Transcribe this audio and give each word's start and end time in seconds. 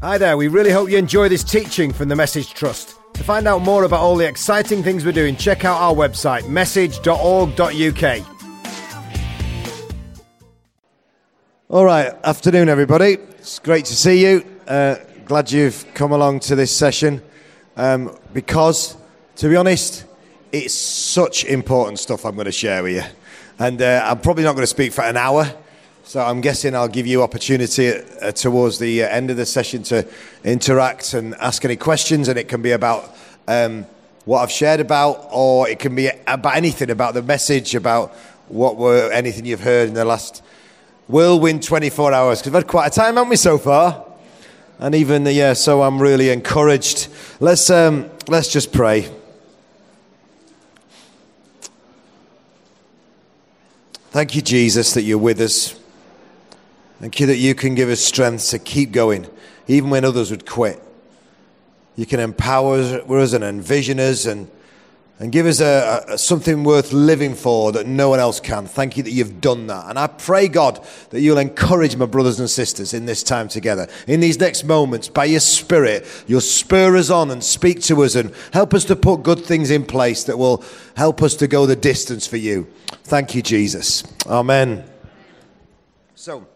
Hi 0.00 0.16
there, 0.16 0.36
we 0.36 0.46
really 0.46 0.70
hope 0.70 0.88
you 0.88 0.96
enjoy 0.96 1.28
this 1.28 1.42
teaching 1.42 1.92
from 1.92 2.08
the 2.08 2.14
Message 2.14 2.54
Trust. 2.54 2.94
To 3.14 3.24
find 3.24 3.48
out 3.48 3.62
more 3.62 3.82
about 3.82 3.98
all 3.98 4.14
the 4.14 4.28
exciting 4.28 4.80
things 4.80 5.04
we're 5.04 5.10
doing, 5.10 5.34
check 5.34 5.64
out 5.64 5.76
our 5.80 5.92
website, 5.92 6.48
message.org.uk. 6.48 8.26
All 11.68 11.84
right, 11.84 12.14
afternoon, 12.22 12.68
everybody. 12.68 13.14
It's 13.40 13.58
great 13.58 13.86
to 13.86 13.96
see 13.96 14.24
you. 14.24 14.44
Uh, 14.68 14.98
glad 15.24 15.50
you've 15.50 15.84
come 15.94 16.12
along 16.12 16.40
to 16.40 16.54
this 16.54 16.74
session 16.74 17.20
um, 17.76 18.16
because, 18.32 18.96
to 19.34 19.48
be 19.48 19.56
honest, 19.56 20.04
it's 20.52 20.74
such 20.74 21.44
important 21.44 21.98
stuff 21.98 22.24
I'm 22.24 22.36
going 22.36 22.44
to 22.44 22.52
share 22.52 22.84
with 22.84 22.94
you. 22.94 23.02
And 23.58 23.82
uh, 23.82 24.02
I'm 24.04 24.20
probably 24.20 24.44
not 24.44 24.52
going 24.52 24.62
to 24.62 24.68
speak 24.68 24.92
for 24.92 25.02
an 25.02 25.16
hour. 25.16 25.52
So 26.08 26.22
I'm 26.22 26.40
guessing 26.40 26.74
I'll 26.74 26.88
give 26.88 27.06
you 27.06 27.22
opportunity 27.22 27.92
uh, 27.92 28.32
towards 28.32 28.78
the 28.78 29.02
uh, 29.02 29.08
end 29.08 29.30
of 29.30 29.36
the 29.36 29.44
session 29.44 29.82
to 29.82 30.08
interact 30.42 31.12
and 31.12 31.34
ask 31.34 31.66
any 31.66 31.76
questions, 31.76 32.28
and 32.28 32.38
it 32.38 32.48
can 32.48 32.62
be 32.62 32.70
about 32.70 33.14
um, 33.46 33.84
what 34.24 34.40
I've 34.40 34.50
shared 34.50 34.80
about, 34.80 35.28
or 35.30 35.68
it 35.68 35.78
can 35.78 35.94
be 35.94 36.08
about 36.26 36.56
anything 36.56 36.88
about 36.88 37.12
the 37.12 37.20
message, 37.20 37.74
about 37.74 38.14
what 38.48 38.78
were 38.78 39.12
anything 39.12 39.44
you've 39.44 39.60
heard 39.60 39.88
in 39.88 39.92
the 39.92 40.06
last 40.06 40.42
whirlwind 41.08 41.62
24 41.62 42.14
hours. 42.14 42.38
Because 42.38 42.52
we've 42.52 42.62
had 42.62 42.68
quite 42.68 42.86
a 42.86 42.90
time, 42.90 43.16
haven't 43.16 43.28
we, 43.28 43.36
so 43.36 43.58
far? 43.58 44.02
And 44.78 44.94
even 44.94 45.26
uh, 45.26 45.30
yeah, 45.30 45.52
so 45.52 45.82
I'm 45.82 46.00
really 46.00 46.30
encouraged. 46.30 47.08
Let's 47.38 47.68
um, 47.68 48.10
let's 48.28 48.50
just 48.50 48.72
pray. 48.72 49.14
Thank 54.10 54.34
you, 54.34 54.40
Jesus, 54.40 54.94
that 54.94 55.02
you're 55.02 55.18
with 55.18 55.42
us. 55.42 55.78
Thank 57.00 57.20
you 57.20 57.26
that 57.26 57.36
you 57.36 57.54
can 57.54 57.76
give 57.76 57.90
us 57.90 58.00
strength 58.00 58.50
to 58.50 58.58
keep 58.58 58.90
going, 58.90 59.28
even 59.68 59.88
when 59.88 60.04
others 60.04 60.32
would 60.32 60.44
quit. 60.44 60.82
You 61.94 62.06
can 62.06 62.18
empower 62.18 62.76
us 62.76 63.32
and 63.32 63.44
envision 63.44 64.00
us 64.00 64.26
and, 64.26 64.50
and 65.20 65.30
give 65.30 65.46
us 65.46 65.60
a, 65.60 66.04
a, 66.08 66.18
something 66.18 66.64
worth 66.64 66.92
living 66.92 67.36
for 67.36 67.70
that 67.70 67.86
no 67.86 68.08
one 68.08 68.18
else 68.18 68.40
can. 68.40 68.66
Thank 68.66 68.96
you 68.96 69.04
that 69.04 69.12
you've 69.12 69.40
done 69.40 69.68
that. 69.68 69.86
And 69.88 69.96
I 69.96 70.08
pray, 70.08 70.48
God, 70.48 70.84
that 71.10 71.20
you'll 71.20 71.38
encourage 71.38 71.94
my 71.94 72.06
brothers 72.06 72.40
and 72.40 72.50
sisters 72.50 72.92
in 72.92 73.06
this 73.06 73.22
time 73.22 73.46
together. 73.46 73.86
In 74.08 74.18
these 74.18 74.40
next 74.40 74.64
moments, 74.64 75.06
by 75.08 75.26
your 75.26 75.40
Spirit, 75.40 76.04
you'll 76.26 76.40
spur 76.40 76.96
us 76.96 77.10
on 77.10 77.30
and 77.30 77.44
speak 77.44 77.80
to 77.82 78.02
us 78.02 78.16
and 78.16 78.34
help 78.52 78.74
us 78.74 78.84
to 78.86 78.96
put 78.96 79.22
good 79.22 79.44
things 79.44 79.70
in 79.70 79.84
place 79.84 80.24
that 80.24 80.36
will 80.36 80.64
help 80.96 81.22
us 81.22 81.36
to 81.36 81.46
go 81.46 81.64
the 81.64 81.76
distance 81.76 82.26
for 82.26 82.38
you. 82.38 82.66
Thank 83.04 83.36
you, 83.36 83.42
Jesus. 83.42 84.02
Amen. 84.26 84.84
So, 86.16 86.46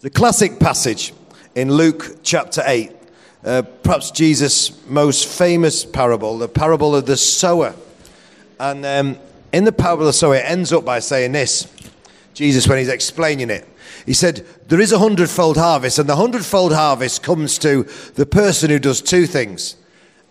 the 0.00 0.10
classic 0.10 0.58
passage 0.58 1.12
in 1.54 1.70
Luke 1.70 2.20
chapter 2.22 2.62
8, 2.64 2.90
uh, 3.44 3.62
perhaps 3.82 4.10
Jesus' 4.10 4.86
most 4.86 5.28
famous 5.28 5.84
parable, 5.84 6.38
the 6.38 6.48
parable 6.48 6.96
of 6.96 7.04
the 7.04 7.18
sower. 7.18 7.74
And 8.58 8.86
um, 8.86 9.18
in 9.52 9.64
the 9.64 9.72
parable 9.72 10.04
of 10.04 10.06
the 10.06 10.12
sower, 10.14 10.36
it 10.36 10.44
ends 10.46 10.72
up 10.72 10.86
by 10.86 11.00
saying 11.00 11.32
this 11.32 11.70
Jesus, 12.32 12.66
when 12.66 12.78
he's 12.78 12.88
explaining 12.88 13.50
it, 13.50 13.68
he 14.06 14.14
said, 14.14 14.46
There 14.68 14.80
is 14.80 14.92
a 14.92 14.98
hundredfold 14.98 15.58
harvest, 15.58 15.98
and 15.98 16.08
the 16.08 16.16
hundredfold 16.16 16.72
harvest 16.72 17.22
comes 17.22 17.58
to 17.58 17.82
the 18.14 18.24
person 18.24 18.70
who 18.70 18.78
does 18.78 19.02
two 19.02 19.26
things 19.26 19.76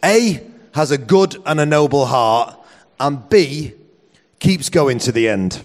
A, 0.04 0.44
has 0.74 0.90
a 0.90 0.98
good 0.98 1.38
and 1.46 1.60
a 1.60 1.66
noble 1.66 2.08
heart, 2.08 2.58
and 3.00 3.30
B, 3.30 3.74
keeps 4.40 4.70
going 4.70 4.98
to 5.00 5.12
the 5.12 5.30
end. 5.30 5.64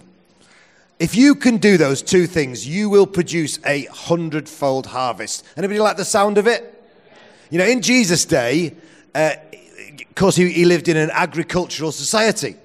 If 0.98 1.16
you 1.16 1.34
can 1.34 1.56
do 1.56 1.76
those 1.76 2.02
two 2.02 2.26
things, 2.26 2.68
you 2.68 2.88
will 2.88 3.06
produce 3.06 3.58
a 3.66 3.86
hundredfold 3.86 4.86
harvest. 4.86 5.44
Anybody 5.56 5.80
like 5.80 5.96
the 5.96 6.04
sound 6.04 6.38
of 6.38 6.46
it? 6.46 6.70
You 7.50 7.58
know, 7.58 7.64
in 7.64 7.82
Jesus' 7.82 8.24
day, 8.24 8.74
uh, 9.14 9.32
of 9.98 10.14
course, 10.14 10.36
he, 10.36 10.50
he, 10.50 10.64
lived 10.64 10.88
in 10.88 10.96
an 10.96 11.10
agricultural 11.12 11.90
society, 11.90 12.56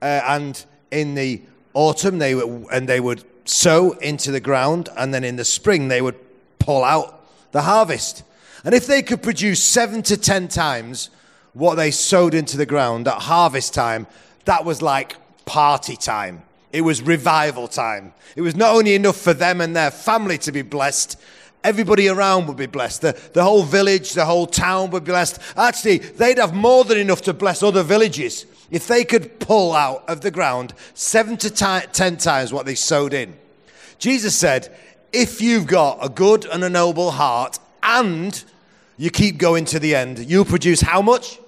uh, 0.00 0.20
and 0.24 0.64
in 0.90 1.14
the 1.14 1.40
autumn 1.74 2.18
they 2.18 2.34
would, 2.34 2.66
and 2.72 2.88
they 2.88 3.00
would 3.00 3.24
sow 3.44 3.92
into 3.92 4.32
the 4.32 4.40
ground, 4.40 4.88
and 4.96 5.14
then 5.14 5.22
in 5.22 5.36
the 5.36 5.44
spring 5.44 5.88
they 5.88 6.02
would 6.02 6.18
pull 6.58 6.82
out 6.82 7.24
the 7.52 7.62
harvest. 7.62 8.24
And 8.64 8.74
if 8.74 8.86
they 8.86 9.02
could 9.02 9.22
produce 9.22 9.62
seven 9.62 10.02
to 10.02 10.16
ten 10.16 10.48
times 10.48 11.10
what 11.52 11.76
they 11.76 11.90
sowed 11.90 12.34
into 12.34 12.56
the 12.56 12.66
ground 12.66 13.06
at 13.06 13.22
harvest 13.22 13.72
time, 13.74 14.06
that 14.46 14.64
was 14.64 14.82
like 14.82 15.16
party 15.44 15.96
time. 15.96 16.42
It 16.72 16.80
was 16.80 17.02
revival 17.02 17.68
time. 17.68 18.14
It 18.34 18.40
was 18.40 18.56
not 18.56 18.74
only 18.74 18.94
enough 18.94 19.16
for 19.16 19.34
them 19.34 19.60
and 19.60 19.76
their 19.76 19.90
family 19.90 20.38
to 20.38 20.52
be 20.52 20.62
blessed, 20.62 21.20
everybody 21.62 22.08
around 22.08 22.46
would 22.46 22.56
be 22.56 22.66
blessed. 22.66 23.02
The, 23.02 23.20
the 23.34 23.44
whole 23.44 23.62
village, 23.62 24.12
the 24.14 24.24
whole 24.24 24.46
town 24.46 24.90
would 24.90 25.04
be 25.04 25.12
blessed. 25.12 25.38
Actually, 25.56 25.98
they'd 25.98 26.38
have 26.38 26.54
more 26.54 26.84
than 26.84 26.98
enough 26.98 27.22
to 27.22 27.34
bless 27.34 27.62
other 27.62 27.82
villages 27.82 28.46
if 28.70 28.88
they 28.88 29.04
could 29.04 29.38
pull 29.38 29.74
out 29.74 30.02
of 30.08 30.22
the 30.22 30.30
ground 30.30 30.72
seven 30.94 31.36
to 31.36 31.50
t- 31.50 31.86
ten 31.92 32.16
times 32.16 32.52
what 32.52 32.64
they 32.64 32.74
sowed 32.74 33.12
in. 33.12 33.34
Jesus 33.98 34.34
said, 34.34 34.74
if 35.12 35.42
you've 35.42 35.66
got 35.66 35.98
a 36.00 36.08
good 36.08 36.46
and 36.46 36.64
a 36.64 36.70
noble 36.70 37.10
heart 37.10 37.58
and 37.82 38.42
you 38.96 39.10
keep 39.10 39.36
going 39.36 39.66
to 39.66 39.78
the 39.78 39.94
end, 39.94 40.18
you'll 40.20 40.46
produce 40.46 40.80
how 40.80 41.02
much? 41.02 41.38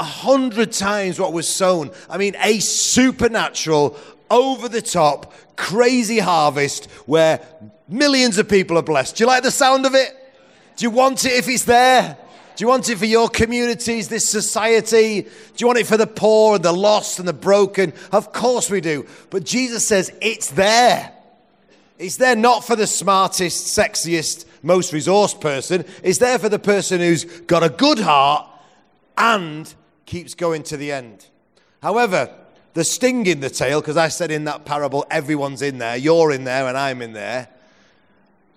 A 0.00 0.02
hundred 0.02 0.72
times 0.72 1.20
what 1.20 1.32
was 1.32 1.46
sown. 1.46 1.90
I 2.08 2.16
mean, 2.16 2.34
a 2.40 2.58
supernatural, 2.58 3.96
over 4.30 4.68
the 4.68 4.80
top, 4.80 5.34
crazy 5.56 6.18
harvest 6.18 6.86
where 7.04 7.40
millions 7.86 8.38
of 8.38 8.48
people 8.48 8.78
are 8.78 8.82
blessed. 8.82 9.16
Do 9.16 9.24
you 9.24 9.28
like 9.28 9.42
the 9.42 9.50
sound 9.50 9.84
of 9.84 9.94
it? 9.94 10.16
Do 10.76 10.84
you 10.84 10.90
want 10.90 11.26
it 11.26 11.32
if 11.32 11.48
it's 11.48 11.64
there? 11.64 12.16
Do 12.56 12.64
you 12.64 12.68
want 12.68 12.88
it 12.88 12.96
for 12.96 13.04
your 13.04 13.28
communities, 13.28 14.08
this 14.08 14.28
society? 14.28 15.22
Do 15.22 15.28
you 15.58 15.66
want 15.66 15.78
it 15.78 15.86
for 15.86 15.98
the 15.98 16.06
poor 16.06 16.56
and 16.56 16.64
the 16.64 16.72
lost 16.72 17.18
and 17.18 17.28
the 17.28 17.34
broken? 17.34 17.92
Of 18.10 18.32
course 18.32 18.70
we 18.70 18.80
do. 18.80 19.06
But 19.28 19.44
Jesus 19.44 19.86
says 19.86 20.10
it's 20.22 20.50
there. 20.50 21.12
It's 21.98 22.16
there 22.16 22.36
not 22.36 22.64
for 22.64 22.76
the 22.76 22.86
smartest, 22.86 23.78
sexiest, 23.78 24.46
most 24.62 24.94
resourced 24.94 25.40
person. 25.42 25.84
It's 26.02 26.18
there 26.18 26.38
for 26.38 26.48
the 26.48 26.58
person 26.58 27.00
who's 27.00 27.24
got 27.24 27.62
a 27.62 27.68
good 27.68 27.98
heart 27.98 28.46
and 29.18 29.72
keeps 30.10 30.34
going 30.34 30.64
to 30.64 30.76
the 30.76 30.90
end. 30.90 31.26
However, 31.82 32.34
the 32.74 32.82
sting 32.82 33.26
in 33.26 33.38
the 33.38 33.48
tail, 33.48 33.80
because 33.80 33.96
I 33.96 34.08
said 34.08 34.32
in 34.32 34.42
that 34.44 34.64
parable, 34.64 35.06
everyone's 35.08 35.62
in 35.62 35.78
there, 35.78 35.96
you're 35.96 36.32
in 36.32 36.42
there, 36.42 36.66
and 36.66 36.76
I'm 36.76 37.00
in 37.00 37.12
there. 37.12 37.48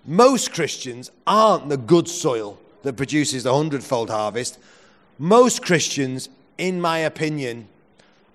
Most 0.04 0.52
Christians 0.52 1.12
aren't 1.28 1.68
the 1.68 1.76
good 1.76 2.08
soil 2.08 2.58
that 2.82 2.96
produces 2.96 3.44
the 3.44 3.54
hundredfold 3.54 4.10
harvest. 4.10 4.58
Most 5.16 5.64
Christians, 5.64 6.28
in 6.58 6.80
my 6.80 6.98
opinion, 6.98 7.68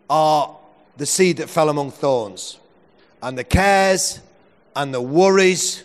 are 0.09 0.55
the 0.95 1.05
seed 1.05 1.37
that 1.37 1.49
fell 1.49 1.67
among 1.67 1.91
thorns. 1.91 2.57
And 3.21 3.37
the 3.37 3.43
cares 3.43 4.21
and 4.77 4.93
the 4.93 5.01
worries 5.01 5.83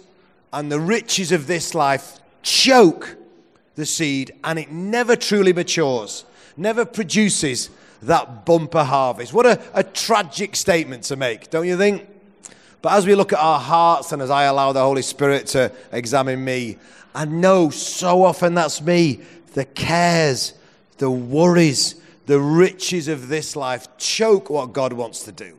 and 0.52 0.70
the 0.70 0.80
riches 0.80 1.32
of 1.32 1.48
this 1.48 1.74
life 1.74 2.20
choke 2.42 3.16
the 3.74 3.86
seed, 3.86 4.30
and 4.44 4.56
it 4.56 4.70
never 4.70 5.16
truly 5.16 5.52
matures 5.52 6.24
never 6.56 6.84
produces 6.84 7.70
that 8.02 8.44
bumper 8.44 8.84
harvest. 8.84 9.32
What 9.32 9.46
a, 9.46 9.60
a 9.74 9.82
tragic 9.82 10.56
statement 10.56 11.04
to 11.04 11.16
make, 11.16 11.50
don't 11.50 11.66
you 11.66 11.76
think? 11.76 12.06
But 12.82 12.92
as 12.92 13.06
we 13.06 13.14
look 13.14 13.32
at 13.32 13.38
our 13.38 13.58
hearts 13.58 14.12
and 14.12 14.20
as 14.20 14.30
I 14.30 14.44
allow 14.44 14.72
the 14.72 14.82
Holy 14.82 15.02
Spirit 15.02 15.46
to 15.48 15.72
examine 15.90 16.44
me, 16.44 16.76
I 17.14 17.24
know 17.24 17.70
so 17.70 18.24
often 18.24 18.54
that's 18.54 18.82
me. 18.82 19.20
The 19.54 19.64
cares, 19.64 20.52
the 20.98 21.10
worries, 21.10 21.94
the 22.26 22.40
riches 22.40 23.08
of 23.08 23.28
this 23.28 23.56
life 23.56 23.88
choke 23.96 24.50
what 24.50 24.72
God 24.72 24.92
wants 24.92 25.24
to 25.24 25.32
do. 25.32 25.56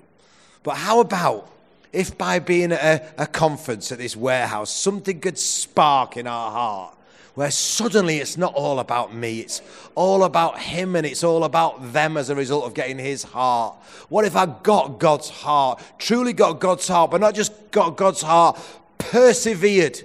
But 0.64 0.78
how 0.78 1.00
about 1.00 1.50
if 1.94 2.18
by 2.18 2.40
being 2.40 2.72
at 2.72 2.84
a, 3.18 3.24
a 3.24 3.28
conference 3.28 3.92
at 3.92 3.98
this 3.98 4.16
warehouse, 4.16 4.70
something 4.70 5.20
could 5.20 5.40
spark 5.40 6.18
in 6.18 6.28
our 6.28 6.52
heart? 6.52 6.95
Where 7.36 7.52
suddenly 7.52 8.20
it's 8.20 8.38
not 8.38 8.54
all 8.54 8.80
about 8.80 9.14
me, 9.14 9.42
it's 9.42 9.62
all 9.94 10.24
about 10.24 10.58
Him 10.58 10.96
and 10.96 11.06
it's 11.06 11.24
all 11.24 11.44
about 11.44 11.92
them 11.92 12.16
as 12.16 12.30
a 12.30 12.36
result 12.36 12.66
of 12.66 12.74
getting 12.74 12.98
His 12.98 13.24
heart. 13.24 13.76
What 14.08 14.24
if 14.26 14.36
I 14.38 14.46
got 14.46 15.00
God's 15.00 15.30
heart, 15.30 15.82
truly 16.00 16.32
got 16.32 16.60
God's 16.62 16.88
heart, 16.88 17.12
but 17.12 17.20
not 17.20 17.36
just 17.36 17.72
got 17.72 17.98
God's 17.98 18.22
heart, 18.22 18.58
persevered 18.98 20.02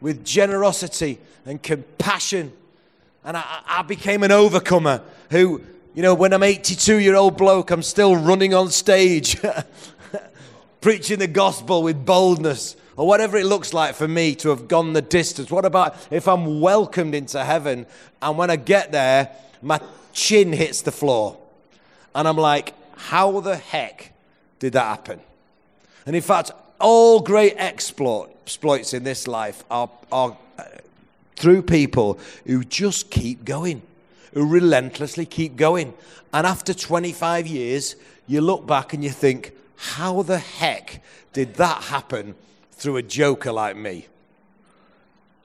with 0.00 0.24
generosity 0.24 1.20
and 1.46 1.62
compassion? 1.62 2.52
And 3.24 3.36
I, 3.36 3.60
I 3.66 3.82
became 3.82 4.24
an 4.24 4.32
overcomer 4.32 5.00
who, 5.30 5.62
you 5.94 6.02
know, 6.02 6.14
when 6.14 6.32
I'm 6.32 6.42
82 6.42 6.98
year 6.98 7.14
old 7.14 7.38
bloke, 7.38 7.70
I'm 7.70 7.82
still 7.82 8.16
running 8.16 8.52
on 8.52 8.70
stage, 8.70 9.40
preaching 10.80 11.20
the 11.20 11.28
gospel 11.28 11.84
with 11.84 12.04
boldness 12.04 12.74
or 12.96 13.06
whatever 13.06 13.36
it 13.36 13.46
looks 13.46 13.72
like 13.72 13.94
for 13.94 14.08
me 14.08 14.34
to 14.36 14.50
have 14.50 14.68
gone 14.68 14.92
the 14.92 15.02
distance. 15.02 15.50
What 15.50 15.64
about 15.64 15.96
if 16.10 16.28
I'm 16.28 16.60
welcomed 16.60 17.14
into 17.14 17.44
heaven 17.44 17.86
and 18.22 18.38
when 18.38 18.50
I 18.50 18.56
get 18.56 18.92
there, 18.92 19.30
my 19.62 19.80
chin 20.12 20.52
hits 20.52 20.82
the 20.82 20.92
floor 20.92 21.36
and 22.14 22.28
I'm 22.28 22.36
like, 22.36 22.74
how 22.96 23.40
the 23.40 23.56
heck 23.56 24.12
did 24.58 24.74
that 24.74 24.84
happen? 24.84 25.20
And 26.06 26.14
in 26.14 26.22
fact, 26.22 26.52
all 26.80 27.20
great 27.20 27.54
exploit 27.56 28.30
exploits 28.44 28.92
in 28.92 29.04
this 29.04 29.26
life 29.26 29.64
are, 29.70 29.88
are 30.12 30.36
uh, 30.58 30.64
through 31.34 31.62
people 31.62 32.18
who 32.46 32.62
just 32.62 33.10
keep 33.10 33.42
going, 33.42 33.80
who 34.34 34.46
relentlessly 34.46 35.24
keep 35.24 35.56
going. 35.56 35.94
And 36.34 36.46
after 36.46 36.74
25 36.74 37.46
years, 37.46 37.96
you 38.26 38.42
look 38.42 38.66
back 38.66 38.92
and 38.92 39.02
you 39.02 39.08
think, 39.08 39.52
how 39.76 40.20
the 40.20 40.38
heck 40.38 41.02
did 41.32 41.54
that 41.54 41.84
happen 41.84 42.34
through 42.84 42.98
a 42.98 43.02
joker 43.02 43.50
like 43.50 43.76
me? 43.76 44.06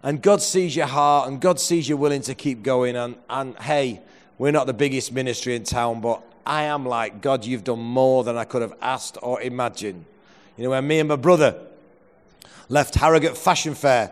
And 0.04 0.22
God 0.22 0.42
sees 0.42 0.76
your 0.76 0.88
heart 0.88 1.30
and 1.30 1.40
God 1.40 1.58
sees 1.58 1.88
you're 1.88 1.98
willing 1.98 2.22
to 2.24 2.36
keep 2.36 2.64
going. 2.64 2.98
And, 2.98 3.16
and 3.30 3.58
hey, 3.60 4.02
we're 4.38 4.52
not 4.52 4.68
the 4.68 4.74
biggest 4.74 5.14
ministry 5.14 5.56
in 5.56 5.64
town, 5.64 6.02
but 6.02 6.22
I 6.46 6.64
am 6.64 6.86
like, 6.86 7.22
God, 7.22 7.46
you've 7.46 7.64
done 7.64 7.80
more 7.80 8.26
than 8.26 8.38
I 8.38 8.44
could 8.44 8.62
have 8.62 8.74
asked 8.82 9.18
or 9.22 9.42
imagined. 9.42 10.04
You 10.58 10.66
know, 10.66 10.72
when 10.72 10.86
me 10.86 11.00
and 11.00 11.08
my 11.08 11.16
brother 11.16 11.58
left 12.68 12.96
Harrogate 12.96 13.38
Fashion 13.38 13.74
Fair 13.74 14.12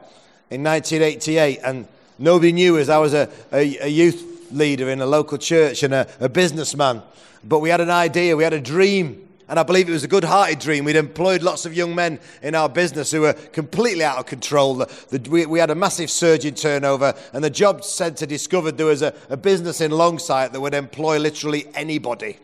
in 0.50 0.64
1988, 0.64 1.60
and 1.66 1.86
nobody 2.18 2.54
knew 2.54 2.78
us, 2.78 2.88
I 2.88 2.98
was 2.98 3.14
a, 3.14 3.30
a, 3.52 3.78
a 3.80 3.88
youth 3.88 4.50
leader 4.54 4.90
in 4.90 5.02
a 5.02 5.06
local 5.06 5.38
church 5.38 5.84
and 5.84 5.94
a, 5.94 6.08
a 6.22 6.30
businessman. 6.30 7.02
But 7.44 7.60
we 7.60 7.70
had 7.70 7.82
an 7.82 7.90
idea, 7.90 8.38
we 8.38 8.44
had 8.44 8.54
a 8.54 8.62
dream 8.62 9.27
and 9.50 9.60
I 9.60 9.64
believe 9.64 9.88
it 9.88 9.94
was 9.94 10.04
a 10.04 10.10
good 10.10 10.24
hearted 10.24 10.60
dream. 10.60 10.84
We'd 10.84 10.96
employed 10.96 11.42
lots 11.42 11.66
of 11.66 11.74
young 11.74 11.96
men 11.96 12.20
in 12.42 12.54
our 12.54 12.68
business 12.68 13.12
who 13.12 13.22
were 13.22 13.34
completely 13.34 14.04
out 14.04 14.18
of 14.18 14.26
control. 14.26 14.76
The, 14.76 14.86
the, 15.10 15.30
we, 15.30 15.46
we, 15.46 15.60
had 15.60 15.70
a 15.70 15.76
massive 15.76 16.10
surge 16.10 16.46
in 16.46 16.54
turnover, 16.54 17.14
and 17.34 17.44
the 17.44 17.50
job 17.50 17.84
centre 17.84 18.26
discovered 18.26 18.78
there 18.78 18.88
was 18.88 19.02
a, 19.02 19.14
a 19.30 19.38
business 19.38 19.80
in 19.80 19.92
Longsight 19.92 20.52
that 20.52 20.60
would 20.60 20.74
employ 20.74 21.18
literally 21.18 21.68
anybody. 21.76 22.38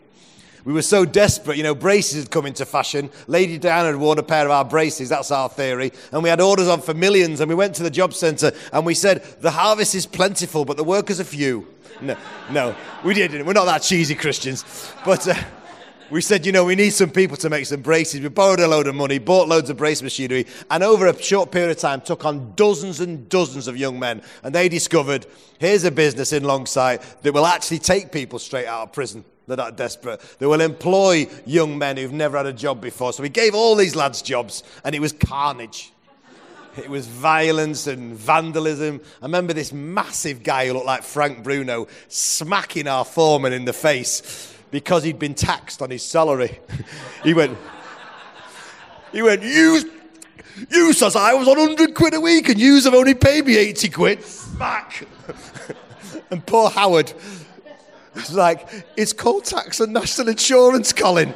We 0.65 0.71
were 0.71 0.81
so 0.81 1.03
desperate, 1.03 1.57
you 1.57 1.63
know, 1.63 1.75
braces 1.75 2.23
had 2.23 2.31
come 2.31 2.45
into 2.45 2.65
fashion. 2.65 3.09
Lady 3.27 3.57
Diana 3.57 3.87
had 3.87 3.97
worn 3.97 4.17
a 4.17 4.23
pair 4.23 4.45
of 4.45 4.51
our 4.51 4.63
braces, 4.63 5.09
that's 5.09 5.29
our 5.29 5.49
theory. 5.49 5.91
And 6.13 6.23
we 6.23 6.29
had 6.29 6.39
orders 6.39 6.69
on 6.69 6.79
for 6.79 6.93
millions, 6.93 7.41
and 7.41 7.49
we 7.49 7.55
went 7.55 7.75
to 7.75 7.83
the 7.83 7.89
job 7.89 8.13
centre 8.13 8.53
and 8.71 8.85
we 8.85 8.93
said, 8.93 9.23
The 9.41 9.51
harvest 9.51 9.93
is 9.93 10.05
plentiful, 10.05 10.63
but 10.63 10.77
the 10.77 10.85
workers 10.85 11.19
are 11.19 11.25
few. 11.25 11.67
No, 11.99 12.15
no, 12.49 12.75
we 13.03 13.13
didn't. 13.13 13.45
We're 13.45 13.53
not 13.53 13.65
that 13.65 13.81
cheesy 13.81 14.15
Christians. 14.15 14.63
But. 15.03 15.27
Uh, 15.27 15.35
we 16.09 16.21
said, 16.21 16.45
you 16.45 16.51
know, 16.51 16.65
we 16.65 16.75
need 16.75 16.91
some 16.91 17.09
people 17.09 17.37
to 17.37 17.49
make 17.49 17.65
some 17.65 17.81
braces. 17.81 18.21
We 18.21 18.29
borrowed 18.29 18.59
a 18.59 18.67
load 18.67 18.87
of 18.87 18.95
money, 18.95 19.19
bought 19.19 19.47
loads 19.47 19.69
of 19.69 19.77
brace 19.77 20.01
machinery, 20.01 20.45
and 20.69 20.83
over 20.83 21.07
a 21.07 21.21
short 21.21 21.51
period 21.51 21.71
of 21.71 21.77
time 21.77 22.01
took 22.01 22.25
on 22.25 22.53
dozens 22.55 22.99
and 22.99 23.27
dozens 23.29 23.67
of 23.67 23.77
young 23.77 23.99
men. 23.99 24.21
And 24.43 24.53
they 24.53 24.69
discovered 24.69 25.25
here's 25.59 25.83
a 25.83 25.91
business 25.91 26.33
in 26.33 26.43
Longsight 26.43 27.21
that 27.21 27.33
will 27.33 27.45
actually 27.45 27.79
take 27.79 28.11
people 28.11 28.39
straight 28.39 28.67
out 28.67 28.83
of 28.83 28.93
prison. 28.93 29.25
They're 29.47 29.57
that 29.57 29.75
desperate. 29.75 30.21
They 30.39 30.45
will 30.45 30.61
employ 30.61 31.27
young 31.45 31.77
men 31.77 31.97
who've 31.97 32.13
never 32.13 32.37
had 32.37 32.45
a 32.45 32.53
job 32.53 32.79
before. 32.79 33.11
So 33.11 33.23
we 33.23 33.29
gave 33.29 33.55
all 33.55 33.75
these 33.75 33.95
lads 33.95 34.21
jobs, 34.21 34.63
and 34.85 34.95
it 34.95 34.99
was 34.99 35.11
carnage. 35.11 35.91
It 36.77 36.89
was 36.89 37.07
violence 37.07 37.87
and 37.87 38.15
vandalism. 38.15 39.01
I 39.21 39.25
remember 39.25 39.53
this 39.53 39.71
massive 39.71 40.43
guy 40.43 40.67
who 40.67 40.73
looked 40.73 40.85
like 40.85 41.03
Frank 41.03 41.43
Bruno 41.43 41.87
smacking 42.07 42.87
our 42.87 43.05
foreman 43.05 43.53
in 43.53 43.65
the 43.65 43.73
face 43.73 44.52
because 44.73 45.03
he'd 45.03 45.19
been 45.19 45.35
taxed 45.35 45.83
on 45.83 45.91
his 45.91 46.01
salary. 46.01 46.59
he 47.23 47.35
went, 47.35 47.55
he 49.11 49.21
went, 49.21 49.43
you, 49.43 49.87
you 50.71 50.93
says 50.93 51.15
I 51.15 51.35
was 51.35 51.47
on 51.47 51.59
100 51.59 51.93
quid 51.93 52.15
a 52.15 52.19
week 52.19 52.49
and 52.49 52.59
you 52.59 52.81
have 52.81 52.95
only 52.95 53.13
paid 53.13 53.45
me 53.45 53.55
80 53.55 53.89
quid. 53.89 54.23
Smack. 54.23 55.05
and 56.31 56.43
poor 56.43 56.71
Howard 56.71 57.13
was 58.15 58.33
like, 58.33 58.67
it's 58.97 59.13
called 59.13 59.45
tax 59.45 59.79
and 59.79 59.93
national 59.93 60.29
insurance, 60.29 60.91
Colin. 60.91 61.35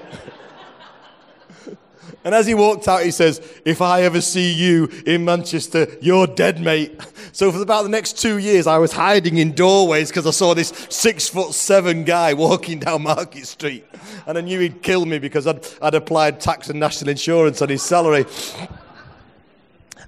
And 2.27 2.35
as 2.35 2.45
he 2.45 2.55
walked 2.55 2.89
out, 2.89 3.03
he 3.03 3.11
says, 3.11 3.39
If 3.63 3.81
I 3.81 4.01
ever 4.01 4.19
see 4.19 4.51
you 4.51 4.89
in 5.05 5.23
Manchester, 5.23 5.87
you're 6.01 6.27
dead, 6.27 6.59
mate. 6.59 6.99
So 7.31 7.51
for 7.51 7.61
about 7.61 7.83
the 7.83 7.89
next 7.89 8.17
two 8.17 8.39
years, 8.39 8.65
I 8.65 8.79
was 8.79 8.91
hiding 8.91 9.37
in 9.37 9.53
doorways 9.53 10.09
because 10.09 10.25
I 10.25 10.31
saw 10.31 10.55
this 10.55 10.69
six 10.89 11.29
foot 11.29 11.53
seven 11.53 12.03
guy 12.03 12.33
walking 12.33 12.79
down 12.79 13.03
Market 13.03 13.45
Street. 13.45 13.85
And 14.25 14.39
I 14.39 14.41
knew 14.41 14.59
he'd 14.59 14.81
kill 14.81 15.05
me 15.05 15.19
because 15.19 15.45
I'd, 15.45 15.65
I'd 15.79 15.93
applied 15.93 16.41
tax 16.41 16.69
and 16.69 16.79
national 16.79 17.11
insurance 17.11 17.61
on 17.61 17.69
his 17.69 17.83
salary. 17.83 18.25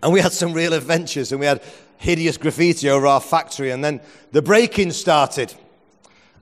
And 0.01 0.12
we 0.13 0.21
had 0.21 0.31
some 0.31 0.54
real 0.54 0.74
adventures, 0.74 1.31
and 1.33 1.39
we 1.42 1.45
had 1.45 1.62
hideous 1.98 2.38
graffiti 2.38 2.89
over 2.89 3.06
our 3.06 3.19
factory. 3.19 3.69
And 3.71 3.83
then 3.83 4.00
the 4.31 4.42
break 4.42 4.80
in 4.80 4.92
started. 4.92 5.54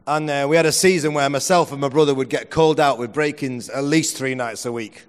And 0.06 0.29
uh, 0.29 0.45
we 0.50 0.56
had 0.56 0.68
a 0.68 0.71
season 0.71 1.13
where 1.15 1.29
myself 1.29 1.71
and 1.71 1.81
my 1.81 1.89
brother 1.89 2.13
would 2.13 2.29
get 2.29 2.51
called 2.51 2.79
out 2.79 2.97
with 3.00 3.13
break 3.13 3.44
ins 3.44 3.69
at 3.69 3.83
least 3.83 4.15
three 4.15 4.35
nights 4.35 4.65
a 4.65 4.71
week 4.71 5.07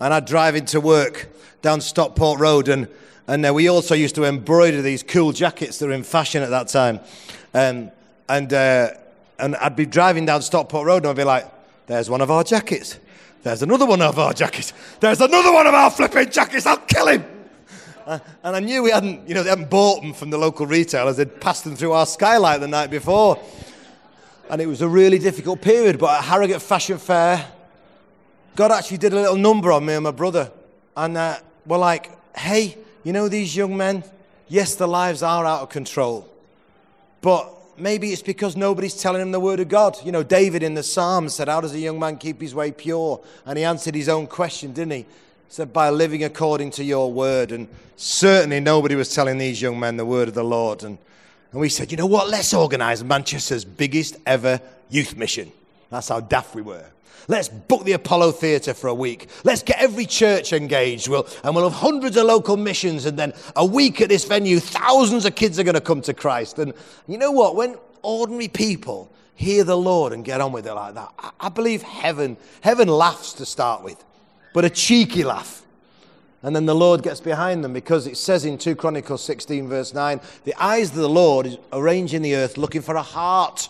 and 0.00 0.14
I'd 0.14 0.24
drive 0.24 0.56
into 0.56 0.80
work 0.80 1.28
down 1.62 1.80
Stockport 1.80 2.40
Road, 2.40 2.68
and, 2.68 2.88
and 3.28 3.46
uh, 3.46 3.52
we 3.52 3.68
also 3.68 3.94
used 3.94 4.14
to 4.14 4.24
embroider 4.24 4.82
these 4.82 5.02
cool 5.02 5.32
jackets 5.32 5.78
that 5.78 5.86
were 5.86 5.92
in 5.92 6.02
fashion 6.02 6.42
at 6.42 6.50
that 6.50 6.68
time. 6.68 7.00
Um, 7.52 7.90
and, 8.28 8.52
uh, 8.52 8.88
and 9.38 9.56
I'd 9.56 9.76
be 9.76 9.86
driving 9.86 10.26
down 10.26 10.42
Stockport 10.42 10.86
Road, 10.86 11.02
and 11.02 11.08
I'd 11.08 11.16
be 11.16 11.24
like, 11.24 11.46
there's 11.86 12.08
one 12.08 12.20
of 12.20 12.30
our 12.30 12.42
jackets. 12.42 12.98
There's 13.42 13.62
another 13.62 13.86
one 13.86 14.02
of 14.02 14.18
our 14.18 14.32
jackets. 14.32 14.72
There's 15.00 15.20
another 15.20 15.52
one 15.52 15.66
of 15.66 15.74
our 15.74 15.90
flipping 15.90 16.30
jackets. 16.30 16.66
I'll 16.66 16.76
kill 16.78 17.08
him. 17.08 17.24
Uh, 18.06 18.18
and 18.42 18.56
I 18.56 18.60
knew 18.60 18.82
we 18.82 18.90
hadn't, 18.90 19.28
you 19.28 19.34
know, 19.34 19.42
they 19.42 19.50
hadn't 19.50 19.70
bought 19.70 20.02
them 20.02 20.12
from 20.12 20.30
the 20.30 20.38
local 20.38 20.66
retailers. 20.66 21.16
They'd 21.16 21.40
passed 21.40 21.64
them 21.64 21.76
through 21.76 21.92
our 21.92 22.06
skylight 22.06 22.60
the 22.60 22.68
night 22.68 22.90
before. 22.90 23.42
And 24.48 24.60
it 24.60 24.66
was 24.66 24.82
a 24.82 24.88
really 24.88 25.18
difficult 25.18 25.60
period. 25.62 25.98
But 25.98 26.18
at 26.18 26.24
Harrogate 26.24 26.60
Fashion 26.60 26.98
Fair, 26.98 27.46
God 28.56 28.72
actually 28.72 28.98
did 28.98 29.12
a 29.12 29.16
little 29.16 29.36
number 29.36 29.72
on 29.72 29.84
me 29.86 29.94
and 29.94 30.04
my 30.04 30.10
brother. 30.10 30.50
And 30.96 31.16
uh, 31.16 31.38
we're 31.66 31.78
like, 31.78 32.10
hey, 32.36 32.76
you 33.04 33.12
know 33.12 33.28
these 33.28 33.54
young 33.54 33.76
men? 33.76 34.04
Yes, 34.48 34.74
their 34.74 34.88
lives 34.88 35.22
are 35.22 35.44
out 35.44 35.62
of 35.62 35.68
control. 35.68 36.28
But 37.20 37.52
maybe 37.78 38.12
it's 38.12 38.22
because 38.22 38.56
nobody's 38.56 38.94
telling 38.94 39.22
him 39.22 39.32
the 39.32 39.40
word 39.40 39.60
of 39.60 39.68
God. 39.68 39.96
You 40.04 40.12
know, 40.12 40.22
David 40.22 40.62
in 40.62 40.74
the 40.74 40.82
Psalms 40.82 41.34
said, 41.34 41.48
How 41.48 41.60
does 41.60 41.74
a 41.74 41.78
young 41.78 41.98
man 41.98 42.16
keep 42.16 42.40
his 42.40 42.54
way 42.54 42.72
pure? 42.72 43.20
And 43.46 43.58
he 43.58 43.64
answered 43.64 43.94
his 43.94 44.08
own 44.08 44.26
question, 44.26 44.72
didn't 44.72 44.92
he? 44.92 44.98
He 44.98 45.06
said, 45.48 45.72
By 45.72 45.90
living 45.90 46.24
according 46.24 46.72
to 46.72 46.84
your 46.84 47.12
word. 47.12 47.52
And 47.52 47.68
certainly 47.96 48.60
nobody 48.60 48.94
was 48.94 49.14
telling 49.14 49.38
these 49.38 49.62
young 49.62 49.78
men 49.78 49.96
the 49.96 50.06
word 50.06 50.28
of 50.28 50.34
the 50.34 50.44
Lord. 50.44 50.82
And, 50.82 50.98
and 51.52 51.60
we 51.60 51.68
said, 51.68 51.90
You 51.90 51.98
know 51.98 52.06
what? 52.06 52.28
Let's 52.28 52.52
organize 52.52 53.04
Manchester's 53.04 53.64
biggest 53.64 54.16
ever 54.26 54.60
youth 54.88 55.16
mission. 55.16 55.52
That's 55.90 56.08
how 56.08 56.20
daft 56.20 56.54
we 56.54 56.62
were. 56.62 56.86
Let's 57.28 57.48
book 57.48 57.84
the 57.84 57.92
Apollo 57.92 58.32
Theatre 58.32 58.74
for 58.74 58.88
a 58.88 58.94
week. 58.94 59.28
Let's 59.44 59.62
get 59.62 59.78
every 59.78 60.06
church 60.06 60.52
engaged. 60.52 61.08
We'll, 61.08 61.26
and 61.44 61.54
we'll 61.54 61.68
have 61.68 61.80
hundreds 61.80 62.16
of 62.16 62.26
local 62.26 62.56
missions. 62.56 63.06
And 63.06 63.18
then 63.18 63.32
a 63.56 63.64
week 63.64 64.00
at 64.00 64.08
this 64.08 64.24
venue, 64.24 64.60
thousands 64.60 65.24
of 65.24 65.34
kids 65.34 65.58
are 65.58 65.64
going 65.64 65.74
to 65.74 65.80
come 65.80 66.02
to 66.02 66.14
Christ. 66.14 66.58
And 66.58 66.72
you 67.06 67.18
know 67.18 67.30
what? 67.30 67.56
When 67.56 67.76
ordinary 68.02 68.48
people 68.48 69.12
hear 69.34 69.64
the 69.64 69.76
Lord 69.76 70.12
and 70.12 70.24
get 70.24 70.40
on 70.40 70.52
with 70.52 70.66
it 70.66 70.74
like 70.74 70.94
that, 70.94 71.12
I, 71.18 71.30
I 71.40 71.48
believe 71.48 71.82
heaven, 71.82 72.36
heaven 72.62 72.88
laughs 72.88 73.32
to 73.34 73.46
start 73.46 73.82
with, 73.82 74.02
but 74.52 74.64
a 74.64 74.70
cheeky 74.70 75.24
laugh. 75.24 75.64
And 76.42 76.56
then 76.56 76.64
the 76.64 76.74
Lord 76.74 77.02
gets 77.02 77.20
behind 77.20 77.62
them 77.62 77.74
because 77.74 78.06
it 78.06 78.16
says 78.16 78.46
in 78.46 78.56
2 78.56 78.74
Chronicles 78.74 79.22
16, 79.24 79.68
verse 79.68 79.92
9, 79.92 80.20
the 80.44 80.54
eyes 80.54 80.90
of 80.90 80.96
the 80.96 81.08
Lord 81.08 81.46
is 81.46 81.58
arranging 81.72 82.22
the 82.22 82.34
earth 82.34 82.56
looking 82.56 82.80
for 82.80 82.94
a 82.94 83.02
heart 83.02 83.68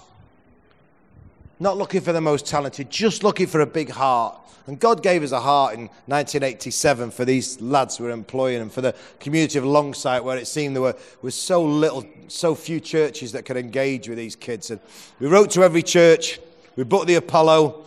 not 1.60 1.76
looking 1.76 2.00
for 2.00 2.12
the 2.12 2.20
most 2.20 2.46
talented, 2.46 2.90
just 2.90 3.22
looking 3.22 3.46
for 3.46 3.60
a 3.60 3.66
big 3.66 3.90
heart. 3.90 4.38
And 4.66 4.80
God 4.80 5.02
gave 5.02 5.22
us 5.22 5.32
a 5.32 5.40
heart 5.40 5.74
in 5.74 5.80
1987 6.06 7.10
for 7.10 7.24
these 7.24 7.60
lads 7.60 8.00
we 8.00 8.06
were 8.06 8.12
employing 8.12 8.62
and 8.62 8.72
for 8.72 8.80
the 8.80 8.94
community 9.18 9.58
of 9.58 9.64
Longsight, 9.64 10.24
where 10.24 10.38
it 10.38 10.46
seemed 10.46 10.74
there 10.74 10.82
were, 10.82 11.30
so 11.30 11.62
little, 11.62 12.04
so 12.28 12.54
few 12.54 12.80
churches 12.80 13.32
that 13.32 13.44
could 13.44 13.56
engage 13.56 14.08
with 14.08 14.16
these 14.16 14.36
kids. 14.36 14.70
And 14.70 14.80
we 15.18 15.26
wrote 15.26 15.50
to 15.52 15.62
every 15.62 15.82
church, 15.82 16.40
we 16.76 16.84
booked 16.84 17.06
the 17.06 17.16
Apollo, 17.16 17.84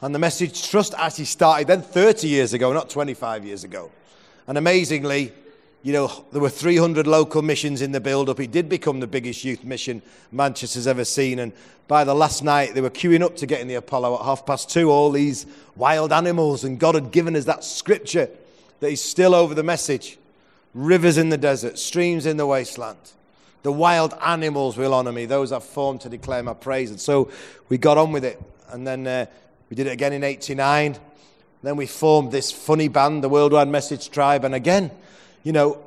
and 0.00 0.14
the 0.14 0.18
message 0.18 0.68
trust 0.68 0.94
actually 0.98 1.26
started 1.26 1.68
then 1.68 1.82
30 1.82 2.26
years 2.26 2.54
ago, 2.54 2.72
not 2.72 2.90
25 2.90 3.44
years 3.44 3.62
ago. 3.62 3.90
And 4.48 4.58
amazingly, 4.58 5.32
you 5.82 5.92
know, 5.92 6.24
there 6.30 6.40
were 6.40 6.48
300 6.48 7.06
local 7.06 7.42
missions 7.42 7.82
in 7.82 7.92
the 7.92 8.00
build 8.00 8.28
up. 8.28 8.38
It 8.38 8.52
did 8.52 8.68
become 8.68 9.00
the 9.00 9.06
biggest 9.06 9.44
youth 9.44 9.64
mission 9.64 10.00
Manchester's 10.30 10.86
ever 10.86 11.04
seen. 11.04 11.40
And 11.40 11.52
by 11.88 12.04
the 12.04 12.14
last 12.14 12.44
night, 12.44 12.74
they 12.74 12.80
were 12.80 12.90
queuing 12.90 13.22
up 13.22 13.36
to 13.36 13.46
get 13.46 13.60
in 13.60 13.66
the 13.66 13.74
Apollo 13.74 14.14
at 14.14 14.24
half 14.24 14.46
past 14.46 14.70
two, 14.70 14.90
all 14.90 15.10
these 15.10 15.44
wild 15.74 16.12
animals. 16.12 16.62
And 16.62 16.78
God 16.78 16.94
had 16.94 17.10
given 17.10 17.34
us 17.34 17.46
that 17.46 17.64
scripture 17.64 18.30
that 18.78 18.90
is 18.90 19.02
still 19.02 19.34
over 19.34 19.54
the 19.54 19.64
message 19.64 20.18
rivers 20.74 21.18
in 21.18 21.28
the 21.28 21.36
desert, 21.36 21.78
streams 21.78 22.26
in 22.26 22.36
the 22.36 22.46
wasteland. 22.46 22.98
The 23.62 23.72
wild 23.72 24.14
animals 24.24 24.76
will 24.76 24.94
honor 24.94 25.12
me, 25.12 25.26
those 25.26 25.52
I've 25.52 25.64
formed 25.64 26.00
to 26.02 26.08
declare 26.08 26.42
my 26.42 26.54
praise. 26.54 26.90
And 26.90 27.00
so 27.00 27.30
we 27.68 27.78
got 27.78 27.98
on 27.98 28.12
with 28.12 28.24
it. 28.24 28.40
And 28.70 28.86
then 28.86 29.06
uh, 29.06 29.26
we 29.68 29.76
did 29.76 29.86
it 29.86 29.92
again 29.92 30.12
in 30.12 30.24
89. 30.24 30.96
Then 31.62 31.76
we 31.76 31.86
formed 31.86 32.32
this 32.32 32.50
funny 32.50 32.88
band, 32.88 33.22
the 33.22 33.28
Worldwide 33.28 33.68
Message 33.68 34.10
Tribe. 34.10 34.44
And 34.44 34.54
again, 34.54 34.90
you 35.42 35.52
know, 35.52 35.78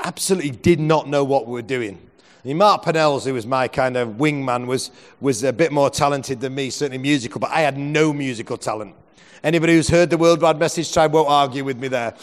absolutely 0.00 0.50
did 0.50 0.80
not 0.80 1.08
know 1.08 1.24
what 1.24 1.46
we 1.46 1.52
were 1.52 1.62
doing. 1.62 1.98
Mark 2.44 2.84
Pennells, 2.84 3.24
who 3.24 3.32
was 3.32 3.46
my 3.46 3.68
kind 3.68 3.96
of 3.96 4.10
wingman, 4.16 4.66
was, 4.66 4.90
was 5.20 5.42
a 5.44 5.52
bit 5.52 5.72
more 5.72 5.88
talented 5.88 6.40
than 6.40 6.54
me, 6.54 6.68
certainly 6.68 6.98
musical, 6.98 7.40
but 7.40 7.50
I 7.50 7.60
had 7.60 7.78
no 7.78 8.12
musical 8.12 8.58
talent. 8.58 8.94
Anybody 9.42 9.74
who's 9.74 9.88
heard 9.88 10.10
the 10.10 10.18
Worldwide 10.18 10.58
Message 10.58 10.92
Tribe 10.92 11.14
won't 11.14 11.28
argue 11.28 11.64
with 11.64 11.78
me 11.78 11.88
there. 11.88 12.14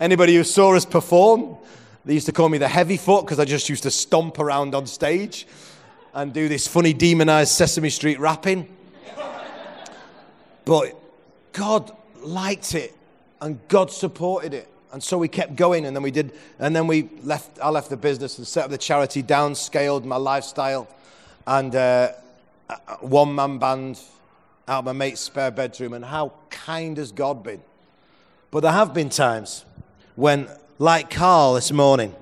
Anybody 0.00 0.36
who 0.36 0.44
saw 0.44 0.74
us 0.74 0.86
perform, 0.86 1.56
they 2.04 2.14
used 2.14 2.26
to 2.26 2.32
call 2.32 2.48
me 2.48 2.56
the 2.56 2.68
heavy 2.68 2.96
foot 2.96 3.26
because 3.26 3.38
I 3.38 3.44
just 3.44 3.68
used 3.68 3.82
to 3.82 3.90
stomp 3.90 4.38
around 4.38 4.74
on 4.74 4.86
stage 4.86 5.46
and 6.14 6.32
do 6.32 6.48
this 6.48 6.66
funny 6.66 6.94
demonized 6.94 7.52
Sesame 7.52 7.90
Street 7.90 8.18
rapping. 8.18 8.74
But 10.64 10.94
God 11.52 11.94
liked 12.20 12.74
it 12.74 12.94
and 13.40 13.58
God 13.68 13.90
supported 13.90 14.54
it. 14.54 14.68
And 14.92 15.02
so 15.02 15.18
we 15.18 15.28
kept 15.28 15.56
going 15.56 15.84
and 15.84 15.94
then 15.94 16.02
we 16.02 16.10
did, 16.10 16.32
and 16.58 16.74
then 16.74 16.86
we 16.86 17.10
left, 17.22 17.58
I 17.60 17.68
left 17.68 17.90
the 17.90 17.96
business 17.96 18.38
and 18.38 18.46
set 18.46 18.64
up 18.64 18.70
the 18.70 18.78
charity, 18.78 19.22
downscaled 19.22 20.04
my 20.04 20.16
lifestyle 20.16 20.88
and 21.46 21.74
uh, 21.74 22.12
one 23.00 23.34
man 23.34 23.58
band 23.58 24.00
out 24.66 24.80
of 24.80 24.84
my 24.84 24.92
mate's 24.92 25.20
spare 25.20 25.50
bedroom. 25.50 25.94
And 25.94 26.04
how 26.04 26.32
kind 26.50 26.96
has 26.98 27.12
God 27.12 27.42
been? 27.42 27.62
But 28.50 28.60
there 28.60 28.72
have 28.72 28.94
been 28.94 29.08
times 29.08 29.64
when, 30.16 30.48
like 30.78 31.10
Carl 31.10 31.54
this 31.54 31.72
morning, 31.72 32.14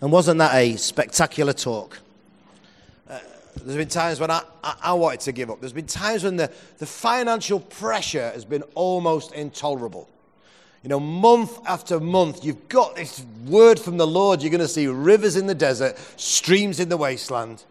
and 0.00 0.10
wasn't 0.10 0.38
that 0.38 0.54
a 0.54 0.76
spectacular 0.76 1.52
talk? 1.52 1.98
Uh, 3.08 3.18
there's 3.56 3.76
been 3.76 3.88
times 3.88 4.20
when 4.20 4.30
I, 4.30 4.42
I, 4.64 4.76
I, 4.82 4.92
wanted 4.94 5.20
to 5.20 5.32
give 5.32 5.50
up. 5.50 5.60
There's 5.60 5.72
been 5.72 5.86
times 5.86 6.24
when 6.24 6.36
the, 6.36 6.50
the 6.78 6.86
financial 6.86 7.60
pressure 7.60 8.30
has 8.30 8.44
been 8.44 8.62
almost 8.74 9.32
intolerable. 9.32 10.08
You 10.82 10.88
know, 10.88 11.00
month 11.00 11.58
after 11.66 12.00
month, 12.00 12.44
you've 12.44 12.68
got 12.68 12.96
this 12.96 13.24
word 13.46 13.78
from 13.78 13.98
the 13.98 14.06
Lord. 14.06 14.40
You're 14.40 14.50
going 14.50 14.60
to 14.60 14.68
see 14.68 14.86
rivers 14.86 15.36
in 15.36 15.46
the 15.46 15.54
desert, 15.54 15.98
streams 16.16 16.80
in 16.80 16.88
the 16.88 16.96
wasteland. 16.96 17.64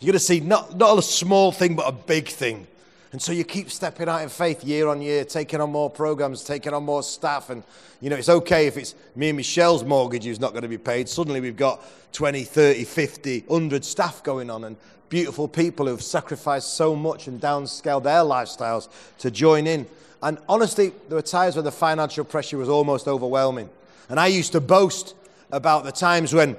You're 0.00 0.12
going 0.12 0.18
to 0.18 0.24
see 0.24 0.40
not, 0.40 0.76
not 0.76 0.98
a 0.98 1.02
small 1.02 1.52
thing, 1.52 1.76
but 1.76 1.86
a 1.86 1.92
big 1.92 2.28
thing. 2.28 2.66
And 3.12 3.22
so 3.22 3.32
you 3.32 3.44
keep 3.44 3.70
stepping 3.70 4.08
out 4.08 4.22
in 4.22 4.28
faith 4.28 4.64
year 4.64 4.88
on 4.88 5.00
year, 5.00 5.24
taking 5.24 5.60
on 5.60 5.70
more 5.70 5.88
programs, 5.88 6.44
taking 6.44 6.74
on 6.74 6.84
more 6.84 7.02
staff. 7.02 7.48
And, 7.48 7.62
you 8.00 8.10
know, 8.10 8.16
it's 8.16 8.28
okay 8.28 8.66
if 8.66 8.76
it's 8.76 8.94
me 9.16 9.30
and 9.30 9.36
Michelle's 9.36 9.82
mortgage 9.82 10.26
is 10.26 10.40
not 10.40 10.52
going 10.52 10.62
to 10.62 10.68
be 10.68 10.78
paid. 10.78 11.08
Suddenly 11.08 11.40
we've 11.40 11.56
got 11.56 11.80
20, 12.12 12.44
30, 12.44 12.84
50, 12.84 13.44
100 13.46 13.84
staff 13.84 14.22
going 14.22 14.50
on 14.50 14.64
and 14.64 14.76
beautiful 15.08 15.48
people 15.48 15.86
who've 15.86 16.02
sacrificed 16.02 16.74
so 16.74 16.94
much 16.94 17.26
and 17.28 17.40
downscaled 17.40 18.02
their 18.02 18.22
lifestyles 18.22 18.88
to 19.18 19.30
join 19.30 19.66
in. 19.66 19.86
And 20.22 20.38
honestly, 20.48 20.92
there 21.08 21.16
were 21.16 21.22
times 21.22 21.56
when 21.56 21.64
the 21.64 21.72
financial 21.72 22.24
pressure 22.24 22.58
was 22.58 22.68
almost 22.68 23.06
overwhelming. 23.06 23.70
And 24.08 24.18
I 24.18 24.26
used 24.26 24.52
to 24.52 24.60
boast 24.60 25.14
about 25.50 25.84
the 25.84 25.92
times 25.92 26.34
when 26.34 26.56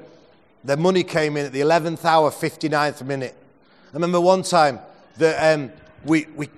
the 0.64 0.78
money 0.78 1.04
came 1.04 1.38
in 1.38 1.46
at 1.46 1.54
the 1.54 1.62
11th 1.62 2.04
hour, 2.06 2.32
59th 2.32 3.06
minute. 3.06 3.36
I 3.90 3.94
remember 3.94 4.20
one 4.20 4.44
time 4.44 4.80
that 5.18 5.54
um, 5.54 5.72
we, 6.06 6.26
we, 6.36 6.50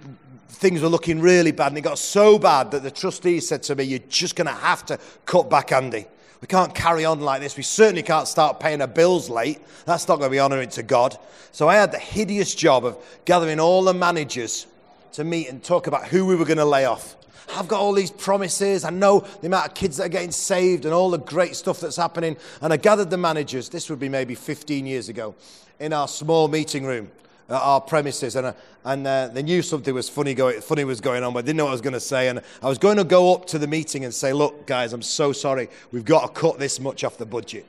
things 0.50 0.82
were 0.82 0.90
looking 0.90 1.20
really 1.20 1.52
bad, 1.52 1.68
and 1.70 1.78
it 1.78 1.82
got 1.82 1.98
so 1.98 2.38
bad 2.38 2.72
that 2.72 2.84
the 2.84 2.92
trustees 2.92 3.48
said 3.48 3.64
to 3.64 3.76
me, 3.76 3.84
You're 3.84 4.00
just 4.10 4.36
going 4.36 4.48
to 4.48 4.54
have 4.54 4.86
to 4.88 5.00
cut 5.26 5.50
back, 5.50 5.72
Andy. 5.72 6.06
We 6.42 6.48
can't 6.48 6.74
carry 6.74 7.06
on 7.06 7.22
like 7.22 7.40
this. 7.40 7.56
We 7.56 7.64
certainly 7.64 8.02
can't 8.02 8.28
start 8.28 8.60
paying 8.60 8.82
our 8.82 8.88
bills 8.88 9.30
late. 9.30 9.60
That's 9.86 10.08
not 10.08 10.18
going 10.18 10.30
to 10.30 10.32
be 10.32 10.40
honouring 10.40 10.70
to 10.70 10.84
God. 10.84 11.18
So 11.52 11.70
I 11.70 11.76
had 11.76 11.92
the 11.92 12.00
hideous 12.00 12.56
job 12.56 12.84
of 12.84 12.98
gathering 13.26 13.60
all 13.60 13.84
the 13.84 13.94
managers 13.94 14.66
to 15.14 15.24
meet 15.24 15.50
and 15.50 15.64
talk 15.64 15.86
about 15.86 16.08
who 16.08 16.26
we 16.26 16.36
were 16.36 16.46
going 16.46 16.58
to 16.58 16.66
lay 16.66 16.86
off. 16.86 17.16
I've 17.56 17.68
got 17.68 17.80
all 17.80 17.94
these 17.94 18.10
promises. 18.10 18.86
I 18.86 18.90
know 18.90 19.20
the 19.42 19.48
amount 19.48 19.68
of 19.68 19.74
kids 19.76 19.98
that 19.98 20.06
are 20.06 20.10
getting 20.10 20.32
saved 20.32 20.86
and 20.86 20.94
all 20.94 21.12
the 21.12 21.20
great 21.20 21.56
stuff 21.56 21.80
that's 21.80 21.98
happening. 21.98 22.38
And 22.62 22.74
I 22.74 22.78
gathered 22.78 23.10
the 23.10 23.18
managers, 23.18 23.70
this 23.70 23.90
would 23.90 24.00
be 24.00 24.10
maybe 24.10 24.34
15 24.34 24.86
years 24.88 25.10
ago, 25.10 25.36
in 25.80 25.94
our 25.94 26.08
small 26.08 26.48
meeting 26.48 26.86
room 26.86 27.12
our 27.58 27.82
premises. 27.82 28.36
And, 28.36 28.48
uh, 28.48 28.54
and 28.84 29.06
uh, 29.06 29.28
they 29.30 29.44
knew 29.44 29.62
something 29.62 29.94
was 29.94 30.10
funny, 30.10 30.34
going, 30.34 30.62
funny 30.62 30.84
was 30.84 31.02
going 31.02 31.24
on, 31.24 31.34
but 31.34 31.40
I 31.40 31.42
didn't 31.44 31.58
know 31.58 31.66
what 31.66 31.72
I 31.72 31.74
was 31.74 31.82
going 31.82 31.94
to 31.94 32.00
say. 32.00 32.28
And 32.28 32.42
I 32.62 32.68
was 32.68 32.78
going 32.78 32.98
to 32.98 33.04
go 33.04 33.34
up 33.34 33.46
to 33.48 33.60
the 33.60 33.68
meeting 33.68 34.06
and 34.06 34.14
say, 34.14 34.34
Look, 34.34 34.66
guys, 34.66 34.94
I'm 34.94 35.02
so 35.02 35.32
sorry. 35.32 35.70
We've 35.92 36.06
got 36.06 36.34
to 36.34 36.42
cut 36.42 36.60
this 36.60 36.80
much 36.80 37.04
off 37.04 37.18
the 37.18 37.26
budget. 37.26 37.66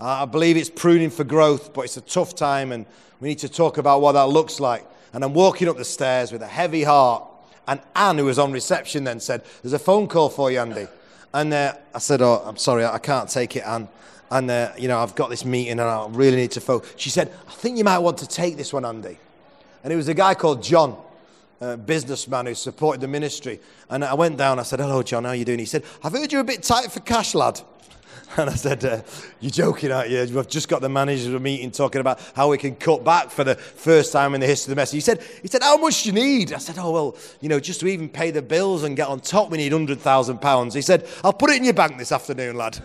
Uh, 0.00 0.22
I 0.22 0.24
believe 0.24 0.56
it's 0.56 0.70
pruning 0.70 1.10
for 1.10 1.24
growth, 1.24 1.72
but 1.72 1.82
it's 1.82 1.96
a 1.96 2.00
tough 2.00 2.34
time, 2.34 2.72
and 2.72 2.86
we 3.20 3.28
need 3.28 3.38
to 3.40 3.48
talk 3.48 3.78
about 3.78 4.00
what 4.00 4.12
that 4.12 4.28
looks 4.28 4.58
like 4.58 4.86
and 5.12 5.24
I'm 5.24 5.34
walking 5.34 5.68
up 5.68 5.76
the 5.76 5.84
stairs 5.84 6.32
with 6.32 6.42
a 6.42 6.46
heavy 6.46 6.84
heart. 6.84 7.24
And 7.68 7.80
Anne, 7.94 8.18
who 8.18 8.24
was 8.24 8.38
on 8.38 8.52
reception, 8.52 9.04
then 9.04 9.20
said, 9.20 9.44
There's 9.62 9.72
a 9.72 9.78
phone 9.78 10.08
call 10.08 10.30
for 10.30 10.50
you, 10.50 10.60
Andy. 10.60 10.88
And 11.32 11.52
uh, 11.52 11.74
I 11.94 11.98
said, 11.98 12.22
Oh, 12.22 12.42
I'm 12.44 12.56
sorry, 12.56 12.84
I 12.84 12.98
can't 12.98 13.28
take 13.28 13.56
it, 13.56 13.64
Anne. 13.66 13.88
And, 14.32 14.50
uh, 14.50 14.72
you 14.78 14.88
know, 14.88 14.98
I've 14.98 15.14
got 15.14 15.28
this 15.28 15.44
meeting 15.44 15.72
and 15.72 15.82
I 15.82 16.06
really 16.08 16.38
need 16.38 16.52
to 16.52 16.60
focus. 16.62 16.94
She 16.96 17.10
said, 17.10 17.30
I 17.46 17.52
think 17.52 17.76
you 17.76 17.84
might 17.84 17.98
want 17.98 18.16
to 18.18 18.26
take 18.26 18.56
this 18.56 18.72
one, 18.72 18.82
Andy. 18.82 19.18
And 19.84 19.92
it 19.92 19.96
was 19.96 20.08
a 20.08 20.14
guy 20.14 20.34
called 20.34 20.62
John, 20.62 20.96
a 21.60 21.76
businessman 21.76 22.46
who 22.46 22.54
supported 22.54 23.02
the 23.02 23.08
ministry. 23.08 23.60
And 23.90 24.02
I 24.02 24.14
went 24.14 24.38
down, 24.38 24.58
I 24.58 24.62
said, 24.62 24.80
Hello, 24.80 25.02
John, 25.02 25.24
how 25.24 25.30
are 25.30 25.36
you 25.36 25.44
doing? 25.44 25.58
He 25.58 25.66
said, 25.66 25.84
I've 26.02 26.12
heard 26.12 26.32
you're 26.32 26.40
a 26.40 26.44
bit 26.44 26.62
tight 26.62 26.90
for 26.90 27.00
cash, 27.00 27.34
lad. 27.34 27.60
And 28.38 28.48
I 28.48 28.54
said, 28.54 28.82
uh, 28.86 29.02
You're 29.40 29.50
joking, 29.50 29.92
aren't 29.92 30.08
you? 30.08 30.26
We've 30.34 30.48
just 30.48 30.66
got 30.66 30.80
the 30.80 30.88
manager 30.88 31.28
of 31.28 31.34
a 31.34 31.40
meeting 31.40 31.70
talking 31.70 32.00
about 32.00 32.18
how 32.34 32.48
we 32.48 32.56
can 32.56 32.74
cut 32.74 33.04
back 33.04 33.28
for 33.28 33.44
the 33.44 33.56
first 33.56 34.10
time 34.14 34.34
in 34.34 34.40
the 34.40 34.46
history 34.46 34.70
of 34.70 34.76
the 34.76 34.80
message. 34.80 34.94
He 34.94 35.00
said, 35.00 35.22
he 35.42 35.48
said 35.48 35.62
How 35.62 35.76
much 35.76 36.04
do 36.04 36.08
you 36.08 36.14
need? 36.14 36.54
I 36.54 36.58
said, 36.58 36.76
Oh, 36.78 36.90
well, 36.90 37.16
you 37.42 37.50
know, 37.50 37.60
just 37.60 37.80
to 37.80 37.86
even 37.86 38.08
pay 38.08 38.30
the 38.30 38.40
bills 38.40 38.84
and 38.84 38.96
get 38.96 39.08
on 39.08 39.20
top, 39.20 39.50
we 39.50 39.58
need 39.58 39.72
£100,000. 39.72 40.72
He 40.72 40.80
said, 40.80 41.06
I'll 41.22 41.34
put 41.34 41.50
it 41.50 41.58
in 41.58 41.64
your 41.64 41.74
bank 41.74 41.98
this 41.98 42.12
afternoon, 42.12 42.56
lad. 42.56 42.80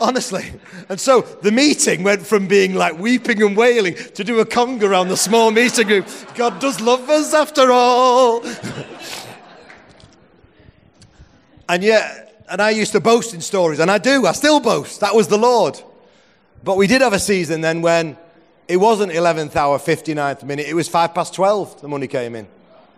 Honestly. 0.00 0.52
And 0.88 1.00
so 1.00 1.20
the 1.20 1.52
meeting 1.52 2.02
went 2.02 2.26
from 2.26 2.48
being 2.48 2.74
like 2.74 2.98
weeping 2.98 3.42
and 3.42 3.56
wailing 3.56 3.94
to 3.94 4.24
do 4.24 4.40
a 4.40 4.46
conga 4.46 4.82
around 4.82 5.08
the 5.08 5.16
small 5.16 5.50
meeting 5.50 5.86
group. 5.86 6.08
God 6.34 6.60
does 6.60 6.80
love 6.80 7.08
us 7.08 7.32
after 7.32 7.70
all. 7.70 8.44
and 11.68 11.82
yet, 11.82 12.44
and 12.48 12.60
I 12.60 12.70
used 12.70 12.92
to 12.92 13.00
boast 13.00 13.34
in 13.34 13.40
stories, 13.40 13.78
and 13.78 13.90
I 13.90 13.98
do, 13.98 14.26
I 14.26 14.32
still 14.32 14.60
boast. 14.60 15.00
That 15.00 15.14
was 15.14 15.28
the 15.28 15.38
Lord. 15.38 15.80
But 16.62 16.76
we 16.76 16.86
did 16.86 17.02
have 17.02 17.12
a 17.12 17.18
season 17.18 17.60
then 17.60 17.82
when 17.82 18.16
it 18.66 18.78
wasn't 18.78 19.12
11th 19.12 19.54
hour, 19.56 19.78
59th 19.78 20.42
minute, 20.44 20.66
it 20.66 20.74
was 20.74 20.88
5 20.88 21.14
past 21.14 21.34
12 21.34 21.82
the 21.82 21.88
money 21.88 22.06
came 22.06 22.34
in. 22.34 22.46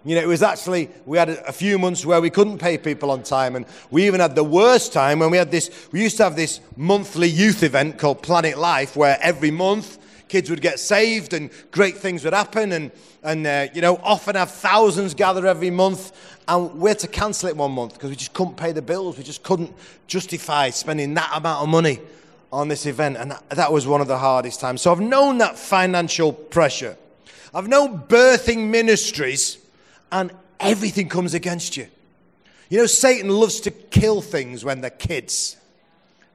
You 0.06 0.14
know, 0.14 0.20
it 0.20 0.28
was 0.28 0.44
actually, 0.44 0.88
we 1.04 1.18
had 1.18 1.30
a 1.30 1.52
few 1.52 1.80
months 1.80 2.06
where 2.06 2.20
we 2.20 2.30
couldn't 2.30 2.58
pay 2.58 2.78
people 2.78 3.10
on 3.10 3.24
time. 3.24 3.56
And 3.56 3.66
we 3.90 4.06
even 4.06 4.20
had 4.20 4.36
the 4.36 4.44
worst 4.44 4.92
time 4.92 5.18
when 5.18 5.32
we 5.32 5.36
had 5.36 5.50
this, 5.50 5.88
we 5.90 6.00
used 6.00 6.16
to 6.18 6.24
have 6.24 6.36
this 6.36 6.60
monthly 6.76 7.28
youth 7.28 7.64
event 7.64 7.98
called 7.98 8.22
Planet 8.22 8.56
Life, 8.56 8.94
where 8.94 9.18
every 9.20 9.50
month 9.50 9.98
kids 10.28 10.48
would 10.48 10.60
get 10.60 10.78
saved 10.78 11.32
and 11.32 11.50
great 11.72 11.96
things 11.96 12.22
would 12.22 12.34
happen. 12.34 12.70
And, 12.70 12.92
and 13.24 13.44
uh, 13.44 13.66
you 13.74 13.80
know, 13.80 13.96
often 13.96 14.36
have 14.36 14.52
thousands 14.52 15.12
gather 15.12 15.44
every 15.44 15.70
month. 15.70 16.12
And 16.46 16.78
we 16.78 16.90
had 16.90 17.00
to 17.00 17.08
cancel 17.08 17.48
it 17.48 17.56
one 17.56 17.72
month 17.72 17.94
because 17.94 18.10
we 18.10 18.16
just 18.16 18.32
couldn't 18.32 18.56
pay 18.56 18.70
the 18.70 18.82
bills. 18.82 19.18
We 19.18 19.24
just 19.24 19.42
couldn't 19.42 19.74
justify 20.06 20.70
spending 20.70 21.14
that 21.14 21.32
amount 21.34 21.64
of 21.64 21.68
money 21.68 21.98
on 22.52 22.68
this 22.68 22.86
event. 22.86 23.16
And 23.16 23.32
that, 23.32 23.50
that 23.50 23.72
was 23.72 23.88
one 23.88 24.00
of 24.00 24.06
the 24.06 24.18
hardest 24.18 24.60
times. 24.60 24.82
So 24.82 24.92
I've 24.92 25.00
known 25.00 25.38
that 25.38 25.58
financial 25.58 26.32
pressure. 26.32 26.96
I've 27.52 27.66
known 27.66 28.02
birthing 28.02 28.68
ministries, 28.68 29.58
and 30.20 30.32
everything 30.58 31.08
comes 31.08 31.34
against 31.34 31.76
you. 31.76 31.86
You 32.70 32.78
know, 32.78 32.86
Satan 32.86 33.28
loves 33.28 33.60
to 33.60 33.70
kill 33.70 34.22
things 34.22 34.64
when 34.64 34.80
they're 34.80 34.90
kids. 34.90 35.56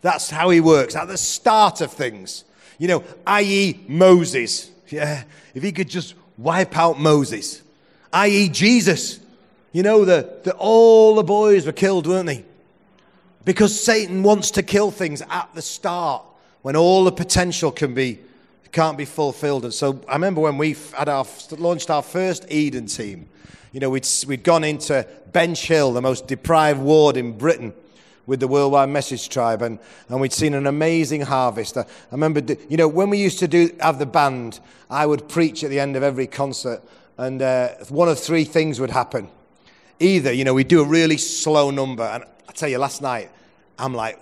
That's 0.01 0.29
how 0.29 0.49
he 0.49 0.61
works, 0.61 0.95
at 0.95 1.07
the 1.07 1.17
start 1.17 1.81
of 1.81 1.91
things. 1.91 2.45
You 2.77 2.87
know, 2.87 3.03
i.e., 3.27 3.79
Moses. 3.87 4.69
Yeah, 4.89 5.23
if 5.53 5.63
he 5.63 5.71
could 5.71 5.89
just 5.89 6.15
wipe 6.37 6.77
out 6.77 6.99
Moses, 6.99 7.61
i.e., 8.13 8.49
Jesus. 8.49 9.19
You 9.71 9.83
know, 9.83 10.05
the, 10.05 10.39
the, 10.43 10.53
all 10.53 11.15
the 11.15 11.23
boys 11.23 11.65
were 11.65 11.71
killed, 11.71 12.05
weren't 12.05 12.27
they? 12.27 12.45
Because 13.45 13.81
Satan 13.81 14.21
wants 14.21 14.51
to 14.51 14.63
kill 14.63 14.91
things 14.91 15.21
at 15.29 15.49
the 15.55 15.61
start 15.61 16.23
when 16.61 16.75
all 16.75 17.03
the 17.03 17.11
potential 17.11 17.71
can 17.71 17.93
be 17.93 18.19
can't 18.71 18.97
be 18.97 19.05
fulfilled. 19.05 19.65
And 19.65 19.73
so 19.73 20.01
I 20.07 20.13
remember 20.13 20.39
when 20.39 20.57
we 20.57 20.77
had 20.95 21.09
our 21.09 21.25
launched 21.51 21.89
our 21.89 22.01
first 22.01 22.45
Eden 22.49 22.85
team. 22.85 23.27
You 23.71 23.79
know, 23.79 23.89
we'd 23.89 24.07
we'd 24.27 24.43
gone 24.43 24.63
into 24.63 25.07
Benchill, 25.31 25.93
the 25.93 26.01
most 26.01 26.27
deprived 26.27 26.81
ward 26.81 27.17
in 27.17 27.37
Britain, 27.37 27.73
with 28.25 28.39
the 28.39 28.47
Worldwide 28.47 28.89
Message 28.89 29.29
Tribe, 29.29 29.61
and, 29.61 29.79
and 30.09 30.21
we'd 30.21 30.33
seen 30.33 30.53
an 30.53 30.67
amazing 30.67 31.21
harvest. 31.21 31.77
I, 31.77 31.81
I 31.81 31.85
remember, 32.11 32.41
you 32.69 32.77
know, 32.77 32.87
when 32.87 33.09
we 33.09 33.17
used 33.17 33.39
to 33.39 33.47
do 33.47 33.69
have 33.79 33.99
the 33.99 34.05
band, 34.05 34.59
I 34.89 35.05
would 35.05 35.29
preach 35.29 35.63
at 35.63 35.69
the 35.69 35.79
end 35.79 35.95
of 35.95 36.03
every 36.03 36.27
concert, 36.27 36.81
and 37.17 37.41
uh, 37.41 37.69
one 37.89 38.09
of 38.09 38.19
three 38.19 38.43
things 38.43 38.79
would 38.79 38.91
happen 38.91 39.29
either, 40.01 40.31
you 40.31 40.43
know, 40.43 40.53
we'd 40.53 40.67
do 40.67 40.81
a 40.81 40.85
really 40.85 41.17
slow 41.17 41.69
number. 41.69 42.03
And 42.03 42.23
I 42.49 42.51
tell 42.51 42.67
you, 42.67 42.79
last 42.79 43.01
night, 43.01 43.29
I'm 43.79 43.93
like, 43.93 44.19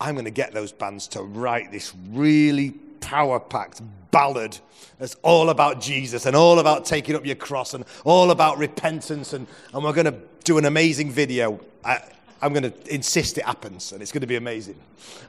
I'm 0.00 0.14
going 0.14 0.24
to 0.24 0.30
get 0.30 0.52
those 0.52 0.72
bands 0.72 1.08
to 1.08 1.22
write 1.22 1.70
this 1.72 1.92
really 2.10 2.74
power 3.00 3.40
packed 3.40 3.82
ballad 4.10 4.58
that's 5.00 5.16
all 5.22 5.48
about 5.48 5.80
Jesus 5.80 6.26
and 6.26 6.36
all 6.36 6.58
about 6.58 6.84
taking 6.84 7.16
up 7.16 7.24
your 7.24 7.34
cross 7.34 7.72
and 7.72 7.84
all 8.04 8.30
about 8.30 8.58
repentance. 8.58 9.32
And, 9.32 9.46
and 9.72 9.82
we're 9.82 9.94
going 9.94 10.04
to 10.04 10.18
do 10.44 10.58
an 10.58 10.66
amazing 10.66 11.10
video. 11.10 11.58
I, 11.82 12.02
I'm 12.42 12.52
going 12.52 12.70
to 12.70 12.94
insist 12.94 13.38
it 13.38 13.44
happens 13.44 13.92
and 13.92 14.02
it's 14.02 14.12
going 14.12 14.20
to 14.20 14.26
be 14.26 14.36
amazing. 14.36 14.76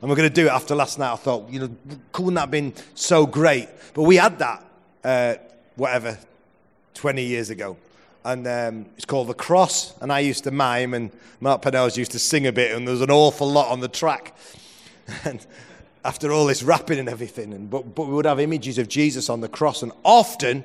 And 0.01 0.09
we're 0.09 0.17
going 0.17 0.29
to 0.29 0.35
do 0.35 0.47
it 0.47 0.51
after 0.51 0.75
last 0.75 0.99
night. 0.99 1.13
I 1.13 1.15
thought, 1.15 1.49
you 1.49 1.61
know, 1.61 1.69
couldn't 2.11 2.33
that 2.33 2.41
have 2.41 2.51
been 2.51 2.73
so 2.95 3.25
great? 3.25 3.69
But 3.93 4.03
we 4.03 4.17
had 4.17 4.39
that, 4.39 4.65
uh, 5.05 5.35
whatever, 5.77 6.17
20 6.95 7.23
years 7.23 7.49
ago. 7.49 7.77
and 8.25 8.45
um, 8.47 8.85
it's 8.97 9.05
called 9.05 9.29
The 9.29 9.33
Cross. 9.33 9.97
And 10.01 10.11
I 10.11 10.19
used 10.19 10.43
to 10.43 10.51
mime, 10.51 10.93
and 10.93 11.11
Mark 11.39 11.61
Pennells 11.61 11.95
used 11.95 12.11
to 12.11 12.19
sing 12.19 12.45
a 12.45 12.51
bit, 12.51 12.75
and 12.75 12.85
there's 12.85 13.01
an 13.01 13.09
awful 13.09 13.49
lot 13.49 13.71
on 13.71 13.79
the 13.79 13.87
track. 13.87 14.35
and 15.23 15.45
after 16.03 16.31
all 16.31 16.45
this 16.45 16.63
rapping 16.63 16.99
and 16.99 17.07
everything, 17.07 17.53
and, 17.53 17.69
but, 17.69 17.95
but 17.95 18.07
we 18.07 18.13
would 18.13 18.25
have 18.25 18.39
images 18.39 18.77
of 18.77 18.87
Jesus 18.87 19.29
on 19.29 19.41
the 19.41 19.47
cross, 19.47 19.83
and 19.83 19.91
often, 20.03 20.63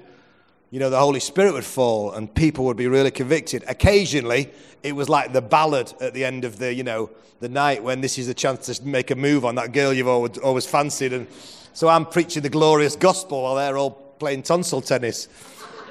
you 0.71 0.81
know, 0.81 0.91
the 0.91 0.99
Holy 0.99 1.21
Spirit 1.21 1.53
would 1.53 1.65
fall, 1.65 2.13
and 2.13 2.35
people 2.35 2.65
would 2.65 2.77
be 2.77 2.87
really 2.87 3.11
convicted. 3.11 3.63
Occasionally, 3.69 4.51
it 4.83 4.93
was 4.93 5.09
like 5.09 5.33
the 5.33 5.43
ballad 5.43 5.93
at 6.01 6.15
the 6.15 6.25
end 6.25 6.45
of 6.45 6.59
the, 6.59 6.73
you 6.73 6.83
know, 6.83 7.11
the 7.41 7.49
night 7.49 7.83
when 7.83 8.01
this 8.01 8.19
is 8.19 8.29
a 8.29 8.35
chance 8.35 8.67
to 8.67 8.87
make 8.87 9.11
a 9.11 9.15
move 9.15 9.45
on 9.45 9.57
that 9.57 9.73
girl 9.73 9.93
you've 9.93 10.09
always, 10.09 10.39
always 10.39 10.67
fancied, 10.67 11.13
and 11.13 11.27
so 11.75 11.89
I'm 11.89 12.07
preaching 12.07 12.43
the 12.43 12.49
glorious 12.49 12.97
gospel 12.97 13.43
while 13.43 13.57
they're 13.57 13.77
all 13.77 13.91
playing 13.91 14.43
tonsil 14.43 14.81
tennis, 14.81 15.29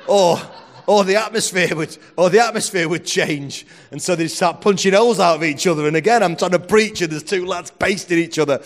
or 0.08 0.40
or 0.88 1.04
the 1.04 1.16
atmosphere 1.16 1.76
would 1.76 1.98
or 2.18 2.30
the 2.30 2.40
atmosphere 2.40 2.88
would 2.88 3.06
change 3.06 3.66
and 3.92 4.02
so 4.02 4.16
they'd 4.16 4.28
start 4.28 4.62
punching 4.62 4.94
holes 4.94 5.20
out 5.20 5.36
of 5.36 5.44
each 5.44 5.66
other 5.68 5.88
and 5.88 5.96
again 5.96 6.22
i'm 6.22 6.36
trying 6.36 6.52
to 6.52 6.60
preach 6.60 7.02
and 7.02 7.12
there's 7.12 7.24
two 7.24 7.46
lads 7.46 7.72
pasting 7.72 8.20
each 8.20 8.38
other 8.38 8.62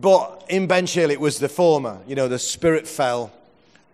but 0.00 0.44
in 0.48 0.66
benchill 0.66 1.10
it 1.10 1.20
was 1.20 1.38
the 1.38 1.48
former 1.48 1.98
you 2.06 2.14
know 2.14 2.28
the 2.28 2.38
spirit 2.38 2.86
fell 2.86 3.32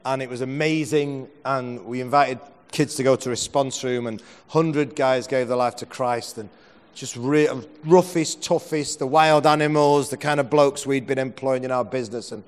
and 0.05 0.23
it 0.23 0.29
was 0.29 0.41
amazing 0.41 1.29
and 1.45 1.85
we 1.85 2.01
invited 2.01 2.39
kids 2.73 2.95
to 2.95 3.03
go 3.03 3.17
to 3.17 3.31
response 3.31 3.83
room 3.83 4.07
and 4.07 4.21
100 4.51 4.95
guys 4.95 5.27
gave 5.27 5.49
their 5.49 5.57
life 5.57 5.77
to 5.77 5.87
christ 5.87 6.39
and 6.39 6.49
just 6.95 7.17
re- 7.17 7.49
roughest 7.85 8.43
toughest 8.43 8.99
the 8.99 9.07
wild 9.07 9.47
animals 9.47 10.11
the 10.11 10.17
kind 10.17 10.41
of 10.41 10.51
blokes 10.51 10.87
we'd 10.87 11.07
been 11.07 11.19
employing 11.19 11.65
in 11.65 11.71
our 11.71 11.85
business 11.85 12.33
and 12.33 12.43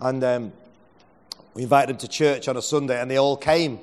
and 0.00 0.24
um, 0.24 0.52
we 1.54 1.62
invited 1.62 1.90
them 1.90 1.98
to 1.98 2.08
church 2.08 2.48
on 2.48 2.56
a 2.56 2.62
sunday 2.62 3.00
and 3.00 3.10
they 3.10 3.16
all 3.16 3.36
came 3.36 3.78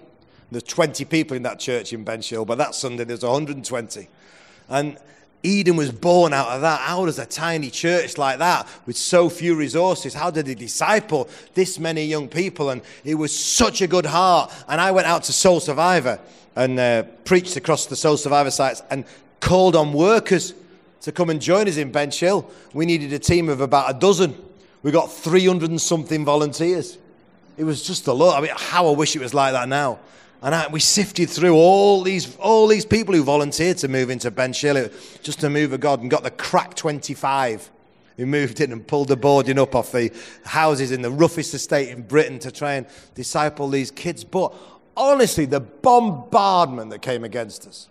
there's 0.51 0.63
20 0.63 1.05
people 1.05 1.37
in 1.37 1.43
that 1.43 1.59
church 1.59 1.93
in 1.93 2.03
Benchill, 2.03 2.45
but 2.45 2.57
that 2.57 2.75
Sunday 2.75 3.05
there's 3.05 3.23
120. 3.23 4.07
And 4.67 4.97
Eden 5.43 5.75
was 5.75 5.91
born 5.91 6.33
out 6.33 6.49
of 6.49 6.61
that. 6.61 6.81
How 6.81 7.05
does 7.05 7.19
a 7.19 7.25
tiny 7.25 7.69
church 7.69 8.17
like 8.17 8.39
that, 8.39 8.67
with 8.85 8.95
so 8.95 9.29
few 9.29 9.55
resources, 9.55 10.13
how 10.13 10.29
did 10.29 10.47
he 10.47 10.55
disciple 10.55 11.29
this 11.53 11.79
many 11.79 12.05
young 12.05 12.27
people? 12.27 12.69
And 12.69 12.81
it 13.03 13.15
was 13.15 13.37
such 13.37 13.81
a 13.81 13.87
good 13.87 14.05
heart. 14.05 14.53
And 14.67 14.79
I 14.79 14.91
went 14.91 15.07
out 15.07 15.23
to 15.23 15.33
Soul 15.33 15.59
Survivor 15.59 16.19
and 16.55 16.79
uh, 16.79 17.03
preached 17.25 17.55
across 17.55 17.87
the 17.87 17.95
Soul 17.95 18.17
Survivor 18.17 18.51
sites 18.51 18.83
and 18.91 19.05
called 19.39 19.75
on 19.75 19.93
workers 19.93 20.53
to 21.01 21.11
come 21.11 21.29
and 21.29 21.41
join 21.41 21.67
us 21.67 21.77
in 21.77 21.91
Benchill. 21.91 22.45
We 22.73 22.85
needed 22.85 23.11
a 23.13 23.19
team 23.19 23.49
of 23.49 23.61
about 23.61 23.95
a 23.95 23.99
dozen. 23.99 24.35
We 24.83 24.91
got 24.91 25.11
300 25.11 25.69
and 25.69 25.81
something 25.81 26.23
volunteers. 26.23 26.97
It 27.57 27.63
was 27.63 27.83
just 27.83 28.07
a 28.07 28.13
lot. 28.13 28.37
I 28.37 28.41
mean, 28.41 28.51
how 28.55 28.87
I 28.87 28.95
wish 28.95 29.15
it 29.15 29.21
was 29.21 29.33
like 29.33 29.53
that 29.53 29.67
now. 29.67 29.99
And 30.41 30.55
I, 30.55 30.67
we 30.67 30.79
sifted 30.79 31.29
through 31.29 31.55
all 31.55 32.01
these, 32.01 32.35
all 32.37 32.67
these 32.67 32.85
people 32.85 33.13
who 33.13 33.23
volunteered 33.23 33.77
to 33.77 33.87
move 33.87 34.09
into 34.09 34.31
Benchill, 34.31 34.91
just 35.21 35.39
to 35.41 35.49
move 35.49 35.71
a 35.71 35.77
God, 35.77 36.01
and 36.01 36.09
got 36.09 36.23
the 36.23 36.31
crack 36.31 36.75
25 36.75 37.69
who 38.17 38.25
moved 38.25 38.59
in 38.59 38.71
and 38.71 38.85
pulled 38.85 39.07
the 39.07 39.15
boarding 39.15 39.57
up 39.59 39.75
off 39.75 39.91
the 39.91 40.11
houses 40.45 40.91
in 40.91 41.01
the 41.01 41.11
roughest 41.11 41.53
estate 41.53 41.89
in 41.89 42.01
Britain 42.01 42.39
to 42.39 42.51
try 42.51 42.73
and 42.73 42.87
disciple 43.15 43.69
these 43.69 43.91
kids. 43.91 44.23
But 44.23 44.53
honestly, 44.97 45.45
the 45.45 45.59
bombardment 45.59 46.89
that 46.89 47.01
came 47.01 47.23
against 47.23 47.67
us. 47.67 47.87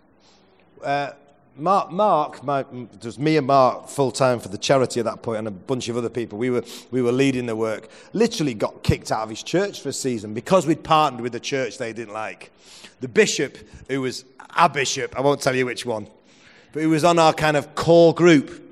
Uh, 0.83 1.12
Mark, 1.57 1.90
Mark 1.90 2.42
my, 2.42 2.61
it 2.61 3.04
was 3.04 3.19
me 3.19 3.37
and 3.37 3.47
Mark 3.47 3.88
full 3.88 4.11
time 4.11 4.40
for 4.40 4.49
the 4.49 4.59
charity 4.59 5.00
at 5.00 5.07
that 5.07 5.23
point, 5.23 5.38
and 5.38 5.49
a 5.49 5.50
bunch 5.50 5.88
of 5.88 5.97
other 5.97 6.09
people. 6.09 6.38
We 6.38 6.50
were, 6.50 6.64
we 6.90 7.02
were 7.02 7.12
leading 7.12 7.47
the 7.47 7.57
work. 7.57 7.88
Literally 8.12 8.54
got 8.54 8.83
kicked 8.83 9.12
out 9.12 9.23
of 9.23 9.30
his 9.30 9.42
church 9.42 9.80
for 9.80 9.90
a 9.90 9.92
season 9.92 10.35
because 10.35 10.66
we'd 10.66 10.83
partnered 10.83 11.23
with 11.23 11.35
a 11.35 11.40
church 11.40 11.78
they 11.78 11.92
didn't 11.92 12.14
like. 12.14 12.50
The 13.00 13.09
bishop, 13.09 13.59
who 13.88 14.02
was 14.02 14.25
a 14.57 14.69
bishop, 14.69 15.16
I 15.16 15.21
won't 15.21 15.40
tell 15.40 15.54
you 15.54 15.66
which 15.66 15.85
one, 15.85 16.07
but 16.73 16.80
he 16.80 16.87
was 16.87 17.04
on 17.04 17.19
our 17.19 17.33
kind 17.33 17.57
of 17.57 17.75
core 17.75 18.14
group, 18.14 18.62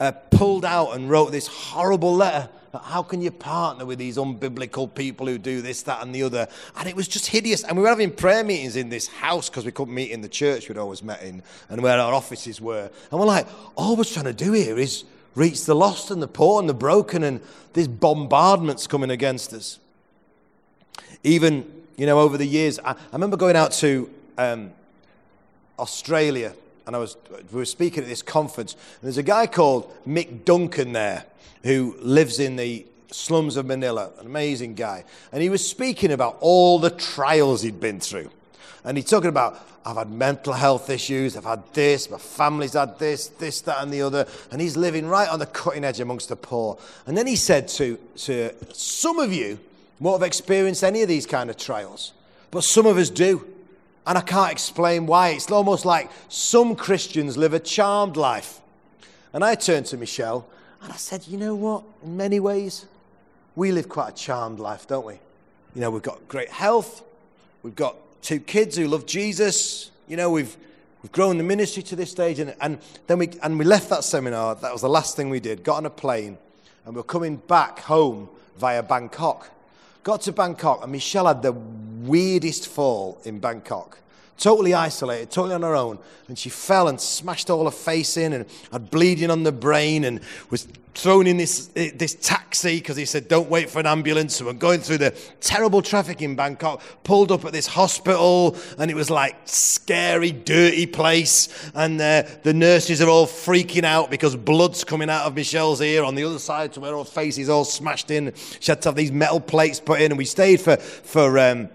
uh, 0.00 0.12
pulled 0.12 0.64
out 0.64 0.92
and 0.92 1.10
wrote 1.10 1.32
this 1.32 1.46
horrible 1.46 2.14
letter 2.14 2.48
how 2.78 3.02
can 3.02 3.20
you 3.22 3.30
partner 3.30 3.84
with 3.84 3.98
these 3.98 4.16
unbiblical 4.16 4.92
people 4.92 5.26
who 5.26 5.38
do 5.38 5.60
this, 5.60 5.82
that, 5.82 6.02
and 6.02 6.14
the 6.14 6.22
other? 6.22 6.48
And 6.76 6.88
it 6.88 6.96
was 6.96 7.08
just 7.08 7.26
hideous. 7.26 7.64
And 7.64 7.76
we 7.76 7.82
were 7.82 7.88
having 7.88 8.10
prayer 8.10 8.44
meetings 8.44 8.76
in 8.76 8.88
this 8.88 9.08
house 9.08 9.48
because 9.48 9.64
we 9.64 9.72
couldn't 9.72 9.94
meet 9.94 10.10
in 10.10 10.20
the 10.20 10.28
church 10.28 10.68
we'd 10.68 10.78
always 10.78 11.02
met 11.02 11.22
in 11.22 11.42
and 11.68 11.82
where 11.82 11.98
our 11.98 12.14
offices 12.14 12.60
were. 12.60 12.90
And 13.10 13.20
we're 13.20 13.26
like, 13.26 13.46
all 13.76 13.96
we're 13.96 14.04
trying 14.04 14.26
to 14.26 14.32
do 14.32 14.52
here 14.52 14.78
is 14.78 15.04
reach 15.34 15.64
the 15.64 15.74
lost 15.74 16.10
and 16.10 16.22
the 16.22 16.28
poor 16.28 16.60
and 16.60 16.68
the 16.68 16.74
broken, 16.74 17.22
and 17.22 17.40
this 17.74 17.86
bombardment's 17.86 18.86
coming 18.86 19.10
against 19.10 19.52
us. 19.52 19.78
Even, 21.22 21.70
you 21.96 22.06
know, 22.06 22.18
over 22.18 22.38
the 22.38 22.46
years, 22.46 22.78
I, 22.80 22.92
I 22.92 23.12
remember 23.12 23.36
going 23.36 23.56
out 23.56 23.72
to 23.72 24.10
um, 24.38 24.72
Australia 25.78 26.54
and 26.86 26.94
I 26.94 26.98
was, 26.98 27.16
we 27.52 27.58
were 27.58 27.64
speaking 27.64 28.02
at 28.02 28.08
this 28.08 28.22
conference, 28.22 28.72
and 28.74 29.02
there's 29.02 29.18
a 29.18 29.22
guy 29.22 29.46
called 29.46 29.92
Mick 30.06 30.44
Duncan 30.44 30.92
there 30.92 31.24
who 31.64 31.96
lives 32.00 32.38
in 32.38 32.56
the 32.56 32.86
slums 33.10 33.56
of 33.56 33.66
Manila, 33.66 34.10
an 34.20 34.26
amazing 34.26 34.74
guy. 34.74 35.04
And 35.32 35.42
he 35.42 35.48
was 35.48 35.68
speaking 35.68 36.12
about 36.12 36.38
all 36.40 36.78
the 36.78 36.90
trials 36.90 37.62
he'd 37.62 37.80
been 37.80 38.00
through. 38.00 38.30
And 38.84 38.96
he's 38.96 39.10
talking 39.10 39.28
about, 39.28 39.58
I've 39.84 39.96
had 39.96 40.10
mental 40.10 40.52
health 40.52 40.90
issues, 40.90 41.36
I've 41.36 41.44
had 41.44 41.62
this, 41.72 42.08
my 42.08 42.18
family's 42.18 42.74
had 42.74 42.98
this, 42.98 43.28
this, 43.28 43.60
that, 43.62 43.82
and 43.82 43.92
the 43.92 44.02
other. 44.02 44.26
And 44.52 44.60
he's 44.60 44.76
living 44.76 45.06
right 45.06 45.28
on 45.28 45.38
the 45.38 45.46
cutting 45.46 45.84
edge 45.84 46.00
amongst 46.00 46.28
the 46.28 46.36
poor. 46.36 46.78
And 47.06 47.16
then 47.16 47.26
he 47.26 47.36
said 47.36 47.68
to, 47.68 47.98
to 48.16 48.54
some 48.72 49.18
of 49.18 49.32
you 49.32 49.58
won't 49.98 50.20
have 50.20 50.26
experienced 50.26 50.84
any 50.84 51.02
of 51.02 51.08
these 51.08 51.26
kind 51.26 51.50
of 51.50 51.56
trials, 51.56 52.12
but 52.50 52.62
some 52.62 52.86
of 52.86 52.96
us 52.96 53.10
do. 53.10 53.44
And 54.06 54.16
I 54.16 54.20
can't 54.20 54.52
explain 54.52 55.06
why. 55.06 55.30
It's 55.30 55.50
almost 55.50 55.84
like 55.84 56.10
some 56.28 56.76
Christians 56.76 57.36
live 57.36 57.54
a 57.54 57.58
charmed 57.58 58.16
life. 58.16 58.60
And 59.32 59.44
I 59.44 59.54
turned 59.54 59.86
to 59.86 59.96
Michelle 59.96 60.46
and 60.82 60.92
I 60.92 60.96
said, 60.96 61.26
You 61.26 61.36
know 61.38 61.54
what? 61.54 61.82
In 62.04 62.16
many 62.16 62.38
ways, 62.38 62.86
we 63.56 63.72
live 63.72 63.88
quite 63.88 64.10
a 64.10 64.14
charmed 64.14 64.60
life, 64.60 64.86
don't 64.86 65.04
we? 65.04 65.14
You 65.74 65.80
know, 65.80 65.90
we've 65.90 66.02
got 66.02 66.26
great 66.28 66.50
health, 66.50 67.02
we've 67.62 67.74
got 67.74 67.96
two 68.22 68.38
kids 68.38 68.76
who 68.76 68.86
love 68.86 69.06
Jesus, 69.06 69.90
you 70.08 70.16
know, 70.16 70.30
we've, 70.30 70.56
we've 71.02 71.12
grown 71.12 71.38
the 71.38 71.44
ministry 71.44 71.82
to 71.84 71.96
this 71.96 72.10
stage. 72.10 72.38
And, 72.38 72.54
and 72.60 72.78
then 73.06 73.18
we, 73.18 73.30
and 73.42 73.58
we 73.58 73.64
left 73.64 73.90
that 73.90 74.04
seminar, 74.04 74.54
that 74.54 74.72
was 74.72 74.82
the 74.82 74.88
last 74.88 75.16
thing 75.16 75.30
we 75.30 75.40
did, 75.40 75.64
got 75.64 75.76
on 75.76 75.86
a 75.86 75.90
plane, 75.90 76.38
and 76.84 76.94
we're 76.94 77.02
coming 77.02 77.36
back 77.36 77.80
home 77.80 78.28
via 78.58 78.82
Bangkok. 78.82 79.50
Got 80.06 80.20
to 80.20 80.32
Bangkok, 80.32 80.84
and 80.84 80.92
Michelle 80.92 81.26
had 81.26 81.42
the 81.42 81.50
weirdest 81.50 82.68
fall 82.68 83.20
in 83.24 83.40
Bangkok 83.40 83.98
totally 84.38 84.74
isolated, 84.74 85.30
totally 85.30 85.54
on 85.54 85.62
her 85.62 85.74
own. 85.74 85.98
And 86.28 86.38
she 86.38 86.48
fell 86.48 86.88
and 86.88 87.00
smashed 87.00 87.50
all 87.50 87.64
her 87.64 87.70
face 87.70 88.16
in 88.16 88.32
and 88.32 88.46
had 88.72 88.90
bleeding 88.90 89.30
on 89.30 89.42
the 89.42 89.52
brain 89.52 90.04
and 90.04 90.20
was 90.50 90.66
thrown 90.96 91.26
in 91.26 91.36
this, 91.36 91.66
this 91.66 92.14
taxi 92.14 92.78
because 92.78 92.96
he 92.96 93.04
said, 93.04 93.28
Don't 93.28 93.48
wait 93.48 93.70
for 93.70 93.78
an 93.78 93.86
ambulance. 93.86 94.40
And 94.40 94.46
we're 94.46 94.54
going 94.54 94.80
through 94.80 94.98
the 94.98 95.10
terrible 95.40 95.82
traffic 95.82 96.22
in 96.22 96.34
Bangkok, 96.34 96.82
pulled 97.04 97.30
up 97.30 97.44
at 97.44 97.52
this 97.52 97.66
hospital, 97.66 98.56
and 98.78 98.90
it 98.90 98.94
was 98.94 99.10
like 99.10 99.36
scary, 99.44 100.32
dirty 100.32 100.86
place. 100.86 101.70
And 101.74 102.00
uh, 102.00 102.24
the 102.42 102.54
nurses 102.54 103.00
are 103.02 103.08
all 103.08 103.26
freaking 103.26 103.84
out 103.84 104.10
because 104.10 104.34
blood's 104.34 104.84
coming 104.84 105.10
out 105.10 105.26
of 105.26 105.34
Michelle's 105.34 105.80
ear 105.80 106.02
on 106.02 106.14
the 106.14 106.24
other 106.24 106.38
side 106.38 106.72
to 106.74 106.80
where 106.80 106.96
her 106.96 107.04
face 107.04 107.38
is 107.38 107.48
all 107.48 107.64
smashed 107.64 108.10
in. 108.10 108.32
She 108.60 108.72
had 108.72 108.82
to 108.82 108.88
have 108.88 108.96
these 108.96 109.12
metal 109.12 109.40
plates 109.40 109.80
put 109.80 110.00
in, 110.00 110.12
and 110.12 110.18
we 110.18 110.24
stayed 110.24 110.60
for, 110.60 110.76
for 110.76 111.38
um, 111.38 111.68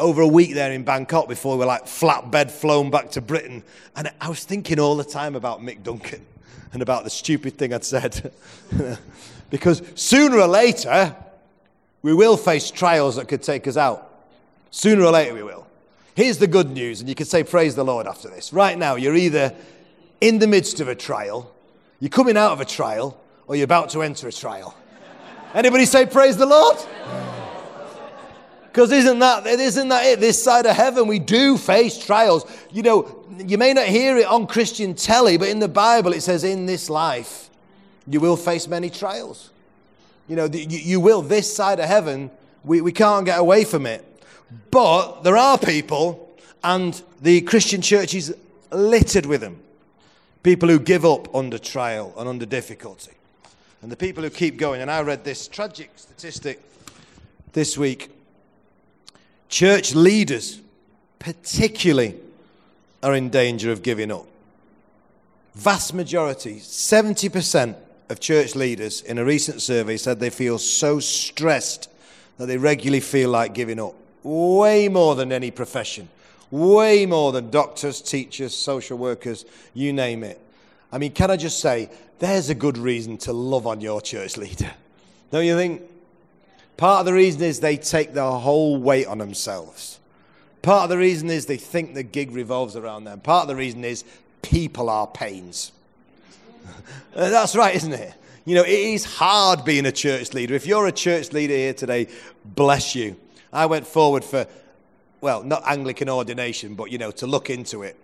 over 0.00 0.22
a 0.22 0.26
week 0.26 0.54
there 0.54 0.72
in 0.72 0.82
Bangkok 0.82 1.28
before 1.28 1.54
we 1.54 1.60
were 1.60 1.66
like 1.66 1.84
flatbed 1.84 2.50
flown 2.50 2.90
back 2.90 3.10
to 3.12 3.20
Britain. 3.20 3.62
And 3.94 4.10
I 4.20 4.28
was 4.28 4.44
thinking 4.44 4.80
all 4.80 4.96
the 4.96 5.04
time 5.04 5.36
about 5.36 5.60
Mick 5.60 5.82
Duncan 5.82 6.26
and 6.72 6.82
about 6.82 7.04
the 7.04 7.10
stupid 7.10 7.58
thing 7.58 7.72
I'd 7.72 7.84
said. 7.84 8.32
because 9.50 9.82
sooner 9.94 10.38
or 10.38 10.48
later, 10.48 11.14
we 12.02 12.14
will 12.14 12.36
face 12.36 12.70
trials 12.70 13.16
that 13.16 13.28
could 13.28 13.42
take 13.42 13.68
us 13.68 13.76
out. 13.76 14.24
Sooner 14.70 15.04
or 15.04 15.12
later, 15.12 15.34
we 15.34 15.42
will. 15.42 15.66
Here's 16.14 16.38
the 16.38 16.46
good 16.46 16.70
news, 16.70 17.00
and 17.00 17.08
you 17.08 17.14
can 17.14 17.26
say, 17.26 17.44
Praise 17.44 17.74
the 17.74 17.84
Lord 17.84 18.06
after 18.06 18.28
this. 18.28 18.52
Right 18.52 18.76
now, 18.76 18.96
you're 18.96 19.16
either 19.16 19.54
in 20.20 20.38
the 20.38 20.46
midst 20.46 20.80
of 20.80 20.88
a 20.88 20.94
trial, 20.94 21.54
you're 21.98 22.10
coming 22.10 22.36
out 22.36 22.52
of 22.52 22.60
a 22.60 22.64
trial, 22.64 23.20
or 23.46 23.56
you're 23.56 23.64
about 23.64 23.90
to 23.90 24.02
enter 24.02 24.28
a 24.28 24.32
trial. 24.32 24.76
Anybody 25.54 25.84
say, 25.86 26.06
Praise 26.06 26.36
the 26.36 26.46
Lord? 26.46 26.78
Because 28.70 28.92
isn't 28.92 29.18
that, 29.18 29.46
isn't 29.46 29.88
that 29.88 30.06
it? 30.06 30.20
This 30.20 30.40
side 30.40 30.64
of 30.64 30.76
heaven, 30.76 31.08
we 31.08 31.18
do 31.18 31.56
face 31.56 31.98
trials. 31.98 32.44
You 32.70 32.82
know, 32.84 33.24
you 33.36 33.58
may 33.58 33.72
not 33.72 33.86
hear 33.86 34.16
it 34.16 34.26
on 34.26 34.46
Christian 34.46 34.94
telly, 34.94 35.38
but 35.38 35.48
in 35.48 35.58
the 35.58 35.68
Bible 35.68 36.12
it 36.12 36.20
says, 36.20 36.44
in 36.44 36.66
this 36.66 36.88
life, 36.88 37.50
you 38.06 38.20
will 38.20 38.36
face 38.36 38.68
many 38.68 38.88
trials. 38.88 39.50
You 40.28 40.36
know, 40.36 40.44
you, 40.44 40.78
you 40.78 41.00
will. 41.00 41.20
This 41.20 41.52
side 41.52 41.80
of 41.80 41.86
heaven, 41.86 42.30
we, 42.62 42.80
we 42.80 42.92
can't 42.92 43.26
get 43.26 43.40
away 43.40 43.64
from 43.64 43.86
it. 43.86 44.06
But 44.70 45.22
there 45.22 45.36
are 45.36 45.58
people, 45.58 46.32
and 46.62 47.00
the 47.20 47.40
Christian 47.40 47.82
church 47.82 48.14
is 48.14 48.36
littered 48.70 49.26
with 49.26 49.40
them. 49.40 49.60
People 50.44 50.68
who 50.68 50.78
give 50.78 51.04
up 51.04 51.34
under 51.34 51.58
trial 51.58 52.14
and 52.16 52.28
under 52.28 52.46
difficulty. 52.46 53.12
And 53.82 53.90
the 53.90 53.96
people 53.96 54.22
who 54.22 54.30
keep 54.30 54.58
going. 54.58 54.80
And 54.80 54.90
I 54.90 55.02
read 55.02 55.24
this 55.24 55.48
tragic 55.48 55.90
statistic 55.96 56.60
this 57.52 57.76
week 57.76 58.10
church 59.50 59.94
leaders 59.94 60.60
particularly, 61.20 62.16
are 63.02 63.14
in 63.14 63.30
danger 63.30 63.70
of 63.70 63.82
giving 63.82 64.10
up. 64.10 64.26
Vast 65.54 65.94
majority, 65.94 66.56
70% 66.56 67.76
of 68.08 68.18
church 68.18 68.56
leaders 68.56 69.02
in 69.02 69.18
a 69.18 69.24
recent 69.24 69.62
survey 69.62 69.96
said 69.96 70.18
they 70.18 70.30
feel 70.30 70.58
so 70.58 70.98
stressed 70.98 71.88
that 72.38 72.46
they 72.46 72.56
regularly 72.56 73.00
feel 73.00 73.30
like 73.30 73.54
giving 73.54 73.78
up. 73.78 73.94
Way 74.22 74.88
more 74.88 75.14
than 75.14 75.30
any 75.30 75.50
profession. 75.50 76.08
Way 76.50 77.06
more 77.06 77.32
than 77.32 77.50
doctors, 77.50 78.00
teachers, 78.00 78.56
social 78.56 78.98
workers, 78.98 79.44
you 79.74 79.92
name 79.92 80.24
it. 80.24 80.40
I 80.90 80.98
mean, 80.98 81.12
can 81.12 81.30
I 81.30 81.36
just 81.36 81.60
say, 81.60 81.90
there's 82.18 82.50
a 82.50 82.54
good 82.54 82.76
reason 82.76 83.18
to 83.18 83.32
love 83.32 83.66
on 83.66 83.80
your 83.80 84.00
church 84.00 84.36
leader. 84.36 84.70
Don't 85.30 85.46
you 85.46 85.56
think? 85.56 85.82
Part 86.80 87.00
of 87.00 87.04
the 87.04 87.12
reason 87.12 87.42
is 87.42 87.60
they 87.60 87.76
take 87.76 88.14
the 88.14 88.38
whole 88.38 88.78
weight 88.78 89.06
on 89.06 89.18
themselves. 89.18 90.00
Part 90.62 90.84
of 90.84 90.88
the 90.88 90.96
reason 90.96 91.28
is 91.28 91.44
they 91.44 91.58
think 91.58 91.92
the 91.92 92.02
gig 92.02 92.30
revolves 92.30 92.74
around 92.74 93.04
them. 93.04 93.20
Part 93.20 93.42
of 93.42 93.48
the 93.48 93.54
reason 93.54 93.84
is 93.84 94.02
people 94.40 94.88
are 94.88 95.06
pains. 95.06 95.72
That's 97.14 97.54
right, 97.54 97.74
isn't 97.74 97.92
it? 97.92 98.14
You 98.46 98.54
know, 98.54 98.62
it 98.62 98.70
is 98.70 99.04
hard 99.04 99.62
being 99.62 99.84
a 99.84 99.92
church 99.92 100.32
leader. 100.32 100.54
If 100.54 100.66
you're 100.66 100.86
a 100.86 100.92
church 100.92 101.34
leader 101.34 101.52
here 101.52 101.74
today, 101.74 102.08
bless 102.46 102.94
you. 102.94 103.14
I 103.52 103.66
went 103.66 103.86
forward 103.86 104.24
for, 104.24 104.46
well, 105.20 105.42
not 105.42 105.62
Anglican 105.66 106.08
ordination, 106.08 106.76
but, 106.76 106.90
you 106.90 106.96
know, 106.96 107.10
to 107.10 107.26
look 107.26 107.50
into 107.50 107.82
it. 107.82 107.94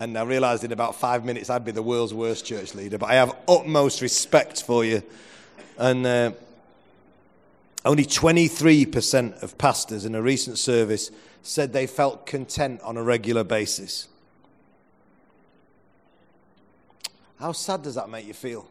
And 0.00 0.18
I 0.18 0.24
realized 0.24 0.64
in 0.64 0.72
about 0.72 0.96
five 0.96 1.24
minutes 1.24 1.48
I'd 1.48 1.64
be 1.64 1.70
the 1.70 1.80
world's 1.80 2.12
worst 2.12 2.44
church 2.44 2.74
leader. 2.74 2.98
But 2.98 3.10
I 3.10 3.14
have 3.14 3.36
utmost 3.46 4.02
respect 4.02 4.64
for 4.64 4.84
you. 4.84 5.04
And 5.78 6.04
uh, 6.04 6.32
only 7.86 8.04
23% 8.04 9.42
of 9.42 9.56
pastors 9.58 10.04
in 10.04 10.14
a 10.14 10.22
recent 10.22 10.58
service 10.58 11.10
said 11.42 11.72
they 11.72 11.86
felt 11.86 12.26
content 12.26 12.80
on 12.82 12.96
a 12.96 13.02
regular 13.02 13.44
basis. 13.44 14.08
How 17.38 17.52
sad 17.52 17.82
does 17.82 17.94
that 17.94 18.08
make 18.08 18.26
you 18.26 18.34
feel? 18.34 18.66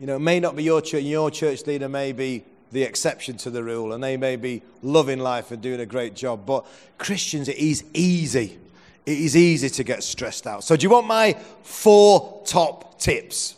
You 0.00 0.06
know, 0.06 0.16
it 0.16 0.20
may 0.20 0.40
not 0.40 0.56
be 0.56 0.64
your 0.64 0.80
church, 0.80 1.04
your 1.04 1.30
church 1.30 1.66
leader 1.66 1.88
may 1.88 2.12
be 2.12 2.42
the 2.72 2.82
exception 2.82 3.36
to 3.36 3.50
the 3.50 3.62
rule, 3.62 3.92
and 3.92 4.02
they 4.02 4.16
may 4.16 4.36
be 4.36 4.62
loving 4.82 5.18
life 5.18 5.50
and 5.50 5.62
doing 5.62 5.80
a 5.80 5.86
great 5.86 6.14
job. 6.14 6.46
But 6.46 6.66
Christians, 6.98 7.48
it 7.48 7.58
is 7.58 7.84
easy. 7.92 8.58
It 9.04 9.18
is 9.18 9.36
easy 9.36 9.68
to 9.68 9.84
get 9.84 10.02
stressed 10.02 10.46
out. 10.46 10.64
So, 10.64 10.74
do 10.74 10.84
you 10.84 10.90
want 10.90 11.06
my 11.06 11.34
four 11.62 12.42
top 12.46 12.98
tips 12.98 13.56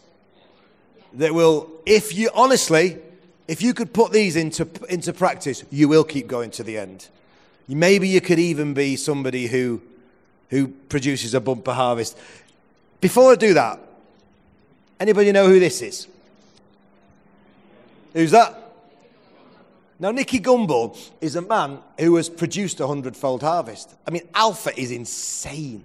that 1.15 1.33
will, 1.33 1.71
if 1.87 2.15
you 2.15 2.29
honestly, 2.35 2.99
if 3.47 3.63
you 3.63 3.75
could 3.75 3.93
put 3.93 4.13
these 4.13 4.37
into, 4.37 4.69
into 4.89 5.13
practice, 5.13 5.65
you 5.71 5.89
will 5.89 6.05
keep 6.05 6.27
going 6.27 6.51
to 6.53 6.63
the 6.63 6.79
end. 6.79 7.09
Maybe 7.69 8.09
you 8.09 8.21
could 8.21 8.39
even 8.39 8.75
be 8.75 8.97
somebody 8.97 9.47
who, 9.47 9.81
who 10.51 10.69
produces 10.69 11.35
a 11.35 11.41
bumper 11.41 11.73
harvest. 11.73 12.19
Before 13.01 13.33
I 13.33 13.37
do 13.37 13.55
that, 13.55 13.81
anybody 15.01 15.33
know 15.33 15.47
who 15.47 15.59
this 15.61 15.83
is? 15.83 16.09
Who's 18.13 18.31
that? 18.31 18.61
Now, 19.99 20.11
Nicky 20.11 20.41
Gumbel 20.41 20.99
is 21.21 21.37
a 21.37 21.43
man 21.43 21.79
who 21.99 22.17
has 22.17 22.29
produced 22.29 22.81
a 22.81 22.87
hundredfold 22.87 23.43
harvest. 23.43 23.95
I 24.07 24.11
mean, 24.11 24.29
Alpha 24.35 24.79
is 24.79 24.91
insane. 24.91 25.85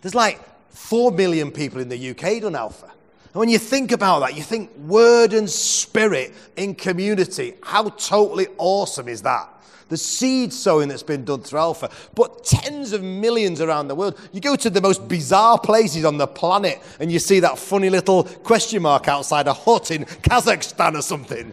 There's 0.00 0.14
like 0.14 0.40
four 0.70 1.10
million 1.10 1.50
people 1.50 1.80
in 1.80 1.88
the 1.88 2.10
UK 2.10 2.42
done 2.42 2.54
Alpha. 2.54 2.90
And 3.32 3.40
when 3.40 3.48
you 3.48 3.58
think 3.58 3.92
about 3.92 4.20
that, 4.20 4.36
you 4.36 4.42
think 4.42 4.76
word 4.76 5.32
and 5.32 5.48
spirit 5.48 6.34
in 6.56 6.74
community. 6.74 7.54
How 7.62 7.88
totally 7.90 8.48
awesome 8.58 9.08
is 9.08 9.22
that? 9.22 9.48
the 9.90 9.96
seed 9.96 10.52
sowing 10.52 10.88
that's 10.88 11.02
been 11.02 11.24
done 11.24 11.42
through 11.42 11.58
Alpha, 11.58 11.90
but 12.14 12.44
tens 12.44 12.92
of 12.92 13.02
millions 13.02 13.60
around 13.60 13.88
the 13.88 13.94
world. 13.94 14.18
You 14.32 14.40
go 14.40 14.56
to 14.56 14.70
the 14.70 14.80
most 14.80 15.06
bizarre 15.08 15.58
places 15.58 16.04
on 16.04 16.16
the 16.16 16.26
planet 16.26 16.80
and 16.98 17.12
you 17.12 17.18
see 17.18 17.40
that 17.40 17.58
funny 17.58 17.90
little 17.90 18.24
question 18.24 18.80
mark 18.82 19.08
outside 19.08 19.48
a 19.48 19.52
hut 19.52 19.90
in 19.90 20.04
Kazakhstan 20.04 20.96
or 20.96 21.02
something. 21.02 21.52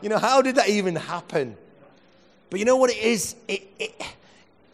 You 0.00 0.08
know, 0.08 0.18
how 0.18 0.40
did 0.40 0.56
that 0.56 0.70
even 0.70 0.96
happen? 0.96 1.56
But 2.50 2.58
you 2.58 2.64
know 2.64 2.76
what 2.76 2.90
it 2.90 2.96
is? 2.96 3.36
It, 3.46 3.68
it, 3.78 4.02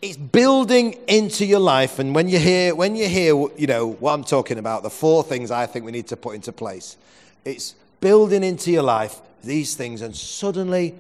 it's 0.05 0.19
building 0.19 0.99
into 1.09 1.47
your 1.47 1.61
life. 1.61 1.99
And 1.99 2.15
when 2.15 2.29
you 2.29 2.39
hear, 2.39 2.75
when 2.75 2.95
you 2.95 3.09
hear, 3.09 3.35
you 3.57 3.67
know, 3.67 3.87
what 3.87 4.13
I'm 4.13 4.23
talking 4.23 4.59
about, 4.59 4.83
the 4.83 4.91
four 4.91 5.25
things 5.25 5.51
I 5.51 5.65
think 5.65 5.87
we 5.87 5.93
need 5.93 6.09
to 6.09 6.17
put 6.17 6.35
into 6.35 6.53
place, 6.53 6.99
it's 7.47 7.75
building 8.03 8.45
into 8.45 8.71
your 8.71 8.83
life 8.83 9.23
these 9.43 9.75
things, 9.75 10.03
and 10.03 10.15
suddenly 10.15 10.95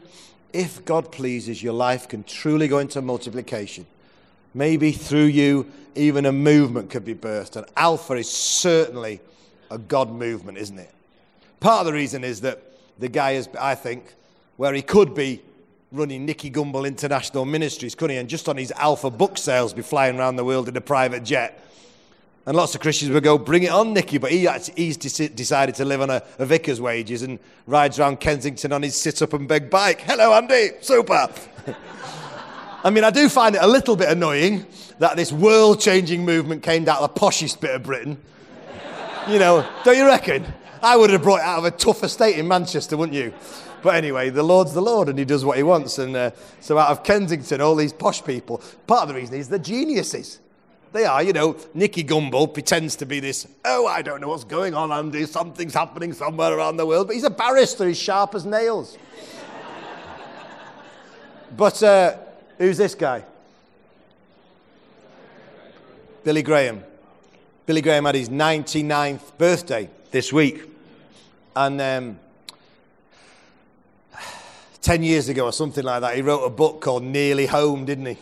if 0.55 0.83
God 0.87 1.13
pleases, 1.13 1.63
your 1.63 1.75
life 1.75 2.09
can 2.09 2.25
truly 2.25 2.67
go 2.67 2.79
into 2.79 3.03
multiplication. 3.03 3.85
Maybe 4.55 4.93
through 4.93 5.25
you, 5.25 5.71
even 5.95 6.25
a 6.25 6.33
movement 6.33 6.89
could 6.89 7.05
be 7.05 7.15
birthed. 7.15 7.57
And 7.57 7.67
Alpha 7.77 8.15
is 8.15 8.31
certainly 8.31 9.21
a 9.71 9.77
God 9.77 10.11
movement, 10.13 10.57
isn't 10.57 10.79
it? 10.79 10.91
Part 11.61 11.81
of 11.81 11.87
the 11.87 11.93
reason 11.93 12.25
is 12.25 12.41
that 12.43 12.63
the 12.99 13.09
guy 13.09 13.33
is, 13.33 13.51
I 13.61 13.75
think, 13.75 14.15
where 14.57 14.73
he 14.73 14.81
could 14.81 15.15
be 15.15 15.43
running 15.95 16.27
Nicky 16.27 16.51
Gumbel 16.51 16.87
International 16.87 17.45
Ministries, 17.45 17.95
couldn't 17.95 18.15
he? 18.15 18.21
And 18.21 18.29
just 18.29 18.49
on 18.49 18.57
his 18.57 18.73
Alpha 18.73 19.11
book 19.11 19.39
sales, 19.39 19.73
be 19.73 19.83
flying 19.83 20.19
around 20.19 20.37
the 20.37 20.45
world 20.45 20.69
in 20.69 20.77
a 20.77 20.81
private 20.81 21.25
jet. 21.25 21.61
And 22.47 22.57
lots 22.57 22.75
of 22.75 22.81
Christians 22.81 23.13
would 23.13 23.23
go, 23.23 23.39
bring 23.39 23.63
it 23.63 23.71
on, 23.71 23.95
Nicky. 23.95 24.19
But 24.19 24.33
he, 24.33 24.49
he's 24.77 24.97
decided 24.97 25.77
to 25.77 25.85
live 25.85 26.03
on 26.03 26.11
a, 26.11 26.23
a, 26.39 26.45
vicar's 26.45 26.81
wages 26.81 27.23
and 27.23 27.39
rides 27.67 27.99
around 27.99 28.21
Kensington 28.21 28.73
on 28.73 28.83
his 28.83 29.01
sit 29.01 29.23
up 29.23 29.33
and 29.33 29.49
beg 29.49 29.71
bike. 29.71 30.01
Hello, 30.03 30.35
Andy. 30.35 30.73
Super. 30.81 31.29
I 32.85 32.91
mean, 32.91 33.05
I 33.05 33.11
do 33.11 33.31
find 33.31 33.55
it 33.55 33.63
a 33.63 33.67
little 33.67 33.97
bit 33.97 34.11
annoying 34.11 34.67
that 34.99 35.17
this 35.17 35.33
world 35.33 35.81
changing 35.81 36.25
movement 36.25 36.63
came 36.63 36.87
out 36.87 37.01
of 37.01 37.15
the 37.15 37.21
poshest 37.21 37.61
bit 37.61 37.75
of 37.75 37.83
Britain. 37.83 38.19
You 39.29 39.39
know, 39.39 39.67
don't 39.85 39.97
you 39.97 40.05
reckon? 40.05 40.45
I 40.83 40.97
would 40.97 41.09
have 41.11 41.23
brought 41.23 41.41
it 41.41 41.47
out 41.47 41.61
of 41.61 41.65
a 41.65 41.71
tough 41.71 42.03
estate 42.05 42.39
in 42.39 42.47
Manchester, 42.47 42.99
wouldn't 42.99 43.17
you? 43.17 43.33
But 43.85 43.97
anyway, 43.97 44.31
the 44.31 44.43
Lord's 44.43 44.73
the 44.73 44.81
Lord 44.81 45.11
and 45.11 45.19
he 45.19 45.27
does 45.27 45.45
what 45.45 45.59
he 45.59 45.63
wants. 45.63 45.99
And 45.99 46.17
uh, 46.17 46.31
so 46.59 46.79
out 46.79 46.91
of 46.91 47.05
Kensington, 47.05 47.61
all 47.61 47.77
these 47.77 47.93
posh 47.93 48.25
people, 48.25 48.63
part 48.87 49.03
of 49.03 49.09
the 49.09 49.15
reason 49.15 49.35
is 49.35 49.51
they're 49.51 49.59
geniuses. 49.59 50.41
They 50.95 51.05
are, 51.05 51.23
you 51.23 51.35
know, 51.35 51.55
Nicky 51.75 52.03
Gumbel 52.03 52.55
pretends 52.55 52.97
to 52.97 53.05
be 53.05 53.21
this, 53.21 53.47
oh, 53.63 53.87
I 53.87 54.01
don't 54.01 54.23
know 54.23 54.29
what's 54.29 54.45
going 54.45 54.73
on, 54.73 54.91
Andy. 54.91 55.27
Something's 55.27 55.75
happening 55.75 56.15
somewhere 56.15 56.55
around 56.55 56.79
the 56.79 56.87
world. 56.87 57.09
But 57.09 57.17
he's 57.17 57.25
a 57.25 57.31
barrister, 57.31 57.87
he's 57.87 57.99
sharp 57.99 58.35
as 58.35 58.47
nails. 58.47 58.97
but 61.55 61.83
uh, 61.83 62.17
who's 62.57 62.79
this 62.79 62.95
guy? 62.95 63.23
Billy 66.23 66.43
Graham. 66.43 66.83
Billy 67.67 67.83
Graham 67.83 68.07
had 68.07 68.15
his 68.15 68.31
99th 68.31 69.37
birthday 69.37 69.91
this 70.11 70.33
week. 70.33 70.71
And 71.55 71.79
um, 71.83 72.19
10 74.85 75.03
years 75.03 75.31
ago 75.31 75.47
or 75.47 75.53
something 75.53 75.83
like 75.83 76.03
that, 76.03 76.15
he 76.15 76.21
wrote 76.21 76.45
a 76.45 76.51
book 76.51 76.83
called 76.83 77.03
Nearly 77.03 77.47
Home, 77.47 77.87
didn't 77.87 78.05
he? 78.05 78.19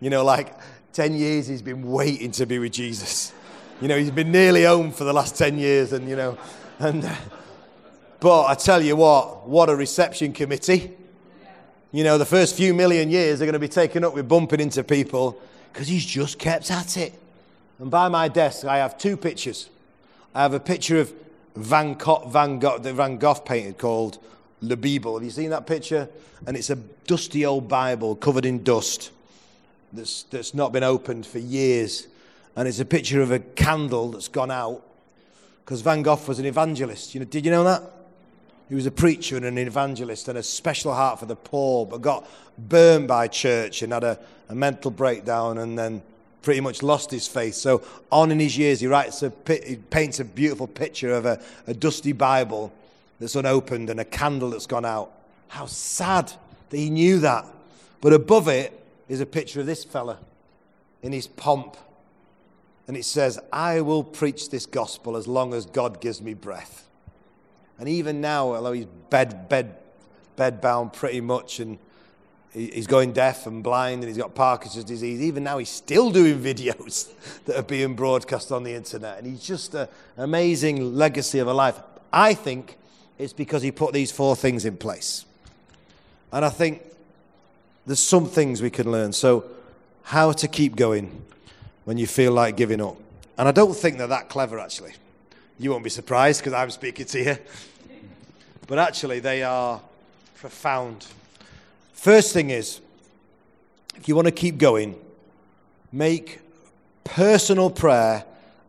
You 0.00 0.10
know, 0.10 0.22
like 0.22 0.54
10 0.92 1.14
years 1.14 1.46
he's 1.46 1.62
been 1.62 1.90
waiting 1.90 2.30
to 2.32 2.44
be 2.44 2.58
with 2.58 2.72
Jesus. 2.72 3.32
You 3.80 3.88
know, 3.88 3.96
he's 3.96 4.10
been 4.10 4.30
nearly 4.30 4.64
home 4.64 4.92
for 4.92 5.04
the 5.04 5.14
last 5.14 5.34
10 5.36 5.56
years, 5.56 5.94
and 5.94 6.06
you 6.06 6.14
know, 6.14 6.36
and 6.78 7.06
uh, 7.06 7.14
but 8.20 8.44
I 8.44 8.54
tell 8.54 8.82
you 8.82 8.96
what, 8.96 9.48
what 9.48 9.70
a 9.70 9.76
reception 9.76 10.34
committee. 10.34 10.90
You 11.90 12.04
know, 12.04 12.18
the 12.18 12.26
first 12.26 12.54
few 12.54 12.74
million 12.74 13.10
years 13.10 13.40
are 13.40 13.46
going 13.46 13.54
to 13.54 13.58
be 13.58 13.66
taken 13.66 14.04
up 14.04 14.14
with 14.14 14.28
bumping 14.28 14.60
into 14.60 14.84
people 14.84 15.40
because 15.72 15.88
he's 15.88 16.04
just 16.04 16.38
kept 16.38 16.70
at 16.70 16.98
it. 16.98 17.18
And 17.78 17.90
by 17.90 18.08
my 18.08 18.28
desk, 18.28 18.66
I 18.66 18.76
have 18.76 18.98
two 18.98 19.16
pictures. 19.16 19.70
I 20.34 20.42
have 20.42 20.52
a 20.52 20.60
picture 20.60 21.00
of 21.00 21.14
Van 21.56 21.94
Gogh, 21.94 22.28
Van 22.28 22.58
Gogh, 22.58 22.78
the 22.78 22.92
Van 22.92 23.16
Gogh 23.16 23.34
painted 23.34 23.78
called 23.78 24.18
Le 24.68 24.76
Bible. 24.76 25.14
Have 25.14 25.24
you 25.24 25.30
seen 25.30 25.50
that 25.50 25.66
picture? 25.66 26.08
And 26.46 26.56
it's 26.56 26.70
a 26.70 26.76
dusty 27.06 27.44
old 27.46 27.68
Bible 27.68 28.16
covered 28.16 28.44
in 28.44 28.62
dust 28.62 29.10
that's, 29.92 30.24
that's 30.24 30.54
not 30.54 30.72
been 30.72 30.82
opened 30.82 31.26
for 31.26 31.38
years. 31.38 32.08
And 32.56 32.68
it's 32.68 32.80
a 32.80 32.84
picture 32.84 33.20
of 33.20 33.30
a 33.30 33.38
candle 33.38 34.12
that's 34.12 34.28
gone 34.28 34.50
out 34.50 34.82
because 35.64 35.80
Van 35.80 36.02
Gogh 36.02 36.20
was 36.26 36.38
an 36.38 36.46
evangelist. 36.46 37.14
You 37.14 37.20
know, 37.20 37.26
did 37.26 37.44
you 37.44 37.50
know 37.50 37.64
that? 37.64 37.82
He 38.68 38.74
was 38.74 38.86
a 38.86 38.90
preacher 38.90 39.36
and 39.36 39.44
an 39.44 39.58
evangelist 39.58 40.28
and 40.28 40.38
a 40.38 40.42
special 40.42 40.94
heart 40.94 41.18
for 41.18 41.26
the 41.26 41.36
poor, 41.36 41.84
but 41.84 42.00
got 42.00 42.28
burned 42.56 43.08
by 43.08 43.28
church 43.28 43.82
and 43.82 43.92
had 43.92 44.04
a, 44.04 44.18
a 44.48 44.54
mental 44.54 44.90
breakdown 44.90 45.58
and 45.58 45.78
then 45.78 46.02
pretty 46.42 46.60
much 46.60 46.82
lost 46.82 47.10
his 47.10 47.26
faith. 47.26 47.54
So 47.54 47.82
on 48.12 48.30
in 48.30 48.38
his 48.38 48.56
years, 48.56 48.80
he 48.80 48.86
writes 48.86 49.22
a, 49.22 49.32
he 49.46 49.76
paints 49.76 50.20
a 50.20 50.24
beautiful 50.24 50.66
picture 50.66 51.12
of 51.12 51.26
a, 51.26 51.40
a 51.66 51.74
dusty 51.74 52.12
Bible 52.12 52.72
that's 53.18 53.36
unopened 53.36 53.90
and 53.90 54.00
a 54.00 54.04
candle 54.04 54.50
that's 54.50 54.66
gone 54.66 54.84
out. 54.84 55.12
How 55.48 55.66
sad 55.66 56.32
that 56.70 56.76
he 56.76 56.90
knew 56.90 57.18
that. 57.20 57.46
But 58.00 58.12
above 58.12 58.48
it 58.48 58.78
is 59.08 59.20
a 59.20 59.26
picture 59.26 59.60
of 59.60 59.66
this 59.66 59.84
fella 59.84 60.18
in 61.02 61.12
his 61.12 61.26
pomp. 61.26 61.76
And 62.86 62.96
it 62.96 63.04
says, 63.04 63.38
I 63.52 63.80
will 63.80 64.04
preach 64.04 64.50
this 64.50 64.66
gospel 64.66 65.16
as 65.16 65.26
long 65.26 65.54
as 65.54 65.66
God 65.66 66.00
gives 66.00 66.20
me 66.20 66.34
breath. 66.34 66.88
And 67.78 67.88
even 67.88 68.20
now, 68.20 68.54
although 68.54 68.72
he's 68.72 68.86
bed, 69.10 69.48
bed, 69.48 69.76
bed 70.36 70.60
bound 70.60 70.92
pretty 70.92 71.20
much, 71.20 71.60
and 71.60 71.78
he's 72.52 72.86
going 72.86 73.12
deaf 73.12 73.46
and 73.46 73.62
blind 73.62 74.02
and 74.02 74.08
he's 74.08 74.18
got 74.18 74.34
Parkinson's 74.34 74.84
disease. 74.84 75.20
Even 75.20 75.44
now, 75.44 75.58
he's 75.58 75.70
still 75.70 76.10
doing 76.10 76.40
videos 76.54 77.10
that 77.46 77.56
are 77.56 77.62
being 77.62 77.94
broadcast 77.94 78.52
on 78.52 78.62
the 78.62 78.74
internet. 78.74 79.18
And 79.18 79.26
he's 79.26 79.42
just 79.42 79.74
an 79.74 79.88
amazing 80.16 80.94
legacy 80.94 81.38
of 81.38 81.48
a 81.48 81.54
life. 81.54 81.80
I 82.12 82.34
think 82.34 82.78
it's 83.18 83.32
because 83.32 83.62
he 83.62 83.70
put 83.70 83.92
these 83.92 84.10
four 84.10 84.36
things 84.36 84.64
in 84.64 84.76
place. 84.76 85.24
And 86.32 86.44
I 86.44 86.50
think 86.50 86.82
there's 87.86 88.02
some 88.02 88.26
things 88.26 88.60
we 88.60 88.70
can 88.70 88.90
learn. 88.90 89.12
So, 89.12 89.44
how 90.02 90.32
to 90.32 90.48
keep 90.48 90.76
going 90.76 91.22
when 91.84 91.96
you 91.96 92.06
feel 92.06 92.32
like 92.32 92.56
giving 92.56 92.80
up. 92.80 92.96
And 93.38 93.48
I 93.48 93.52
don't 93.52 93.74
think 93.74 93.98
they're 93.98 94.06
that 94.08 94.28
clever, 94.28 94.58
actually. 94.58 94.92
You 95.58 95.70
won't 95.70 95.84
be 95.84 95.90
surprised 95.90 96.40
because 96.40 96.52
I'm 96.52 96.70
speaking 96.70 97.06
to 97.06 97.22
you. 97.22 97.38
But 98.66 98.78
actually, 98.78 99.20
they 99.20 99.42
are 99.42 99.80
profound. 100.36 101.06
First 101.92 102.32
thing 102.32 102.50
is, 102.50 102.80
if 103.96 104.08
you 104.08 104.16
want 104.16 104.26
to 104.26 104.32
keep 104.32 104.58
going, 104.58 104.98
make 105.92 106.40
personal 107.04 107.70
prayer 107.70 108.24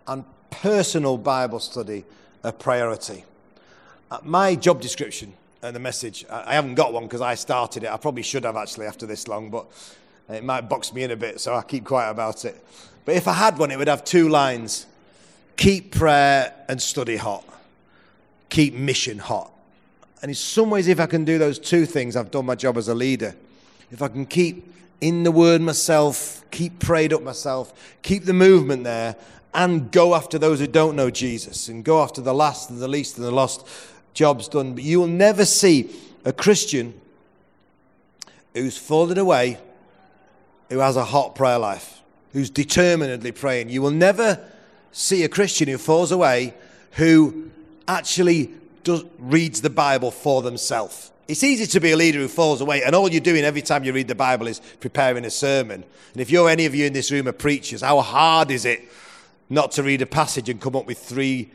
and 0.08 0.24
personal 0.50 1.18
Bible 1.18 1.60
study 1.60 2.06
a 2.44 2.52
priority. 2.52 3.24
Uh, 4.16 4.20
my 4.24 4.56
job 4.56 4.80
description 4.80 5.34
and 5.62 5.76
the 5.76 5.80
message, 5.80 6.26
I 6.30 6.54
haven't 6.54 6.76
got 6.76 6.94
one 6.94 7.04
because 7.04 7.20
I 7.20 7.36
started 7.36 7.84
it. 7.84 7.92
I 7.92 7.98
probably 7.98 8.24
should 8.24 8.46
have 8.46 8.56
actually 8.56 8.86
after 8.86 9.06
this 9.06 9.28
long, 9.28 9.50
but 9.50 9.66
it 10.30 10.42
might 10.42 10.70
box 10.70 10.94
me 10.94 11.04
in 11.04 11.12
a 11.12 11.18
bit, 11.18 11.42
so 11.42 11.54
I 11.54 11.62
keep 11.64 11.84
quiet 11.84 12.12
about 12.12 12.46
it. 12.46 12.66
But 13.04 13.16
if 13.16 13.28
I 13.28 13.34
had 13.34 13.58
one, 13.58 13.72
it 13.72 13.78
would 13.78 13.90
have 13.90 14.06
two 14.06 14.30
lines 14.30 14.86
keep 15.58 15.94
prayer 15.94 16.54
and 16.70 16.82
study 16.82 17.18
hot, 17.18 17.44
keep 18.48 18.74
mission 18.74 19.20
hot. 19.20 19.52
And 20.22 20.32
in 20.32 20.36
some 20.36 20.70
ways, 20.70 20.88
if 20.88 21.02
I 21.02 21.08
can 21.08 21.26
do 21.26 21.38
those 21.38 21.60
two 21.60 21.86
things, 21.86 22.16
I've 22.16 22.32
done 22.32 22.46
my 22.46 22.56
job 22.56 22.78
as 22.78 22.88
a 22.88 22.96
leader. 22.96 23.36
If 23.92 24.02
I 24.02 24.08
can 24.08 24.26
keep 24.26 24.74
in 25.02 25.24
the 25.24 25.32
word 25.32 25.60
myself, 25.60 26.42
keep 26.52 26.80
prayed 26.80 27.12
up 27.12 27.22
myself, 27.22 27.98
keep 28.02 28.24
the 28.24 28.34
movement 28.34 28.86
there, 28.86 29.18
and 29.54 29.92
go 29.92 30.16
after 30.16 30.38
those 30.38 30.60
who 30.60 30.68
don't 30.68 30.96
know 30.96 31.10
Jesus, 31.10 31.68
and 31.70 31.84
go 31.84 32.02
after 32.02 32.22
the 32.22 32.34
last 32.34 32.70
and 32.70 32.80
the 32.80 32.88
least 32.88 33.18
and 33.18 33.26
the 33.26 33.32
lost, 33.32 33.66
job's 34.16 34.48
done. 34.48 34.74
But 34.74 34.84
you 34.84 35.00
will 35.00 35.08
never 35.08 35.46
see 35.46 35.92
a 36.24 36.34
Christian 36.34 37.00
who's 38.56 38.78
fallen 38.78 39.20
away, 39.20 39.60
who 40.70 40.80
has 40.80 40.96
a 40.96 41.06
hot 41.06 41.36
prayer 41.36 41.60
life, 41.60 42.02
who's 42.34 42.50
determinedly 42.50 43.32
praying. 43.32 43.70
You 43.70 43.84
will 43.84 43.92
never 43.92 44.44
see 44.92 45.24
a 45.24 45.30
Christian 45.30 45.68
who 45.68 45.78
falls 45.78 46.12
away 46.12 46.56
who 46.92 47.52
actually 47.88 48.52
does, 48.84 49.04
reads 49.20 49.62
the 49.62 49.70
Bible 49.70 50.10
for 50.10 50.42
themselves. 50.42 51.12
It's 51.28 51.44
easy 51.44 51.66
to 51.66 51.80
be 51.80 51.92
a 51.92 51.98
leader 51.98 52.20
who 52.20 52.28
falls 52.28 52.62
away, 52.62 52.84
and 52.84 52.96
all 52.96 53.12
you're 53.12 53.20
doing 53.20 53.44
every 53.44 53.62
time 53.62 53.84
you 53.84 53.92
read 53.94 54.08
the 54.08 54.16
Bible 54.16 54.48
is 54.48 54.62
preparing 54.80 55.26
a 55.26 55.30
sermon. 55.30 55.84
And 56.14 56.22
if 56.22 56.30
you're 56.30 56.50
any 56.50 56.66
of 56.66 56.74
you 56.74 56.86
in 56.86 56.94
this 56.94 57.12
room 57.12 57.28
are 57.28 57.34
preachers, 57.34 57.82
how 57.82 58.00
hard 58.02 58.52
is 58.52 58.64
it 58.64 58.84
not 59.50 59.72
to 59.74 59.84
read 59.84 60.02
a 60.02 60.06
passage 60.06 60.50
and 60.50 60.62
come 60.62 60.76
up 60.76 60.86
with 60.86 61.00
three 61.00 61.50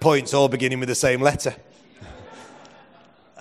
points 0.00 0.34
all 0.34 0.48
beginning 0.48 0.80
with 0.80 0.88
the 0.88 0.94
same 0.94 1.20
letter? 1.20 1.54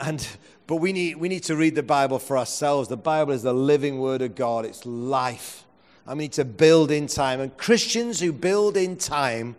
And 0.02 0.28
but 0.68 0.78
we 0.78 0.92
need 0.92 1.18
we 1.18 1.30
need 1.30 1.44
to 1.44 1.56
read 1.56 1.76
the 1.76 1.84
Bible 1.84 2.20
for 2.20 2.38
ourselves. 2.38 2.90
The 2.90 2.98
Bible 2.98 3.34
is 3.34 3.44
the 3.44 3.54
living 3.54 4.00
word 4.00 4.22
of 4.22 4.36
God. 4.36 4.66
It's 4.66 4.86
life. 4.86 5.64
I 6.08 6.16
need 6.16 6.34
to 6.34 6.46
build 6.46 6.92
in 6.92 7.08
time. 7.08 7.40
And 7.40 7.56
Christians 7.58 8.20
who 8.20 8.34
build 8.34 8.76
in 8.76 8.98
time 8.98 9.56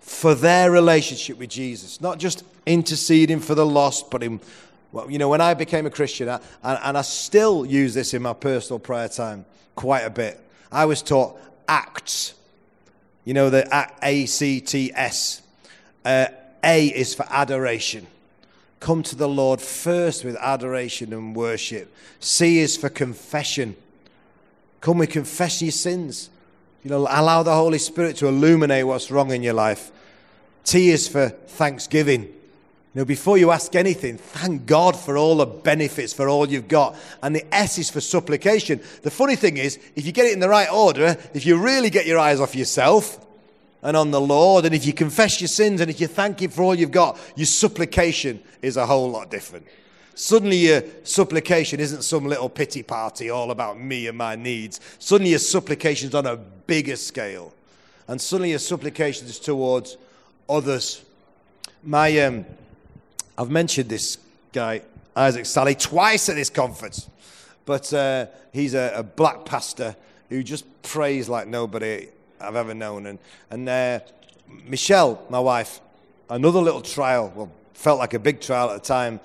for 0.00 0.34
their 0.34 0.70
relationship 0.70 1.38
with 1.38 1.50
Jesus, 1.50 2.00
not 2.00 2.18
just 2.18 2.44
interceding 2.66 3.40
for 3.40 3.54
the 3.54 3.64
lost, 3.64 4.10
but 4.10 4.22
in, 4.22 4.40
well, 4.90 5.10
you 5.10 5.18
know, 5.18 5.28
when 5.28 5.40
I 5.40 5.54
became 5.54 5.86
a 5.86 5.90
Christian, 5.90 6.28
I, 6.28 6.40
and 6.62 6.98
I 6.98 7.02
still 7.02 7.64
use 7.64 7.94
this 7.94 8.12
in 8.12 8.22
my 8.22 8.32
personal 8.32 8.80
prayer 8.80 9.08
time 9.08 9.44
quite 9.76 10.00
a 10.00 10.10
bit, 10.10 10.40
I 10.72 10.86
was 10.86 11.02
taught 11.02 11.38
acts. 11.68 12.34
You 13.24 13.34
know, 13.34 13.50
the 13.50 13.92
A 14.02 14.26
C 14.26 14.60
T 14.60 14.90
S. 14.94 15.42
Uh, 16.04 16.26
a 16.64 16.86
is 16.86 17.14
for 17.14 17.26
adoration. 17.30 18.06
Come 18.80 19.02
to 19.04 19.16
the 19.16 19.28
Lord 19.28 19.60
first 19.60 20.24
with 20.24 20.36
adoration 20.36 21.12
and 21.12 21.34
worship. 21.34 21.92
C 22.20 22.58
is 22.58 22.76
for 22.76 22.88
confession. 22.88 23.76
Come 24.80 24.98
with 24.98 25.10
confess 25.10 25.60
your 25.60 25.72
sins. 25.72 26.30
You 26.84 26.90
know, 26.90 26.98
allow 27.00 27.42
the 27.42 27.54
Holy 27.54 27.78
Spirit 27.78 28.16
to 28.16 28.28
illuminate 28.28 28.86
what's 28.86 29.10
wrong 29.10 29.32
in 29.32 29.42
your 29.42 29.54
life. 29.54 29.90
T 30.64 30.90
is 30.90 31.08
for 31.08 31.28
thanksgiving. 31.28 32.22
You 32.22 33.02
know, 33.02 33.04
before 33.04 33.36
you 33.36 33.50
ask 33.50 33.74
anything, 33.74 34.16
thank 34.16 34.64
God 34.66 34.96
for 34.96 35.16
all 35.16 35.36
the 35.36 35.46
benefits, 35.46 36.12
for 36.12 36.28
all 36.28 36.48
you've 36.48 36.68
got. 36.68 36.96
And 37.22 37.34
the 37.34 37.54
S 37.54 37.78
is 37.78 37.90
for 37.90 38.00
supplication. 38.00 38.80
The 39.02 39.10
funny 39.10 39.36
thing 39.36 39.56
is, 39.56 39.78
if 39.96 40.06
you 40.06 40.12
get 40.12 40.26
it 40.26 40.32
in 40.32 40.40
the 40.40 40.48
right 40.48 40.70
order, 40.72 41.16
if 41.34 41.44
you 41.44 41.58
really 41.58 41.90
get 41.90 42.06
your 42.06 42.18
eyes 42.18 42.40
off 42.40 42.54
yourself 42.54 43.24
and 43.82 43.96
on 43.96 44.10
the 44.10 44.20
Lord, 44.20 44.64
and 44.64 44.74
if 44.74 44.84
you 44.84 44.92
confess 44.92 45.40
your 45.40 45.48
sins 45.48 45.80
and 45.80 45.90
if 45.90 46.00
you 46.00 46.06
thank 46.06 46.42
Him 46.42 46.50
for 46.50 46.62
all 46.62 46.74
you've 46.74 46.90
got, 46.90 47.18
your 47.36 47.46
supplication 47.46 48.40
is 48.60 48.76
a 48.76 48.86
whole 48.86 49.10
lot 49.10 49.30
different. 49.30 49.66
Suddenly, 50.14 50.56
your 50.56 50.82
supplication 51.04 51.78
isn't 51.78 52.02
some 52.02 52.26
little 52.26 52.48
pity 52.48 52.82
party 52.82 53.30
all 53.30 53.52
about 53.52 53.78
me 53.80 54.08
and 54.08 54.18
my 54.18 54.34
needs. 54.34 54.80
Suddenly, 54.98 55.30
your 55.30 55.38
supplication 55.38 56.08
is 56.08 56.14
on 56.14 56.26
a 56.26 56.36
bigger 56.36 56.96
scale. 56.96 57.54
And 58.08 58.20
suddenly, 58.20 58.50
your 58.50 58.58
supplication 58.58 59.28
is 59.28 59.38
towards 59.38 59.96
others. 60.48 61.04
My, 61.84 62.18
um, 62.22 62.46
I've 63.36 63.50
mentioned 63.50 63.90
this 63.90 64.18
guy, 64.52 64.82
Isaac 65.14 65.46
Sally, 65.46 65.76
twice 65.76 66.28
at 66.28 66.34
this 66.34 66.50
conference. 66.50 67.08
But 67.64 67.92
uh, 67.92 68.26
he's 68.52 68.74
a, 68.74 68.92
a, 68.96 69.02
black 69.04 69.44
pastor 69.44 69.94
who 70.30 70.42
just 70.42 70.64
prays 70.82 71.28
like 71.28 71.46
nobody 71.46 72.08
I've 72.40 72.56
ever 72.56 72.74
known. 72.74 73.06
And, 73.06 73.18
and 73.50 73.68
uh, 73.68 74.00
Michelle, 74.66 75.22
my 75.28 75.40
wife, 75.40 75.80
another 76.30 76.60
little 76.60 76.82
trial, 76.82 77.32
well, 77.34 77.50
felt 77.74 77.98
like 77.98 78.14
a 78.14 78.18
big 78.18 78.40
trial 78.40 78.70
at 78.70 78.82
the 78.82 78.86
time 78.86 79.20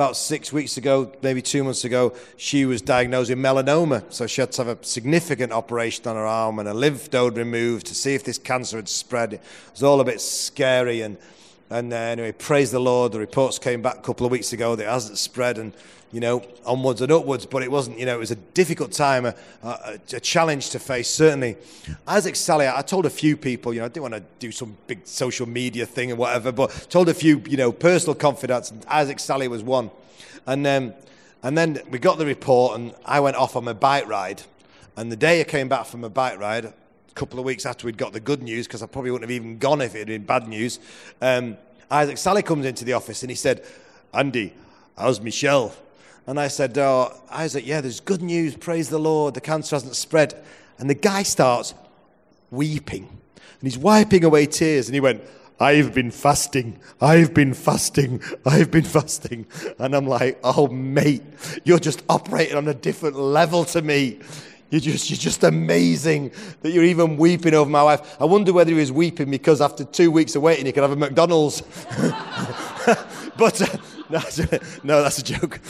about 0.00 0.16
six 0.16 0.50
weeks 0.50 0.78
ago, 0.78 1.12
maybe 1.20 1.42
two 1.42 1.62
months 1.62 1.84
ago, 1.84 2.14
she 2.38 2.64
was 2.64 2.80
diagnosed 2.80 3.28
with 3.28 3.38
melanoma. 3.38 4.02
So 4.10 4.26
she 4.26 4.40
had 4.40 4.50
to 4.52 4.64
have 4.64 4.80
a 4.80 4.82
significant 4.82 5.52
operation 5.52 6.06
on 6.06 6.16
her 6.16 6.24
arm 6.26 6.58
and 6.58 6.66
a 6.66 6.72
lymph 6.72 7.12
node 7.12 7.36
removed 7.36 7.84
to 7.88 7.94
see 7.94 8.14
if 8.14 8.24
this 8.24 8.38
cancer 8.38 8.76
had 8.78 8.88
spread. 8.88 9.34
It 9.34 9.42
was 9.72 9.82
all 9.82 10.00
a 10.00 10.04
bit 10.04 10.22
scary. 10.22 11.02
And, 11.02 11.18
and 11.68 11.92
uh, 11.92 11.96
anyway, 11.96 12.32
praise 12.32 12.70
the 12.70 12.80
Lord. 12.80 13.12
The 13.12 13.18
reports 13.18 13.58
came 13.58 13.82
back 13.82 13.98
a 13.98 14.00
couple 14.00 14.24
of 14.24 14.32
weeks 14.32 14.54
ago 14.54 14.74
that 14.74 14.84
it 14.84 14.88
hasn't 14.88 15.18
spread. 15.18 15.58
And 15.58 15.74
you 16.12 16.20
know, 16.20 16.42
onwards 16.66 17.00
and 17.00 17.12
upwards, 17.12 17.46
but 17.46 17.62
it 17.62 17.70
wasn't, 17.70 17.98
you 17.98 18.06
know, 18.06 18.16
it 18.16 18.18
was 18.18 18.32
a 18.32 18.36
difficult 18.36 18.92
time, 18.92 19.26
a, 19.26 19.34
a, 19.62 19.98
a 20.14 20.20
challenge 20.20 20.70
to 20.70 20.78
face, 20.78 21.08
certainly. 21.08 21.56
Isaac 22.06 22.34
Sally, 22.34 22.66
I 22.66 22.82
told 22.82 23.06
a 23.06 23.10
few 23.10 23.36
people, 23.36 23.72
you 23.72 23.80
know, 23.80 23.86
I 23.86 23.88
didn't 23.88 24.10
want 24.10 24.14
to 24.14 24.24
do 24.38 24.50
some 24.50 24.76
big 24.86 25.06
social 25.06 25.46
media 25.46 25.86
thing 25.86 26.10
or 26.10 26.16
whatever, 26.16 26.50
but 26.50 26.86
told 26.90 27.08
a 27.08 27.14
few, 27.14 27.42
you 27.48 27.56
know, 27.56 27.70
personal 27.70 28.14
confidants, 28.14 28.70
and 28.70 28.84
Isaac 28.86 29.20
Sally 29.20 29.46
was 29.46 29.62
one. 29.62 29.90
And, 30.46 30.66
um, 30.66 30.94
and 31.42 31.56
then 31.56 31.80
we 31.90 31.98
got 31.98 32.18
the 32.18 32.26
report, 32.26 32.78
and 32.78 32.94
I 33.04 33.20
went 33.20 33.36
off 33.36 33.54
on 33.54 33.64
my 33.64 33.72
bike 33.72 34.08
ride. 34.08 34.42
And 34.96 35.12
the 35.12 35.16
day 35.16 35.40
I 35.40 35.44
came 35.44 35.68
back 35.68 35.86
from 35.86 36.00
my 36.00 36.08
bike 36.08 36.38
ride, 36.40 36.64
a 36.64 36.74
couple 37.14 37.38
of 37.38 37.44
weeks 37.44 37.64
after 37.64 37.86
we'd 37.86 37.96
got 37.96 38.12
the 38.12 38.20
good 38.20 38.42
news, 38.42 38.66
because 38.66 38.82
I 38.82 38.86
probably 38.86 39.12
wouldn't 39.12 39.30
have 39.30 39.34
even 39.34 39.58
gone 39.58 39.80
if 39.80 39.94
it 39.94 39.98
had 39.98 40.08
been 40.08 40.24
bad 40.24 40.48
news, 40.48 40.80
um, 41.22 41.56
Isaac 41.90 42.18
Sally 42.18 42.42
comes 42.42 42.66
into 42.66 42.84
the 42.84 42.92
office 42.92 43.22
and 43.22 43.30
he 43.30 43.36
said, 43.36 43.64
Andy, 44.14 44.52
how's 44.96 45.20
Michelle? 45.20 45.72
And 46.26 46.38
I 46.38 46.48
said, 46.48 46.76
oh, 46.78 47.12
Isaac, 47.30 47.66
yeah, 47.66 47.80
there's 47.80 48.00
good 48.00 48.22
news. 48.22 48.56
Praise 48.56 48.88
the 48.88 48.98
Lord. 48.98 49.34
The 49.34 49.40
cancer 49.40 49.76
hasn't 49.76 49.96
spread. 49.96 50.34
And 50.78 50.88
the 50.88 50.94
guy 50.94 51.22
starts 51.22 51.74
weeping. 52.50 53.06
And 53.06 53.62
he's 53.62 53.78
wiping 53.78 54.24
away 54.24 54.46
tears. 54.46 54.88
And 54.88 54.94
he 54.94 55.00
went, 55.00 55.22
I've 55.60 55.92
been 55.92 56.10
fasting. 56.10 56.80
I've 57.00 57.34
been 57.34 57.52
fasting. 57.52 58.22
I've 58.46 58.70
been 58.70 58.84
fasting. 58.84 59.46
And 59.78 59.94
I'm 59.94 60.06
like, 60.06 60.38
oh, 60.42 60.68
mate, 60.68 61.22
you're 61.64 61.78
just 61.78 62.02
operating 62.08 62.56
on 62.56 62.66
a 62.68 62.74
different 62.74 63.16
level 63.16 63.64
to 63.66 63.82
me. 63.82 64.20
You're 64.70 64.80
just, 64.80 65.10
you're 65.10 65.18
just 65.18 65.42
amazing 65.42 66.32
that 66.62 66.70
you're 66.70 66.84
even 66.84 67.16
weeping 67.16 67.54
over 67.54 67.68
my 67.68 67.82
wife. 67.82 68.16
I 68.20 68.24
wonder 68.24 68.52
whether 68.52 68.70
he 68.70 68.76
was 68.76 68.92
weeping 68.92 69.30
because 69.30 69.60
after 69.60 69.84
two 69.84 70.10
weeks 70.10 70.36
of 70.36 70.42
waiting, 70.42 70.64
he 70.64 70.72
could 70.72 70.82
have 70.82 70.92
a 70.92 70.96
McDonald's. 70.96 71.60
but 73.36 73.60
uh, 73.60 73.76
no, 74.82 75.02
that's 75.02 75.18
a 75.18 75.22
joke. 75.22 75.60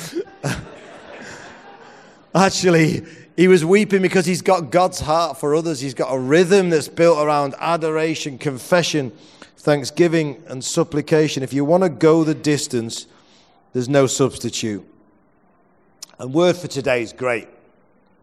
Actually, 2.34 3.04
he 3.36 3.48
was 3.48 3.64
weeping 3.64 4.00
because 4.00 4.24
he's 4.24 4.40
got 4.40 4.70
God's 4.70 5.00
heart 5.00 5.38
for 5.38 5.54
others. 5.54 5.80
He's 5.80 5.92
got 5.92 6.08
a 6.14 6.18
rhythm 6.18 6.70
that's 6.70 6.88
built 6.88 7.18
around 7.18 7.54
adoration, 7.58 8.38
confession, 8.38 9.12
thanksgiving, 9.58 10.42
and 10.46 10.64
supplication. 10.64 11.42
If 11.42 11.52
you 11.52 11.66
want 11.66 11.82
to 11.82 11.90
go 11.90 12.24
the 12.24 12.34
distance, 12.34 13.06
there's 13.74 13.90
no 13.90 14.06
substitute. 14.06 14.86
And 16.18 16.32
word 16.32 16.56
for 16.56 16.68
today 16.68 17.02
is 17.02 17.12
great. 17.12 17.48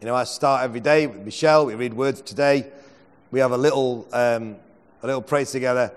You 0.01 0.07
know, 0.07 0.15
I 0.15 0.23
start 0.23 0.63
every 0.63 0.79
day 0.79 1.05
with 1.05 1.21
Michelle. 1.21 1.67
We 1.67 1.75
read 1.75 1.93
words 1.93 2.21
today. 2.21 2.67
We 3.29 3.39
have 3.39 3.51
a 3.51 3.57
little, 3.57 4.07
um, 4.13 4.55
a 5.03 5.05
little 5.05 5.21
praise 5.21 5.51
together. 5.51 5.91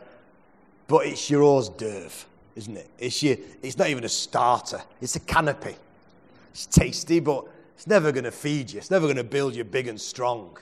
But 0.89 1.07
it's 1.07 1.31
your 1.31 1.43
hors 1.43 1.71
d'oeuvre 1.71 2.27
isn't 2.57 2.77
it? 2.77 2.91
It's, 2.99 3.23
your, 3.23 3.37
it's 3.63 3.79
not 3.79 3.89
even 3.89 4.05
a 4.05 4.09
starter, 4.09 4.83
it's 5.01 5.17
a 5.17 5.21
canopy. 5.21 5.77
It's 6.53 6.67
tasty, 6.67 7.21
but 7.21 7.47
it's 7.77 7.87
never 7.87 8.13
going 8.13 8.25
to 8.25 8.33
feed 8.33 8.73
you. 8.73 8.79
It's 8.79 8.91
never 8.91 9.07
going 9.07 9.17
to 9.17 9.25
build 9.25 9.55
you 9.55 9.65
big 9.65 9.87
and 9.87 10.01
strong. 10.01 10.59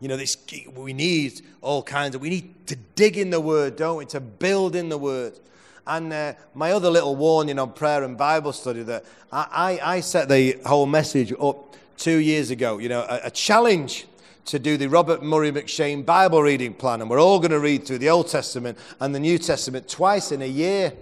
You 0.00 0.08
know, 0.08 0.16
this, 0.16 0.36
we 0.74 0.92
need 0.92 1.42
all 1.60 1.82
kinds 1.82 2.14
of, 2.14 2.20
we 2.20 2.30
need 2.30 2.66
to 2.68 2.76
dig 2.94 3.18
in 3.18 3.30
the 3.30 3.40
word, 3.40 3.76
don't 3.76 3.96
we? 3.96 4.06
To 4.06 4.20
build 4.20 4.76
in 4.76 4.88
the 4.88 4.98
word. 4.98 5.38
And 5.86 6.12
uh, 6.12 6.34
my 6.54 6.72
other 6.72 6.90
little 6.90 7.16
warning 7.16 7.58
on 7.58 7.72
prayer 7.72 8.04
and 8.04 8.16
Bible 8.16 8.52
study 8.52 8.82
that 8.84 9.04
I, 9.32 9.78
I, 9.82 9.96
I 9.96 10.00
set 10.00 10.28
the 10.28 10.58
whole 10.64 10.86
message 10.86 11.32
up 11.40 11.76
two 11.96 12.18
years 12.18 12.50
ago, 12.50 12.78
you 12.78 12.88
know, 12.88 13.00
a, 13.00 13.20
a 13.24 13.30
challenge 13.30 14.06
to 14.46 14.58
do 14.58 14.76
the 14.76 14.88
Robert 14.88 15.22
Murray 15.22 15.52
M'Cheyne 15.52 16.04
Bible 16.04 16.42
reading 16.42 16.74
plan. 16.74 17.00
And 17.00 17.10
we're 17.10 17.20
all 17.20 17.38
going 17.38 17.50
to 17.50 17.60
read 17.60 17.86
through 17.86 17.98
the 17.98 18.10
Old 18.10 18.28
Testament 18.28 18.78
and 19.00 19.14
the 19.14 19.20
New 19.20 19.38
Testament 19.38 19.88
twice 19.88 20.32
in 20.32 20.42
a 20.42 20.46
year. 20.46 20.92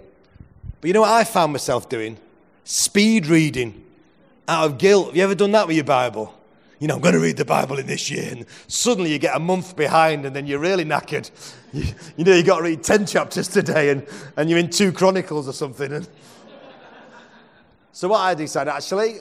But 0.81 0.87
you 0.87 0.93
know 0.93 1.01
what 1.01 1.11
I 1.11 1.23
found 1.23 1.51
myself 1.51 1.89
doing? 1.89 2.17
Speed 2.63 3.27
reading 3.27 3.83
out 4.47 4.65
of 4.65 4.77
guilt. 4.77 5.07
Have 5.07 5.15
you 5.17 5.23
ever 5.23 5.35
done 5.35 5.51
that 5.51 5.67
with 5.67 5.75
your 5.75 5.85
Bible? 5.85 6.33
you 6.79 6.87
know, 6.87 6.95
I'm 6.95 7.01
going 7.01 7.13
to 7.13 7.19
read 7.19 7.35
the 7.35 7.45
Bible 7.45 7.77
in 7.77 7.87
this 7.87 8.09
year. 8.09 8.31
And 8.31 8.45
suddenly 8.67 9.11
you 9.11 9.19
get 9.19 9.35
a 9.35 9.39
month 9.39 9.75
behind 9.75 10.25
and 10.25 10.35
then 10.35 10.47
you're 10.47 10.59
really 10.59 10.85
knackered. 10.85 11.29
You, 11.71 11.83
you 12.17 12.23
know, 12.23 12.33
you've 12.33 12.45
got 12.45 12.57
to 12.57 12.63
read 12.63 12.83
10 12.83 13.05
chapters 13.05 13.47
today 13.47 13.89
and, 13.89 14.07
and 14.37 14.49
you're 14.49 14.59
in 14.59 14.69
two 14.69 14.91
Chronicles 14.91 15.47
or 15.47 15.53
something. 15.53 15.91
And 15.91 16.07
so 17.91 18.07
what 18.07 18.21
I 18.21 18.33
decided, 18.33 18.71
actually, 18.71 19.17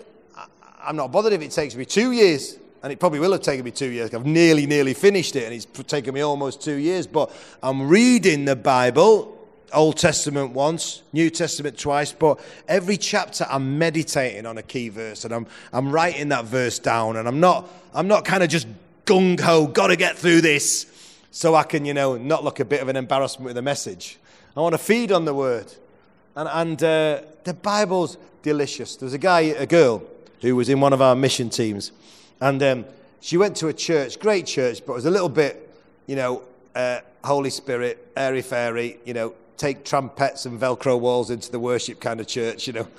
I'm 0.81 0.97
not 0.97 1.11
bothered 1.13 1.33
if 1.33 1.43
it 1.43 1.51
takes 1.51 1.75
me 1.75 1.85
two 1.85 2.13
years. 2.13 2.59
And 2.81 2.93
it 2.93 3.01
probably 3.01 3.19
will 3.19 3.33
have 3.33 3.43
taken 3.43 3.65
me 3.65 3.73
two 3.73 3.91
years. 3.91 4.15
I've 4.15 4.25
nearly, 4.25 4.65
nearly 4.65 4.95
finished 4.95 5.35
it 5.35 5.45
and 5.45 5.53
it's 5.53 5.67
taken 5.85 6.15
me 6.15 6.21
almost 6.21 6.63
two 6.63 6.77
years. 6.77 7.09
But 7.09 7.33
I'm 7.61 7.89
reading 7.89 8.45
the 8.45 8.55
Bible 8.55 9.38
Old 9.73 9.97
Testament 9.97 10.53
once, 10.53 11.03
New 11.13 11.31
Testament 11.31 11.79
twice, 11.79 12.13
but 12.13 12.41
every 12.67 12.97
chapter 12.97 13.47
I'm 13.49 13.79
meditating 13.79 14.47
on 14.47 14.59
a 14.59 14.63
key 14.63 14.89
verse 14.89 15.25
and 15.25 15.35
I'm, 15.35 15.47
I'm 15.73 15.91
writing 15.91 16.29
that 16.31 16.45
verse 16.45 16.79
down 16.79 17.17
and 17.17 17.29
I'm 17.29 17.41
not, 17.41 17.69
I'm 17.95 18.09
not 18.09 18.25
kind 18.25 18.43
of 18.43 18.49
just 18.49 18.67
gung 19.05 19.39
ho, 19.41 19.67
got 19.67 19.89
to 19.89 19.97
get 19.97 20.17
through 20.17 20.41
this 20.41 20.87
so 21.31 21.55
I 21.55 21.63
can, 21.63 21.85
you 21.85 21.95
know, 21.95 22.17
not 22.17 22.45
look 22.45 22.61
a 22.61 22.65
bit 22.65 22.81
of 22.81 22.89
an 22.89 22.97
embarrassment 22.97 23.47
with 23.47 23.57
the 23.57 23.63
message. 23.63 24.19
I 24.57 24.61
want 24.61 24.75
to 24.75 24.79
feed 24.79 25.13
on 25.13 25.25
the 25.25 25.35
word. 25.35 25.73
And, 26.35 26.49
and 26.49 26.83
uh, 26.83 27.23
the 27.45 27.55
Bible's 27.55 28.17
delicious. 28.43 28.97
There's 28.97 29.13
a 29.13 29.19
guy, 29.19 29.41
a 29.41 29.67
girl, 29.67 30.03
who 30.41 30.55
was 30.57 30.69
in 30.69 30.81
one 30.81 30.93
of 30.93 31.03
our 31.03 31.17
mission 31.17 31.51
teams 31.51 31.93
and 32.41 32.63
um, 32.63 32.85
she 33.21 33.37
went 33.37 33.57
to 33.57 33.69
a 33.69 33.73
church, 33.73 34.19
great 34.21 34.47
church, 34.47 34.85
but 34.87 34.93
it 34.93 34.97
was 34.97 35.07
a 35.07 35.11
little 35.11 35.29
bit, 35.29 35.69
you 36.07 36.17
know, 36.17 36.43
uh, 36.75 37.01
Holy 37.25 37.51
Spirit, 37.51 38.13
airy 38.17 38.43
fairy, 38.43 38.99
you 39.05 39.15
know, 39.15 39.35
take 39.59 39.85
trumpets 39.85 40.47
and 40.47 40.59
Velcro 40.59 40.99
walls 40.99 41.31
into 41.31 41.51
the 41.51 41.61
worship 41.61 42.01
kind 42.01 42.21
of 42.21 42.27
church, 42.27 42.67
you 42.67 42.73
know. 42.73 42.89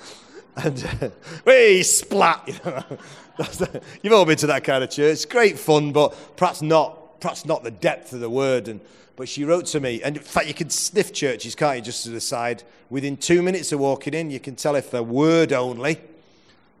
And 0.56 0.84
uh, 1.00 1.10
we 1.46 1.82
splat, 1.84 2.42
you 2.46 2.54
know. 2.64 2.84
The, 3.38 3.80
you've 4.02 4.12
all 4.12 4.26
been 4.26 4.36
to 4.38 4.48
that 4.48 4.64
kind 4.64 4.84
of 4.84 4.90
church. 4.90 5.26
Great 5.28 5.58
fun, 5.58 5.92
but 5.92 6.36
perhaps 6.36 6.60
not, 6.60 7.20
perhaps 7.20 7.46
not 7.46 7.62
the 7.62 7.70
depth 7.70 8.12
of 8.12 8.20
the 8.20 8.28
word. 8.28 8.68
And 8.68 8.80
but 9.20 9.28
she 9.28 9.44
wrote 9.44 9.66
to 9.66 9.80
me, 9.80 10.02
and 10.02 10.16
in 10.16 10.22
fact, 10.22 10.48
you 10.48 10.54
can 10.54 10.70
sniff 10.70 11.12
churches, 11.12 11.54
can't 11.54 11.76
you? 11.76 11.82
Just 11.82 12.04
to 12.04 12.10
the 12.10 12.22
side. 12.22 12.62
Within 12.88 13.18
two 13.18 13.42
minutes 13.42 13.70
of 13.70 13.78
walking 13.78 14.14
in, 14.14 14.30
you 14.30 14.40
can 14.40 14.56
tell 14.56 14.74
if 14.76 14.90
they're 14.90 15.02
word 15.02 15.52
only, 15.52 16.00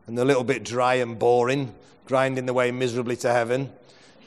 and 0.06 0.16
they're 0.16 0.24
a 0.24 0.26
little 0.26 0.44
bit 0.44 0.64
dry 0.64 0.94
and 0.94 1.18
boring, 1.18 1.74
grinding 2.06 2.46
their 2.46 2.54
way 2.54 2.70
miserably 2.70 3.16
to 3.16 3.30
heaven. 3.30 3.70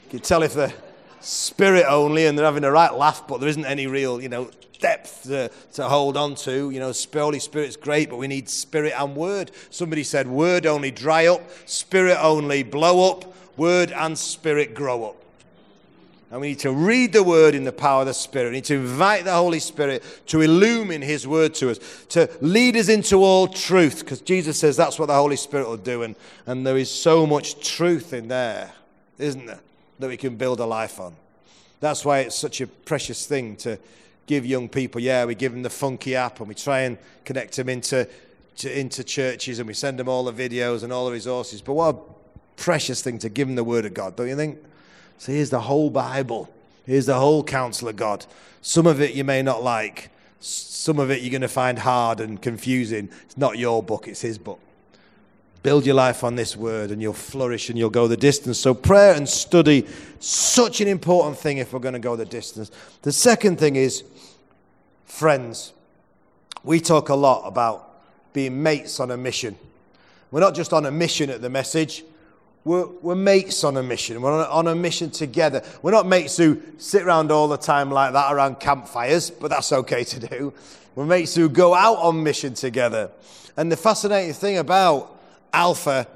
You 0.04 0.10
can 0.10 0.20
tell 0.20 0.44
if 0.44 0.54
they're 0.54 0.72
spirit 1.20 1.86
only, 1.88 2.26
and 2.26 2.38
they're 2.38 2.44
having 2.44 2.62
a 2.62 2.70
right 2.70 2.94
laugh, 2.94 3.26
but 3.26 3.40
there 3.40 3.48
isn't 3.48 3.64
any 3.66 3.88
real, 3.88 4.22
you 4.22 4.28
know, 4.28 4.48
depth 4.78 5.24
to, 5.24 5.50
to 5.74 5.88
hold 5.88 6.16
on 6.16 6.34
to. 6.36 6.70
You 6.70 6.80
know, 6.80 6.92
Holy 7.14 7.38
Spirit's 7.38 7.76
great, 7.76 8.10
but 8.10 8.16
we 8.16 8.26
need 8.26 8.48
spirit 8.48 8.94
and 8.96 9.16
word. 9.16 9.50
Somebody 9.70 10.04
said, 10.04 10.26
word 10.26 10.66
only 10.66 10.90
dry 10.90 11.26
up, 11.26 11.42
spirit 11.66 12.18
only 12.20 12.62
blow 12.62 13.10
up, 13.10 13.34
word 13.56 13.92
and 13.92 14.18
spirit 14.18 14.74
grow 14.74 15.04
up. 15.04 15.24
And 16.34 16.40
we 16.40 16.48
need 16.48 16.58
to 16.60 16.72
read 16.72 17.12
the 17.12 17.22
word 17.22 17.54
in 17.54 17.62
the 17.62 17.70
power 17.70 18.00
of 18.00 18.08
the 18.08 18.12
Spirit. 18.12 18.46
We 18.46 18.56
need 18.56 18.64
to 18.64 18.74
invite 18.74 19.24
the 19.24 19.34
Holy 19.34 19.60
Spirit 19.60 20.02
to 20.26 20.40
illumine 20.40 21.00
His 21.00 21.28
word 21.28 21.54
to 21.54 21.70
us, 21.70 21.78
to 22.08 22.28
lead 22.40 22.76
us 22.76 22.88
into 22.88 23.18
all 23.18 23.46
truth, 23.46 24.00
because 24.00 24.20
Jesus 24.20 24.58
says 24.58 24.76
that's 24.76 24.98
what 24.98 25.06
the 25.06 25.14
Holy 25.14 25.36
Spirit 25.36 25.68
will 25.68 25.76
do. 25.76 26.02
And, 26.02 26.16
and 26.46 26.66
there 26.66 26.76
is 26.76 26.90
so 26.90 27.24
much 27.24 27.64
truth 27.64 28.12
in 28.12 28.26
there, 28.26 28.72
isn't 29.16 29.46
there, 29.46 29.60
that 30.00 30.08
we 30.08 30.16
can 30.16 30.34
build 30.34 30.58
a 30.58 30.66
life 30.66 30.98
on. 30.98 31.14
That's 31.78 32.04
why 32.04 32.18
it's 32.20 32.34
such 32.34 32.60
a 32.60 32.66
precious 32.66 33.26
thing 33.26 33.54
to 33.58 33.78
give 34.26 34.46
young 34.46 34.68
people, 34.68 35.00
yeah, 35.00 35.24
we 35.24 35.34
give 35.34 35.52
them 35.52 35.62
the 35.62 35.70
funky 35.70 36.16
app 36.16 36.40
and 36.40 36.48
we 36.48 36.54
try 36.54 36.80
and 36.80 36.98
connect 37.24 37.56
them 37.56 37.68
into, 37.68 38.08
to, 38.58 38.78
into 38.78 39.04
churches 39.04 39.58
and 39.58 39.68
we 39.68 39.74
send 39.74 39.98
them 39.98 40.08
all 40.08 40.24
the 40.24 40.32
videos 40.32 40.82
and 40.82 40.92
all 40.92 41.06
the 41.06 41.12
resources. 41.12 41.60
But 41.60 41.74
what 41.74 41.94
a 41.94 41.98
precious 42.56 43.02
thing 43.02 43.18
to 43.18 43.28
give 43.28 43.48
them 43.48 43.56
the 43.56 43.64
Word 43.64 43.84
of 43.84 43.94
God, 43.94 44.16
don't 44.16 44.28
you 44.28 44.36
think? 44.36 44.58
So 45.18 45.32
here's 45.32 45.50
the 45.50 45.60
whole 45.60 45.90
Bible. 45.90 46.50
Here's 46.86 47.06
the 47.06 47.14
whole 47.14 47.44
counsel 47.44 47.88
of 47.88 47.96
God. 47.96 48.26
Some 48.62 48.86
of 48.86 49.00
it 49.00 49.14
you 49.14 49.24
may 49.24 49.42
not 49.42 49.62
like. 49.62 50.10
Some 50.40 50.98
of 50.98 51.10
it 51.10 51.22
you're 51.22 51.30
going 51.30 51.42
to 51.42 51.48
find 51.48 51.78
hard 51.78 52.20
and 52.20 52.40
confusing. 52.40 53.08
It's 53.24 53.38
not 53.38 53.58
your 53.58 53.82
book, 53.82 54.08
it's 54.08 54.20
His 54.20 54.38
book. 54.38 54.60
Build 55.64 55.86
your 55.86 55.94
life 55.94 56.22
on 56.22 56.34
this 56.34 56.58
word 56.58 56.90
and 56.90 57.00
you'll 57.00 57.14
flourish 57.14 57.70
and 57.70 57.78
you'll 57.78 57.88
go 57.88 58.06
the 58.06 58.18
distance. 58.18 58.60
So, 58.60 58.74
prayer 58.74 59.14
and 59.14 59.26
study, 59.26 59.86
such 60.20 60.82
an 60.82 60.88
important 60.88 61.38
thing 61.38 61.56
if 61.56 61.72
we're 61.72 61.78
going 61.78 61.94
to 61.94 61.98
go 61.98 62.16
the 62.16 62.26
distance. 62.26 62.70
The 63.00 63.12
second 63.12 63.58
thing 63.58 63.76
is 63.76 64.04
friends. 65.06 65.72
We 66.64 66.80
talk 66.80 67.08
a 67.08 67.14
lot 67.14 67.48
about 67.48 67.90
being 68.34 68.62
mates 68.62 69.00
on 69.00 69.10
a 69.10 69.16
mission. 69.16 69.56
We're 70.30 70.40
not 70.40 70.54
just 70.54 70.74
on 70.74 70.84
a 70.84 70.90
mission 70.90 71.30
at 71.30 71.40
the 71.40 71.48
message, 71.48 72.04
we're, 72.64 72.86
we're 73.00 73.14
mates 73.14 73.64
on 73.64 73.78
a 73.78 73.82
mission. 73.82 74.20
We're 74.20 74.32
on 74.32 74.40
a, 74.40 74.50
on 74.50 74.66
a 74.68 74.74
mission 74.74 75.10
together. 75.10 75.62
We're 75.80 75.92
not 75.92 76.06
mates 76.06 76.36
who 76.36 76.60
sit 76.76 77.04
around 77.04 77.32
all 77.32 77.48
the 77.48 77.56
time 77.56 77.90
like 77.90 78.12
that 78.12 78.30
around 78.30 78.60
campfires, 78.60 79.30
but 79.30 79.48
that's 79.48 79.72
okay 79.72 80.04
to 80.04 80.20
do. 80.20 80.52
We're 80.94 81.06
mates 81.06 81.34
who 81.34 81.48
go 81.48 81.72
out 81.72 81.96
on 81.96 82.22
mission 82.22 82.52
together. 82.52 83.10
And 83.56 83.72
the 83.72 83.76
fascinating 83.78 84.34
thing 84.34 84.58
about 84.58 85.13
Alpha, 85.54 86.08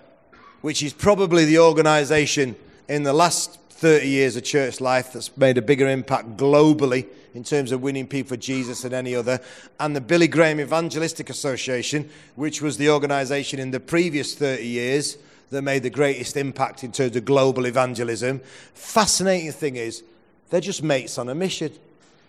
which 0.62 0.83
is 0.83 0.92
probably 0.92 1.44
the 1.44 1.61
organization 1.61 2.57
in 2.88 3.05
the 3.05 3.12
last 3.12 3.59
30 3.70 4.09
years 4.09 4.35
of 4.35 4.42
church 4.42 4.81
life 4.81 5.12
that's 5.12 5.35
made 5.37 5.57
a 5.57 5.62
bigger 5.62 5.88
impact 5.88 6.37
globally 6.37 7.07
in 7.35 7.44
terms 7.44 7.70
of 7.70 7.81
winning 7.81 8.09
people 8.09 8.31
for 8.31 8.37
Jesus 8.37 8.83
than 8.83 8.92
any 8.92 9.14
other, 9.14 9.40
and 9.79 9.94
the 9.94 10.01
Billy 10.01 10.27
Graham 10.27 10.59
Evangelistic 10.59 11.31
Association, 11.31 12.11
which 12.35 12.61
was 12.61 12.79
the 12.79 12.90
organization 12.90 13.61
in 13.61 13.70
the 13.70 13.79
previous 13.79 14.35
30 14.35 14.66
years 14.66 15.16
that 15.51 15.62
made 15.62 15.85
the 15.85 15.90
greatest 15.90 16.37
impact 16.37 16.83
in 16.83 16.90
terms 16.90 17.14
of 17.14 17.24
global 17.24 17.66
evangelism. 17.66 18.40
Fascinating 18.74 19.53
thing 19.53 19.77
is, 19.77 20.03
they're 20.51 20.61
just 20.61 20.83
mates 20.83 21.16
on 21.16 21.29
a 21.29 21.35
mission. 21.35 21.72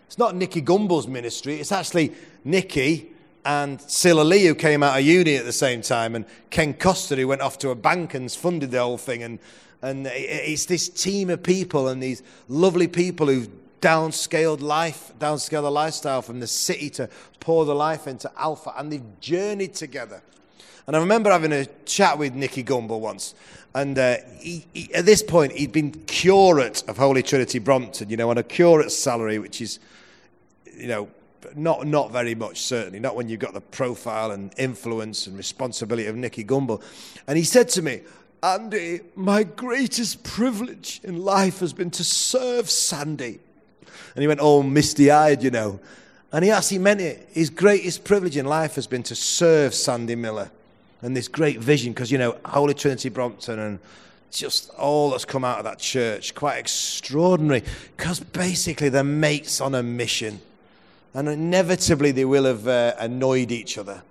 It's 0.05 0.19
not 0.19 0.35
Nicky 0.35 0.61
Gumbel's 0.61 1.07
ministry, 1.07 1.55
it's 1.55 1.71
actually 1.71 2.13
Nicky 2.43 3.11
and 3.45 3.81
Sila 3.81 4.21
Lee, 4.21 4.45
who 4.45 4.55
came 4.55 4.83
out 4.83 4.99
of 4.99 5.05
uni 5.05 5.35
at 5.35 5.45
the 5.45 5.53
same 5.53 5.81
time, 5.81 6.15
and 6.15 6.25
Ken 6.49 6.73
Costa, 6.73 7.15
who 7.15 7.27
went 7.27 7.41
off 7.41 7.57
to 7.59 7.69
a 7.69 7.75
bank 7.75 8.13
and 8.13 8.31
funded 8.31 8.71
the 8.71 8.79
whole 8.79 8.97
thing. 8.97 9.23
And, 9.23 9.39
and 9.81 10.07
it's 10.07 10.65
this 10.65 10.89
team 10.89 11.29
of 11.29 11.41
people 11.41 11.87
and 11.87 12.03
these 12.03 12.21
lovely 12.47 12.87
people 12.87 13.27
who've 13.27 13.49
downscaled 13.81 14.61
life, 14.61 15.13
downscaled 15.19 15.63
the 15.63 15.71
lifestyle 15.71 16.21
from 16.21 16.39
the 16.39 16.47
city 16.47 16.89
to 16.91 17.09
pour 17.39 17.65
the 17.65 17.75
life 17.75 18.07
into 18.07 18.29
Alpha, 18.37 18.73
and 18.77 18.91
they've 18.91 19.19
journeyed 19.21 19.73
together. 19.73 20.21
And 20.85 20.95
I 20.95 20.99
remember 20.99 21.31
having 21.31 21.53
a 21.53 21.65
chat 21.85 22.17
with 22.17 22.33
Nicky 22.33 22.63
Gumbel 22.63 22.99
once, 22.99 23.35
and 23.73 23.97
uh, 23.97 24.17
he, 24.39 24.65
he, 24.73 24.93
at 24.93 25.05
this 25.05 25.21
point 25.21 25.53
he'd 25.53 25.71
been 25.71 25.91
curate 25.91 26.83
of 26.87 26.97
Holy 26.97 27.23
Trinity 27.23 27.59
Brompton, 27.59 28.09
you 28.09 28.17
know, 28.17 28.29
on 28.31 28.37
a 28.37 28.43
curate's 28.43 28.97
salary, 28.97 29.39
which 29.39 29.61
is, 29.61 29.79
you 30.75 30.87
know, 30.87 31.09
not 31.55 31.87
not 31.87 32.11
very 32.11 32.35
much 32.35 32.61
certainly. 32.61 32.99
Not 32.99 33.15
when 33.15 33.29
you've 33.29 33.39
got 33.39 33.53
the 33.53 33.61
profile 33.61 34.31
and 34.31 34.53
influence 34.57 35.27
and 35.27 35.37
responsibility 35.37 36.07
of 36.07 36.15
Nicky 36.15 36.43
Gumbel. 36.43 36.81
And 37.27 37.37
he 37.37 37.43
said 37.43 37.69
to 37.69 37.81
me 37.81 38.01
Andy 38.41 39.01
my 39.15 39.43
greatest 39.43 40.23
privilege 40.23 41.01
in 41.03 41.17
life 41.23 41.59
has 41.59 41.73
been 41.73 41.91
to 41.91 42.03
serve 42.03 42.69
Sandy. 42.69 43.39
And 44.15 44.21
he 44.21 44.27
went 44.27 44.39
all 44.39 44.63
misty 44.63 45.11
eyed 45.11 45.43
you 45.43 45.51
know. 45.51 45.79
And 46.31 46.45
he 46.45 46.51
actually 46.51 46.79
meant 46.79 47.01
it 47.01 47.27
his 47.31 47.49
greatest 47.49 48.03
privilege 48.03 48.37
in 48.37 48.45
life 48.45 48.75
has 48.75 48.87
been 48.87 49.03
to 49.03 49.15
serve 49.15 49.73
Sandy 49.73 50.15
Miller 50.15 50.51
and 51.01 51.15
this 51.15 51.27
great 51.27 51.59
vision. 51.59 51.93
Because 51.93 52.11
you 52.11 52.17
know 52.17 52.37
Holy 52.45 52.73
Trinity 52.73 53.09
Brompton 53.09 53.59
and 53.59 53.79
just 54.31 54.69
all 54.71 55.09
that's 55.09 55.25
come 55.25 55.43
out 55.43 55.57
of 55.57 55.63
that 55.63 55.79
church. 55.79 56.35
Quite 56.35 56.57
extraordinary. 56.57 57.63
Because 57.97 58.19
basically 58.19 58.89
they're 58.89 59.03
mates 59.03 59.59
on 59.59 59.73
a 59.73 59.81
mission 59.81 60.39
and 61.13 61.27
inevitably, 61.27 62.11
they 62.11 62.25
will 62.25 62.45
have 62.45 62.67
uh, 62.67 62.93
annoyed 62.99 63.51
each 63.51 63.77
other 63.77 64.03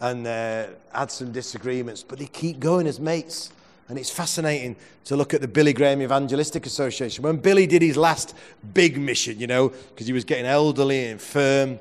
and 0.00 0.26
uh, 0.26 0.66
had 0.92 1.10
some 1.10 1.32
disagreements, 1.32 2.02
but 2.02 2.18
they 2.18 2.26
keep 2.26 2.58
going 2.58 2.86
as 2.86 2.98
mates. 2.98 3.52
And 3.88 3.98
it's 3.98 4.10
fascinating 4.10 4.76
to 5.04 5.16
look 5.16 5.34
at 5.34 5.40
the 5.40 5.48
Billy 5.48 5.72
Graham 5.72 6.00
Evangelistic 6.00 6.66
Association. 6.66 7.22
When 7.22 7.36
Billy 7.36 7.66
did 7.66 7.82
his 7.82 7.96
last 7.96 8.34
big 8.72 8.98
mission, 8.98 9.38
you 9.38 9.46
know, 9.46 9.68
because 9.68 10.06
he 10.06 10.12
was 10.12 10.24
getting 10.24 10.46
elderly 10.46 11.02
and 11.02 11.12
infirm 11.12 11.78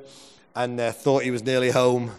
and 0.55 0.79
uh, 0.79 0.91
thought 0.91 1.23
he 1.23 1.31
was 1.31 1.43
nearly 1.43 1.71
home, 1.71 2.11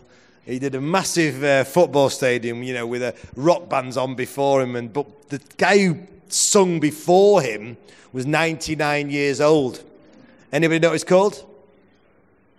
He 0.44 0.58
did 0.58 0.74
a 0.74 0.80
massive 0.80 1.44
uh, 1.44 1.64
football 1.64 2.10
stadium, 2.10 2.62
you 2.62 2.74
know, 2.74 2.86
with 2.86 3.02
a 3.02 3.14
rock 3.36 3.68
bands 3.68 3.96
on 3.96 4.14
before 4.16 4.62
him. 4.62 4.74
And 4.74 4.92
but 4.92 5.28
the 5.28 5.40
guy 5.56 5.78
who 5.78 5.98
sung 6.28 6.80
before 6.80 7.42
him 7.42 7.76
was 8.12 8.26
99 8.26 9.10
years 9.10 9.40
old. 9.40 9.82
Anybody 10.52 10.80
know 10.80 10.88
what 10.88 10.94
he's 10.94 11.04
called? 11.04 11.46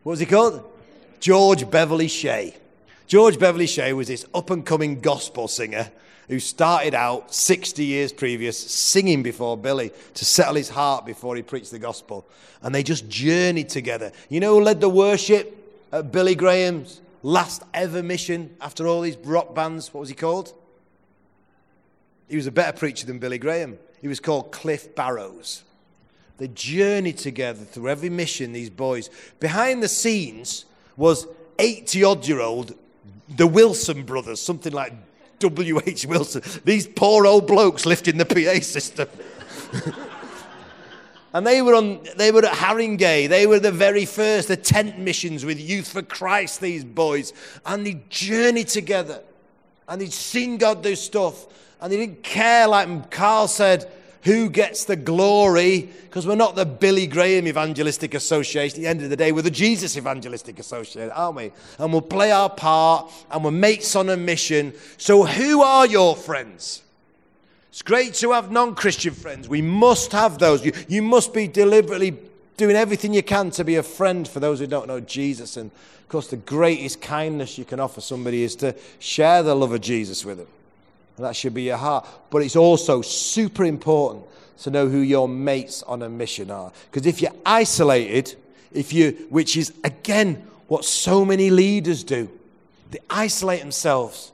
What 0.03 0.11
was 0.11 0.19
he 0.19 0.25
called? 0.25 0.69
George 1.19 1.69
Beverly 1.69 2.07
Shea. 2.07 2.55
George 3.07 3.39
Beverly 3.39 3.67
Shea 3.67 3.93
was 3.93 4.07
this 4.07 4.25
up 4.33 4.49
and 4.49 4.65
coming 4.65 4.99
gospel 4.99 5.47
singer 5.47 5.89
who 6.27 6.39
started 6.39 6.93
out 6.93 7.33
60 7.33 7.83
years 7.83 8.13
previous 8.13 8.57
singing 8.57 9.23
before 9.23 9.57
Billy 9.57 9.91
to 10.13 10.25
settle 10.25 10.55
his 10.55 10.69
heart 10.69 11.05
before 11.05 11.35
he 11.35 11.41
preached 11.41 11.71
the 11.71 11.79
gospel. 11.79 12.25
And 12.61 12.73
they 12.73 12.83
just 12.83 13.07
journeyed 13.09 13.69
together. 13.69 14.11
You 14.29 14.39
know 14.39 14.57
who 14.57 14.63
led 14.63 14.81
the 14.81 14.89
worship 14.89 15.87
at 15.91 16.11
Billy 16.11 16.35
Graham's 16.35 17.01
last 17.21 17.63
ever 17.73 18.01
mission 18.01 18.55
after 18.61 18.87
all 18.87 19.01
these 19.01 19.17
rock 19.17 19.53
bands? 19.53 19.93
What 19.93 20.01
was 20.01 20.09
he 20.09 20.15
called? 20.15 20.53
He 22.27 22.35
was 22.35 22.47
a 22.47 22.51
better 22.51 22.77
preacher 22.77 23.05
than 23.05 23.19
Billy 23.19 23.37
Graham. 23.37 23.77
He 24.01 24.07
was 24.07 24.19
called 24.19 24.51
Cliff 24.51 24.95
Barrows. 24.95 25.63
They 26.43 26.49
journeyed 26.49 27.19
together 27.19 27.63
through 27.63 27.87
every 27.87 28.09
mission, 28.09 28.51
these 28.51 28.69
boys. 28.69 29.09
Behind 29.39 29.81
the 29.81 29.87
scenes 29.87 30.65
was 30.97 31.25
80 31.57 32.03
odd 32.03 32.27
year 32.27 32.41
old, 32.41 32.75
the 33.37 33.47
Wilson 33.47 34.03
brothers, 34.03 34.41
something 34.41 34.73
like 34.73 34.91
W.H. 35.39 36.05
Wilson. 36.05 36.41
These 36.65 36.87
poor 36.87 37.25
old 37.25 37.47
blokes 37.47 37.85
lifting 37.85 38.17
the 38.17 38.25
PA 38.25 38.59
system. 38.59 39.07
and 41.33 41.47
they 41.47 41.61
were, 41.61 41.75
on, 41.75 42.05
they 42.17 42.29
were 42.29 42.43
at 42.43 42.55
Harringay. 42.55 43.29
They 43.29 43.47
were 43.47 43.61
the 43.61 43.71
very 43.71 44.05
first, 44.05 44.49
the 44.49 44.57
tent 44.57 44.99
missions 44.99 45.45
with 45.45 45.61
Youth 45.61 45.93
for 45.93 46.01
Christ, 46.01 46.59
these 46.59 46.83
boys. 46.83 47.31
And 47.65 47.87
they 47.87 48.01
journeyed 48.09 48.67
together. 48.67 49.21
And 49.87 50.01
they'd 50.01 50.11
seen 50.11 50.57
God 50.57 50.83
do 50.83 50.97
stuff. 50.97 51.45
And 51.79 51.89
they 51.89 51.95
didn't 51.95 52.21
care, 52.21 52.67
like 52.67 53.11
Carl 53.11 53.47
said, 53.47 53.89
who 54.23 54.49
gets 54.49 54.85
the 54.85 54.95
glory 54.95 55.89
because 56.03 56.25
we're 56.25 56.35
not 56.35 56.55
the 56.55 56.65
Billy 56.65 57.07
Graham 57.07 57.47
Evangelistic 57.47 58.13
Association. 58.13 58.79
At 58.79 58.81
the 58.81 58.87
end 58.87 59.01
of 59.01 59.09
the 59.09 59.15
day, 59.15 59.31
we're 59.31 59.41
the 59.41 59.51
Jesus 59.51 59.97
Evangelistic 59.97 60.59
Association, 60.59 61.11
aren't 61.11 61.35
we? 61.35 61.51
And 61.77 61.91
we'll 61.91 62.01
play 62.01 62.31
our 62.31 62.49
part 62.49 63.11
and 63.31 63.43
we're 63.43 63.51
mates 63.51 63.95
on 63.95 64.09
a 64.09 64.17
mission. 64.17 64.73
So, 64.97 65.25
who 65.25 65.61
are 65.61 65.85
your 65.85 66.15
friends? 66.15 66.83
It's 67.69 67.81
great 67.81 68.13
to 68.15 68.31
have 68.31 68.51
non 68.51 68.75
Christian 68.75 69.13
friends. 69.13 69.49
We 69.49 69.61
must 69.61 70.11
have 70.11 70.37
those. 70.37 70.63
You, 70.63 70.73
you 70.87 71.01
must 71.01 71.33
be 71.33 71.47
deliberately 71.47 72.15
doing 72.55 72.75
everything 72.75 73.13
you 73.13 73.23
can 73.23 73.49
to 73.51 73.63
be 73.63 73.75
a 73.75 73.83
friend 73.83 74.27
for 74.27 74.39
those 74.39 74.59
who 74.59 74.67
don't 74.67 74.87
know 74.87 74.99
Jesus. 74.99 75.57
And 75.57 75.71
of 75.71 76.07
course, 76.07 76.27
the 76.27 76.37
greatest 76.37 77.01
kindness 77.01 77.57
you 77.57 77.65
can 77.65 77.79
offer 77.79 77.99
somebody 77.99 78.43
is 78.43 78.55
to 78.57 78.75
share 78.99 79.41
the 79.41 79.55
love 79.55 79.71
of 79.71 79.81
Jesus 79.81 80.23
with 80.23 80.37
them. 80.37 80.47
And 81.17 81.25
that 81.25 81.35
should 81.35 81.53
be 81.53 81.63
your 81.63 81.77
heart. 81.77 82.07
But 82.29 82.41
it's 82.41 82.55
also 82.55 83.01
super 83.01 83.65
important 83.65 84.25
to 84.63 84.71
know 84.71 84.87
who 84.87 84.99
your 84.99 85.27
mates 85.27 85.83
on 85.83 86.01
a 86.01 86.09
mission 86.09 86.49
are. 86.49 86.71
Because 86.89 87.05
if 87.05 87.21
you're 87.21 87.35
isolated, 87.45 88.35
if 88.71 88.93
you, 88.93 89.27
which 89.29 89.57
is 89.57 89.73
again 89.83 90.47
what 90.67 90.85
so 90.85 91.23
many 91.25 91.49
leaders 91.49 92.03
do, 92.03 92.29
they 92.91 92.99
isolate 93.09 93.59
themselves 93.59 94.31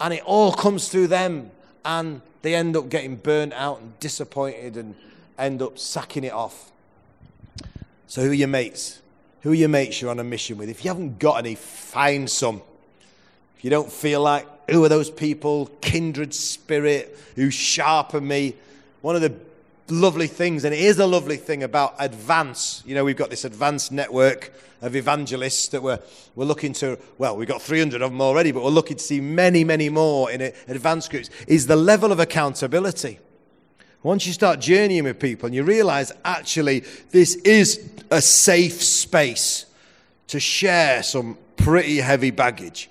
and 0.00 0.12
it 0.12 0.22
all 0.24 0.52
comes 0.52 0.88
through 0.88 1.06
them 1.06 1.50
and 1.84 2.20
they 2.42 2.54
end 2.54 2.76
up 2.76 2.88
getting 2.88 3.16
burnt 3.16 3.52
out 3.52 3.80
and 3.80 3.98
disappointed 4.00 4.76
and 4.76 4.94
end 5.38 5.62
up 5.62 5.78
sacking 5.78 6.24
it 6.24 6.32
off. 6.32 6.70
So, 8.08 8.22
who 8.22 8.30
are 8.30 8.34
your 8.34 8.48
mates? 8.48 9.00
Who 9.42 9.52
are 9.52 9.54
your 9.54 9.68
mates 9.68 10.00
you're 10.00 10.10
on 10.10 10.18
a 10.18 10.24
mission 10.24 10.58
with? 10.58 10.68
If 10.68 10.84
you 10.84 10.90
haven't 10.90 11.18
got 11.18 11.38
any, 11.38 11.54
find 11.54 12.28
some. 12.28 12.62
You 13.62 13.70
don't 13.70 13.90
feel 13.90 14.20
like 14.20 14.46
who 14.70 14.84
are 14.84 14.88
those 14.88 15.10
people? 15.10 15.66
Kindred 15.80 16.34
spirit 16.34 17.16
who 17.36 17.50
sharpen 17.50 18.26
me. 18.26 18.54
One 19.00 19.16
of 19.16 19.22
the 19.22 19.34
lovely 19.88 20.26
things, 20.26 20.64
and 20.64 20.74
it 20.74 20.80
is 20.80 20.98
a 20.98 21.06
lovely 21.06 21.36
thing 21.36 21.62
about 21.62 21.94
Advance. 21.98 22.82
You 22.86 22.94
know, 22.94 23.04
we've 23.04 23.16
got 23.16 23.30
this 23.30 23.44
Advance 23.44 23.90
network 23.90 24.52
of 24.80 24.96
evangelists 24.96 25.68
that 25.68 25.82
we're, 25.82 26.00
we're 26.34 26.44
looking 26.44 26.72
to, 26.74 26.98
well, 27.18 27.36
we've 27.36 27.48
got 27.48 27.62
300 27.62 28.02
of 28.02 28.10
them 28.10 28.20
already, 28.20 28.50
but 28.50 28.64
we're 28.64 28.70
looking 28.70 28.96
to 28.96 29.02
see 29.02 29.20
many, 29.20 29.62
many 29.62 29.88
more 29.88 30.30
in 30.30 30.40
advanced 30.40 31.10
groups, 31.10 31.30
is 31.46 31.66
the 31.66 31.76
level 31.76 32.10
of 32.10 32.18
accountability. 32.18 33.20
Once 34.02 34.26
you 34.26 34.32
start 34.32 34.58
journeying 34.58 35.04
with 35.04 35.20
people 35.20 35.46
and 35.46 35.54
you 35.54 35.62
realize 35.62 36.10
actually 36.24 36.80
this 37.12 37.36
is 37.36 37.88
a 38.10 38.20
safe 38.20 38.82
space 38.82 39.66
to 40.26 40.40
share 40.40 41.04
some 41.04 41.38
pretty 41.56 41.98
heavy 41.98 42.32
baggage 42.32 42.90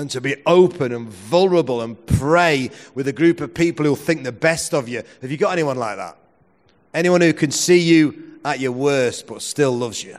and 0.00 0.10
to 0.10 0.20
be 0.20 0.34
open 0.46 0.92
and 0.92 1.08
vulnerable 1.08 1.82
and 1.82 2.06
pray 2.06 2.70
with 2.94 3.06
a 3.06 3.12
group 3.12 3.40
of 3.40 3.52
people 3.52 3.84
who 3.84 3.94
think 3.94 4.24
the 4.24 4.32
best 4.32 4.72
of 4.72 4.88
you. 4.88 5.02
Have 5.20 5.30
you 5.30 5.36
got 5.36 5.52
anyone 5.52 5.76
like 5.76 5.98
that? 5.98 6.16
Anyone 6.94 7.20
who 7.20 7.32
can 7.34 7.50
see 7.50 7.78
you 7.78 8.38
at 8.44 8.60
your 8.60 8.72
worst 8.72 9.26
but 9.26 9.42
still 9.42 9.72
loves 9.72 10.02
you? 10.02 10.16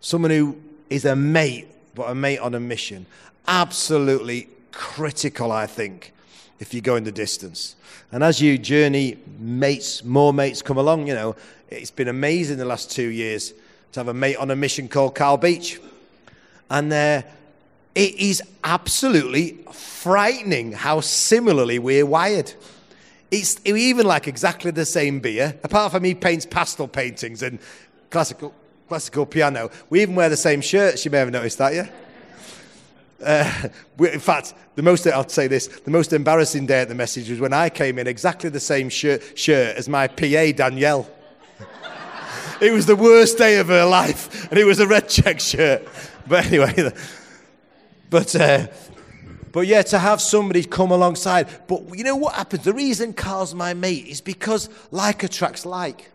Someone 0.00 0.30
who 0.30 0.58
is 0.90 1.06
a 1.06 1.16
mate 1.16 1.68
but 1.94 2.10
a 2.10 2.14
mate 2.14 2.38
on 2.38 2.54
a 2.54 2.60
mission. 2.60 3.06
Absolutely 3.48 4.48
critical, 4.72 5.50
I 5.50 5.66
think, 5.66 6.12
if 6.60 6.74
you 6.74 6.80
go 6.80 6.96
in 6.96 7.04
the 7.04 7.12
distance. 7.12 7.76
And 8.12 8.22
as 8.22 8.40
you 8.40 8.58
journey, 8.58 9.16
mates, 9.38 10.04
more 10.04 10.34
mates 10.34 10.60
come 10.60 10.76
along. 10.76 11.06
You 11.06 11.14
know, 11.14 11.36
it's 11.70 11.90
been 11.90 12.08
amazing 12.08 12.58
the 12.58 12.66
last 12.66 12.90
two 12.90 13.08
years 13.08 13.54
to 13.92 14.00
have 14.00 14.08
a 14.08 14.14
mate 14.14 14.36
on 14.36 14.50
a 14.50 14.56
mission 14.56 14.86
called 14.86 15.14
Carl 15.14 15.38
Beach. 15.38 15.80
And 16.70 16.92
they're 16.92 17.24
it 17.94 18.14
is 18.14 18.42
absolutely 18.64 19.58
frightening 19.72 20.72
how 20.72 21.00
similarly 21.00 21.78
we're 21.78 22.06
wired. 22.06 22.52
It's 23.30 23.60
even 23.66 24.06
like 24.06 24.28
exactly 24.28 24.70
the 24.70 24.84
same 24.84 25.20
beer, 25.20 25.58
apart 25.62 25.92
from 25.92 26.04
he 26.04 26.14
paints 26.14 26.46
pastel 26.46 26.88
paintings 26.88 27.42
and 27.42 27.58
classical, 28.10 28.54
classical 28.88 29.26
piano. 29.26 29.70
We 29.90 30.02
even 30.02 30.14
wear 30.14 30.28
the 30.28 30.36
same 30.36 30.60
shirts. 30.60 31.04
You 31.04 31.10
may 31.10 31.18
have 31.18 31.30
noticed 31.30 31.58
that, 31.58 31.74
yeah? 31.74 31.88
Uh, 33.22 33.68
in 34.00 34.20
fact, 34.20 34.54
the 34.74 34.82
most, 34.82 35.06
I'll 35.06 35.28
say 35.28 35.46
this, 35.46 35.68
the 35.68 35.90
most 35.90 36.12
embarrassing 36.12 36.66
day 36.66 36.80
at 36.80 36.88
the 36.88 36.94
message 36.94 37.30
was 37.30 37.40
when 37.40 37.52
I 37.52 37.68
came 37.68 37.98
in 37.98 38.06
exactly 38.06 38.50
the 38.50 38.60
same 38.60 38.88
shirt, 38.88 39.38
shirt 39.38 39.76
as 39.76 39.88
my 39.88 40.08
PA, 40.08 40.52
Danielle. 40.54 41.08
it 42.60 42.72
was 42.72 42.86
the 42.86 42.96
worst 42.96 43.38
day 43.38 43.58
of 43.58 43.68
her 43.68 43.84
life, 43.84 44.50
and 44.50 44.58
it 44.58 44.64
was 44.64 44.80
a 44.80 44.86
red 44.86 45.08
check 45.08 45.40
shirt. 45.40 45.86
But 46.26 46.46
anyway, 46.46 46.92
but, 48.12 48.36
uh, 48.36 48.66
but 49.52 49.66
yeah, 49.66 49.80
to 49.80 49.98
have 49.98 50.20
somebody 50.20 50.62
come 50.64 50.90
alongside. 50.90 51.48
But 51.66 51.96
you 51.96 52.04
know 52.04 52.14
what 52.14 52.34
happens? 52.34 52.62
The 52.62 52.74
reason 52.74 53.14
Carl's 53.14 53.54
my 53.54 53.72
mate 53.72 54.06
is 54.06 54.20
because 54.20 54.68
like 54.90 55.24
attracts 55.24 55.64
like. 55.64 56.10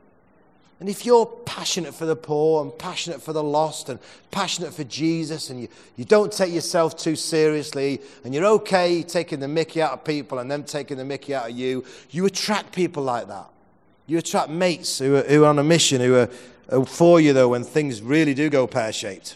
And 0.80 0.88
if 0.88 1.08
you're 1.08 1.26
passionate 1.26 1.95
for 1.95 2.06
the 2.06 2.16
poor 2.16 2.62
and 2.62 2.78
passionate 2.78 3.20
for 3.20 3.34
the 3.34 3.41
lost 3.41 3.89
and 3.89 4.00
passionate 4.30 4.76
for 4.76 4.84
Jesus 4.84 5.50
and 5.50 5.60
you, 5.60 5.70
you 5.95 6.06
don't 6.06 6.32
take 6.32 6.54
yourself 6.54 6.95
too 6.95 7.16
seriously 7.16 8.00
and 8.24 8.32
you're 8.32 8.45
okay 8.45 9.02
taking 9.02 9.39
the 9.39 9.48
mickey 9.48 9.82
out 9.82 9.93
of 9.93 10.04
people 10.04 10.38
and 10.38 10.52
them 10.52 10.64
taking 10.64 10.98
the 10.98 11.06
mickey 11.06 11.34
out 11.34 11.50
of 11.50 11.58
you, 11.58 11.84
you 12.12 12.28
attract 12.28 12.76
people 12.76 13.02
like 13.02 13.28
that. 13.28 13.50
You 14.06 14.20
attract 14.20 14.52
mates 14.52 15.00
who 15.00 15.16
are, 15.16 15.24
who 15.24 15.45
are 15.45 15.48
on 15.48 15.58
a 15.58 15.64
mission, 15.64 16.00
who 16.00 16.16
are, 16.16 16.30
are 16.70 16.86
for 16.86 17.20
you 17.20 17.34
though 17.34 17.50
when 17.50 17.64
things 17.64 18.04
really 18.04 18.36
do 18.36 18.52
go 18.52 18.68
pear 18.68 18.93
shaped. 18.93 19.36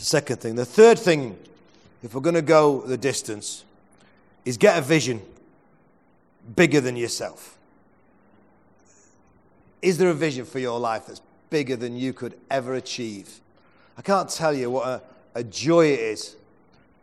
Second 0.00 0.40
thing. 0.40 0.54
The 0.54 0.64
third 0.64 0.98
thing, 0.98 1.36
if 2.02 2.14
we're 2.14 2.22
going 2.22 2.34
to 2.34 2.40
go 2.40 2.80
the 2.80 2.96
distance, 2.96 3.66
is 4.46 4.56
get 4.56 4.78
a 4.78 4.80
vision 4.80 5.20
bigger 6.56 6.80
than 6.80 6.96
yourself. 6.96 7.58
Is 9.82 9.98
there 9.98 10.08
a 10.08 10.14
vision 10.14 10.46
for 10.46 10.58
your 10.58 10.80
life 10.80 11.06
that's 11.06 11.20
bigger 11.50 11.76
than 11.76 11.98
you 11.98 12.14
could 12.14 12.34
ever 12.50 12.74
achieve? 12.74 13.40
I 13.98 14.00
can't 14.00 14.30
tell 14.30 14.54
you 14.54 14.70
what 14.70 14.88
a, 14.88 15.02
a 15.34 15.44
joy 15.44 15.88
it 15.88 16.00
is 16.00 16.36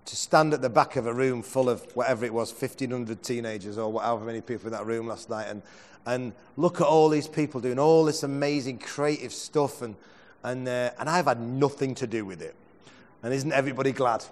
to 0.06 0.16
stand 0.16 0.56
at 0.56 0.64
the 0.64 0.70
back 0.70 0.96
of 0.96 1.06
a 1.06 1.14
room 1.14 1.44
full 1.44 1.70
of 1.70 1.84
whatever 1.96 2.26
it 2.26 2.34
was, 2.34 2.52
1,500 2.52 3.22
teenagers 3.22 3.78
or 3.78 4.02
however 4.02 4.26
many 4.26 4.42
people 4.42 4.66
in 4.68 4.74
that 4.74 4.88
room 4.88 5.06
last 5.06 5.30
night, 5.30 5.46
and, 5.50 5.62
and 6.08 6.34
look 6.56 6.82
at 6.82 6.88
all 6.88 7.10
these 7.10 7.28
people 7.28 7.62
doing 7.62 7.78
all 7.78 8.06
this 8.06 8.24
amazing 8.24 8.80
creative 8.80 9.34
stuff, 9.34 9.84
and, 9.84 9.96
and, 10.44 10.68
uh, 10.68 10.90
and 10.98 11.08
I've 11.08 11.26
had 11.26 11.40
nothing 11.40 11.94
to 11.96 12.08
do 12.08 12.26
with 12.26 12.42
it. 12.42 12.56
And 13.24 13.34
isn't 13.34 13.52
everybody 13.52 13.92
glad? 13.92 14.24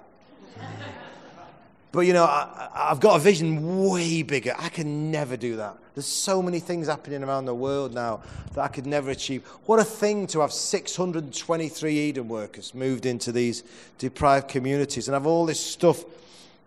But 1.95 2.01
you 2.01 2.11
know, 2.11 2.25
I, 2.25 2.89
have 2.89 2.99
got 2.99 3.15
a 3.15 3.19
vision 3.19 3.87
way 3.87 4.21
bigger. 4.21 4.53
I 4.57 4.67
can 4.67 5.11
never 5.11 5.37
do 5.37 5.55
that. 5.55 5.77
There's 5.93 6.05
so 6.05 6.41
many 6.41 6.59
things 6.59 6.87
happening 6.87 7.23
around 7.23 7.45
the 7.45 7.55
world 7.55 7.93
now 7.93 8.21
that 8.53 8.61
I 8.61 8.67
could 8.67 8.85
never 8.85 9.11
achieve. 9.11 9.45
What 9.65 9.79
a 9.79 9.85
thing 9.85 10.27
to 10.27 10.41
have 10.41 10.51
623 10.51 11.97
Eden 11.97 12.27
workers 12.27 12.75
moved 12.75 13.05
into 13.05 13.31
these 13.31 13.63
deprived 13.97 14.49
communities 14.49 15.07
and 15.07 15.13
have 15.13 15.25
all 15.25 15.45
this 15.45 15.59
stuff 15.61 16.03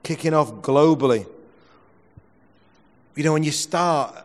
kicking 0.03 0.33
off 0.33 0.51
globally. 0.63 1.27
You 3.15 3.25
know, 3.25 3.35
when 3.35 3.43
you 3.43 3.51
start, 3.51 4.25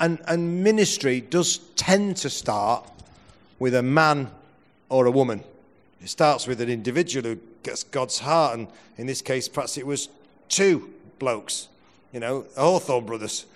and, 0.00 0.22
and 0.26 0.64
ministry 0.64 1.20
does 1.20 1.58
tend 1.76 2.16
to 2.18 2.30
start 2.30 2.88
with 3.58 3.74
a 3.74 3.82
man 3.82 4.30
or 4.88 5.04
a 5.04 5.10
woman 5.10 5.44
It 6.02 6.08
starts 6.08 6.46
with 6.46 6.60
an 6.60 6.68
individual 6.68 7.30
who 7.30 7.38
gets 7.62 7.82
God's 7.82 8.18
heart, 8.20 8.58
and 8.58 8.68
in 8.96 9.06
this 9.06 9.20
case, 9.20 9.48
perhaps 9.48 9.76
it 9.76 9.86
was 9.86 10.08
two 10.48 10.90
blokes, 11.18 11.68
you 12.12 12.20
know, 12.20 12.46
Hawthorne 12.56 13.04
brothers. 13.04 13.46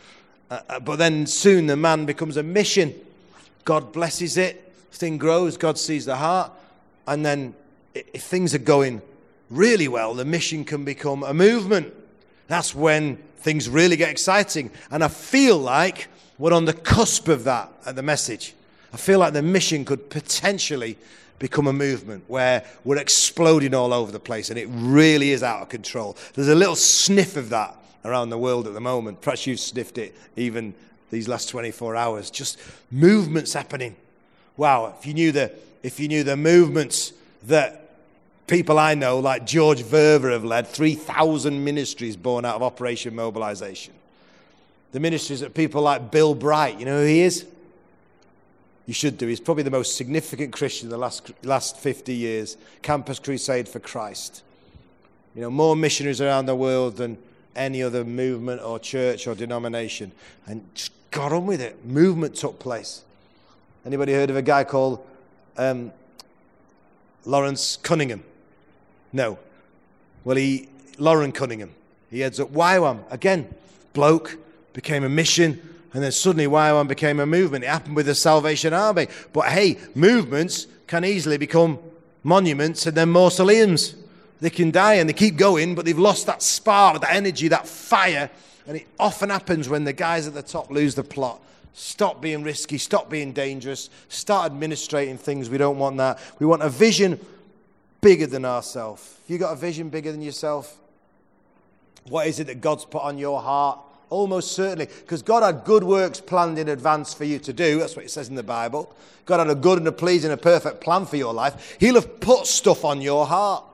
Uh, 0.51 0.61
uh, 0.69 0.81
but 0.81 0.97
then 0.97 1.27
soon 1.27 1.67
the 1.67 1.77
man 1.77 2.05
becomes 2.05 2.37
a 2.37 2.43
mission. 2.43 2.95
God 3.65 3.93
blesses 3.93 4.37
it, 4.37 4.73
thing 4.93 5.17
grows, 5.17 5.57
God 5.57 5.79
sees 5.79 6.05
the 6.05 6.17
heart, 6.17 6.53
and 7.07 7.25
then 7.25 7.55
if 7.95 8.23
things 8.23 8.55
are 8.55 8.59
going 8.59 9.01
really 9.51 9.89
well, 9.89 10.15
the 10.15 10.25
mission 10.25 10.65
can 10.65 10.85
become 10.85 11.23
a 11.23 11.33
movement. 11.33 11.93
That's 12.49 12.75
when 12.75 13.17
things 13.39 13.69
really 13.69 13.97
get 13.97 14.11
exciting. 14.11 14.71
And 14.91 15.05
I 15.05 15.09
feel 15.09 15.59
like 15.59 16.09
we're 16.39 16.53
on 16.53 16.65
the 16.65 16.73
cusp 16.73 17.29
of 17.29 17.45
that 17.45 17.73
at 17.87 17.97
the 17.97 18.03
message. 18.03 18.55
I 18.93 18.97
feel 18.97 19.19
like 19.19 19.33
the 19.33 19.43
mission 19.43 19.85
could 19.85 20.11
potentially 20.11 20.99
become 21.39 21.67
a 21.67 21.73
movement 21.73 22.25
where 22.29 22.65
we're 22.85 22.97
exploding 22.97 23.75
all 23.75 23.93
over 23.93 24.13
the 24.13 24.21
place 24.21 24.51
and 24.51 24.59
it 24.59 24.69
really 24.71 25.31
is 25.31 25.43
out 25.43 25.63
of 25.63 25.69
control. 25.69 26.17
There's 26.35 26.49
a 26.49 26.55
little 26.55 26.77
sniff 26.77 27.37
of 27.37 27.51
that 27.51 27.77
around 28.05 28.31
the 28.31 28.39
world 28.39 28.67
at 28.67 28.75
the 28.75 28.81
moment. 28.81 29.21
Perhaps 29.21 29.47
you've 29.47 29.61
sniffed 29.61 29.99
it 29.99 30.15
even 30.37 30.75
these 31.11 31.29
last 31.29 31.49
24 31.49 31.97
hours. 31.97 32.31
Just 32.31 32.59
movements 32.91 33.53
happening. 33.53 33.97
Wow, 34.57 34.95
if 34.99 35.07
you 35.07 35.15
knew 35.15 35.33
the, 35.33 35.53
if 35.83 35.99
you 35.99 36.09
knew 36.09 36.23
the 36.23 36.37
movements 36.37 37.13
that 37.45 37.97
people 38.47 38.79
I 38.79 38.95
know, 38.95 39.19
like 39.19 39.47
George 39.47 39.83
Verwer, 39.83 40.33
have 40.33 40.45
led 40.45 40.67
3,000 40.69 41.65
ministries 41.65 42.17
born 42.17 42.45
out 42.45 42.57
of 42.57 42.63
Operation 42.63 43.15
Mobilization. 43.15 43.95
The 44.93 45.01
ministries 45.01 45.41
that 45.41 45.55
people 45.55 45.83
like 45.83 46.11
Bill 46.11 46.35
Bright, 46.35 46.79
you 46.79 46.85
know 46.85 47.01
who 47.01 47.07
he 47.07 47.21
is? 47.23 47.47
You 48.87 48.95
should 48.95 49.17
do. 49.17 49.27
He's 49.27 49.41
probably 49.41 49.63
the 49.63 49.71
most 49.71 49.97
significant 49.97 50.53
Christian 50.53 50.87
in 50.87 50.91
the 50.91 50.99
last, 50.99 51.33
last 51.43 51.79
50 51.79 52.15
years. 52.15 52.57
Campus 52.83 53.19
Crusade 53.19 53.69
for 53.69 53.79
Christ. 53.79 54.43
You 55.35 55.43
know, 55.43 55.51
more 55.51 55.75
missionaries 55.75 56.21
around 56.21 56.47
the 56.47 56.55
world 56.55 56.97
than 56.97 57.19
any 57.57 57.83
other 57.83 58.05
movement 58.05 58.61
or 58.63 58.79
church 58.79 59.27
or 59.27 59.35
denomination. 59.35 60.13
And 60.47 60.67
just 60.75 60.93
got 61.11 61.33
on 61.33 61.47
with 61.47 61.61
it. 61.61 61.85
Movement 61.87 62.35
took 62.35 62.59
place. 62.59 63.05
Anybody 63.87 64.13
heard 64.13 64.31
of 64.31 64.37
a 64.37 64.43
guy 64.43 64.65
called 64.65 65.05
um, 65.57 65.93
Lawrence 67.25 67.79
Cunningham? 67.83 68.23
No. 69.13 69.39
Well, 70.25 70.37
he, 70.37 70.69
Loren 70.99 71.33
Cunningham, 71.33 71.75
he 72.11 72.21
heads 72.21 72.41
up 72.41 72.51
YWAM. 72.51 73.01
Again, 73.11 73.53
bloke, 73.93 74.39
became 74.73 75.05
a 75.05 75.09
mission, 75.09 75.74
and 75.95 76.03
then 76.03 76.11
suddenly 76.11 76.47
YWAM 76.47 76.89
became 76.89 77.21
a 77.21 77.27
movement. 77.27 77.63
It 77.63 77.69
happened 77.69 77.95
with 77.95 78.07
the 78.07 78.17
Salvation 78.17 78.75
Army. 78.75 79.07
But 79.33 79.47
hey, 79.47 79.79
movements 79.95 80.67
can 80.89 81.05
easily 81.05 81.39
become 81.39 81.79
monuments 82.25 82.85
and 82.87 82.97
then 82.97 83.11
mausoleums. 83.11 83.95
They 84.41 84.51
can 84.51 84.73
die 84.73 84.95
and 84.95 85.09
they 85.09 85.13
keep 85.15 85.37
going, 85.37 85.77
but 85.77 85.85
they've 85.85 85.97
lost 85.97 86.27
that 86.27 86.43
spark, 86.43 87.01
that 87.01 87.15
energy, 87.15 87.47
that 87.49 87.69
fire. 87.69 88.29
And 88.67 88.77
it 88.79 88.89
often 88.99 89.31
happens 89.31 89.69
when 89.69 89.85
the 89.85 89.93
guys 89.93 90.27
at 90.27 90.35
the 90.35 90.43
top 90.43 90.69
lose 90.69 90.97
the 90.97 91.05
plot. 91.05 91.41
Stop 91.75 92.21
being 92.21 92.43
risky, 92.43 92.77
stop 92.77 93.09
being 93.09 93.33
dangerous, 93.33 93.89
start 94.09 94.47
administrating 94.51 95.17
things. 95.17 95.49
We 95.49 95.59
don't 95.59 95.79
want 95.79 95.97
that. 95.99 96.19
We 96.41 96.47
want 96.47 96.63
a 96.63 96.69
vision 96.69 97.21
bigger 98.01 98.27
than 98.27 98.45
ourselves. 98.45 99.19
You 99.29 99.39
got 99.39 99.53
a 99.53 99.57
vision 99.57 99.91
bigger 99.91 100.11
than 100.11 100.23
yourself? 100.23 100.77
What 102.09 102.27
is 102.27 102.41
it 102.41 102.49
that 102.49 102.61
God's 102.61 102.85
put 102.85 103.03
on 103.03 103.17
your 103.17 103.41
heart? 103.41 103.79
Almost 104.15 104.53
certainly, 104.53 104.87
because 104.87 105.23
God 105.23 105.43
had 105.43 105.65
good 105.65 105.83
works 105.83 106.21
planned 106.21 106.59
in 106.59 106.69
advance 106.69 107.13
for 107.13 107.25
you 107.25 107.39
to 107.41 107.53
do. 107.53 107.79
That's 107.79 107.97
what 107.97 108.05
it 108.05 108.11
says 108.11 108.29
in 108.29 108.35
the 108.35 108.43
Bible. 108.43 108.95
God 109.27 109.39
had 109.39 109.51
a 109.51 109.55
good 109.55 109.79
and 109.79 109.89
a 109.89 109.93
pleasing 109.93 110.31
and 110.31 110.39
a 110.39 110.43
perfect 110.43 110.81
plan 110.81 111.07
for 111.07 111.17
your 111.17 111.35
life. 111.35 111.77
He'll 111.81 111.95
have 111.95 112.21
put 112.21 112.47
stuff 112.47 112.85
on 112.85 113.01
your 113.01 113.27
heart. 113.27 113.65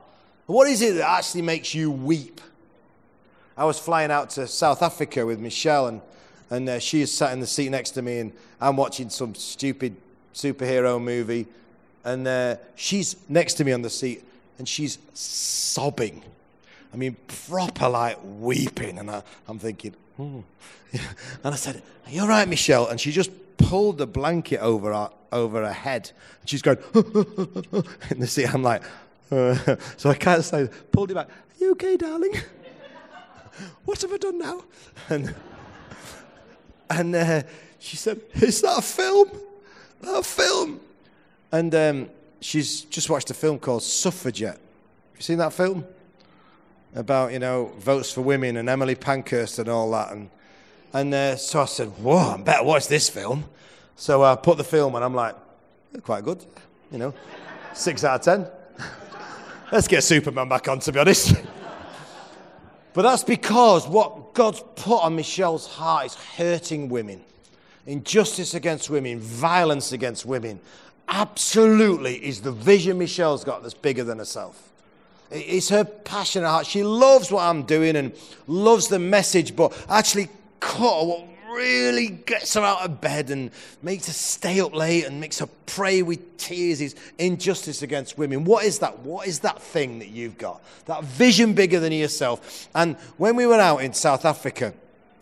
What 0.45 0.67
is 0.67 0.81
it 0.81 0.95
that 0.95 1.09
actually 1.09 1.43
makes 1.43 1.75
you 1.75 1.91
weep? 1.91 2.41
I 3.55 3.65
was 3.65 3.77
flying 3.77 4.11
out 4.11 4.31
to 4.31 4.47
South 4.47 4.81
Africa 4.81 5.25
with 5.25 5.39
Michelle, 5.39 5.87
and, 5.87 6.01
and 6.49 6.67
uh, 6.67 6.79
she 6.79 7.01
is 7.01 7.15
sat 7.15 7.33
in 7.33 7.39
the 7.39 7.47
seat 7.47 7.69
next 7.69 7.91
to 7.91 8.01
me, 8.01 8.19
and 8.19 8.31
I'm 8.59 8.77
watching 8.77 9.09
some 9.09 9.35
stupid 9.35 9.95
superhero 10.33 11.01
movie 11.01 11.47
and 12.03 12.27
uh, 12.27 12.55
she's 12.75 13.15
next 13.29 13.55
to 13.55 13.63
me 13.63 13.71
on 13.71 13.81
the 13.81 13.89
seat, 13.89 14.23
and 14.57 14.67
she's 14.67 14.97
sobbing. 15.13 16.23
I 16.93 16.97
mean, 16.97 17.15
proper 17.47 17.89
like 17.89 18.17
weeping. 18.23 18.99
And 18.99 19.09
I, 19.09 19.23
am 19.47 19.59
thinking, 19.59 19.93
hmm. 20.17 20.39
and 20.93 21.53
I 21.53 21.55
said, 21.55 21.81
Are 22.05 22.11
you 22.11 22.21
all 22.21 22.27
right, 22.27 22.47
Michelle? 22.47 22.87
And 22.87 22.99
she 22.99 23.11
just 23.11 23.31
pulled 23.57 23.97
the 23.97 24.07
blanket 24.07 24.59
over 24.59 24.93
her, 24.93 25.09
over 25.31 25.63
her 25.63 25.73
head. 25.73 26.11
And 26.41 26.49
she's 26.49 26.61
going, 26.61 26.77
in 28.09 28.19
the 28.19 28.27
seat. 28.27 28.53
I'm 28.53 28.63
like, 28.63 28.83
uh. 29.31 29.75
So 29.97 30.09
I 30.09 30.15
can't 30.15 30.43
say, 30.43 30.69
pulled 30.91 31.11
it 31.11 31.15
back. 31.15 31.29
Are 31.29 31.63
you 31.63 31.71
okay, 31.71 31.95
darling? 31.97 32.33
what 33.85 34.01
have 34.01 34.11
I 34.11 34.17
done 34.17 34.39
now? 34.39 34.63
And, 35.09 35.35
and 36.89 37.15
uh, 37.15 37.43
she 37.79 37.95
said, 37.97 38.21
Is 38.33 38.61
that 38.61 38.79
a 38.79 38.81
film? 38.81 39.29
A 40.03 40.23
film? 40.23 40.79
And 41.51 41.73
um, 41.75 42.09
she's 42.39 42.81
just 42.81 43.09
watched 43.09 43.29
a 43.29 43.33
film 43.33 43.59
called 43.59 43.83
Suffragette. 43.83 44.55
Have 44.55 45.17
you 45.17 45.21
seen 45.21 45.37
that 45.37 45.53
film? 45.53 45.85
About, 46.93 47.31
you 47.31 47.39
know, 47.39 47.71
votes 47.77 48.11
for 48.11 48.21
women 48.21 48.57
and 48.57 48.67
Emily 48.67 48.95
Pankhurst 48.95 49.59
and 49.59 49.69
all 49.69 49.89
that. 49.91 50.11
And, 50.11 50.29
and 50.93 51.13
uh, 51.13 51.35
so 51.37 51.61
I 51.61 51.65
said, 51.65 51.87
whoa, 51.87 52.17
I 52.17 52.37
better 52.37 52.63
watch 52.63 52.87
this 52.87 53.09
film. 53.09 53.45
So 53.95 54.23
I 54.23 54.35
put 54.35 54.57
the 54.57 54.63
film 54.63 54.95
and 54.95 55.03
I'm 55.03 55.15
like, 55.15 55.35
quite 56.03 56.23
good, 56.23 56.43
you 56.91 56.97
know, 56.97 57.13
six 57.73 58.03
out 58.03 58.19
of 58.19 58.21
ten. 58.21 58.47
Let's 59.71 59.87
get 59.87 60.03
Superman 60.03 60.49
back 60.49 60.67
on, 60.67 60.79
to 60.79 60.91
be 60.91 60.99
honest. 60.99 61.35
but 62.93 63.03
that's 63.03 63.23
because 63.23 63.87
what 63.87 64.33
God's 64.33 64.63
put 64.75 65.03
on 65.03 65.15
Michelle's 65.15 65.67
heart 65.67 66.07
is 66.07 66.15
hurting 66.15 66.89
women, 66.89 67.23
injustice 67.85 68.53
against 68.53 68.89
women, 68.89 69.19
violence 69.19 69.91
against 69.91 70.25
women 70.25 70.59
absolutely 71.11 72.15
is 72.25 72.41
the 72.41 72.51
vision 72.51 72.97
Michelle's 72.97 73.43
got 73.43 73.61
that's 73.61 73.73
bigger 73.73 74.03
than 74.03 74.17
herself. 74.17 74.70
It's 75.31 75.69
her 75.69 75.83
passion 75.85 76.43
heart. 76.43 76.65
She 76.65 76.83
loves 76.83 77.31
what 77.31 77.43
I'm 77.43 77.63
doing 77.63 77.95
and 77.95 78.13
loves 78.47 78.87
the 78.87 78.99
message, 78.99 79.55
but 79.55 79.73
actually, 79.89 80.29
cut 80.59 81.05
what 81.05 81.27
really 81.53 82.07
gets 82.09 82.53
her 82.53 82.61
out 82.61 82.81
of 82.81 83.01
bed 83.01 83.29
and 83.29 83.51
makes 83.81 84.07
her 84.07 84.13
stay 84.13 84.59
up 84.61 84.73
late 84.73 85.05
and 85.05 85.19
makes 85.19 85.39
her 85.39 85.47
pray 85.65 86.01
with 86.01 86.37
tears 86.37 86.81
is 86.81 86.95
injustice 87.17 87.81
against 87.81 88.17
women. 88.17 88.45
What 88.45 88.65
is 88.65 88.79
that? 88.79 88.99
What 88.99 89.27
is 89.27 89.39
that 89.39 89.61
thing 89.61 89.99
that 89.99 90.09
you've 90.09 90.37
got? 90.37 90.61
That 90.85 91.03
vision 91.03 91.53
bigger 91.53 91.79
than 91.79 91.91
yourself. 91.91 92.69
And 92.73 92.95
when 93.17 93.35
we 93.35 93.45
were 93.45 93.59
out 93.59 93.79
in 93.79 93.93
South 93.93 94.25
Africa, 94.25 94.73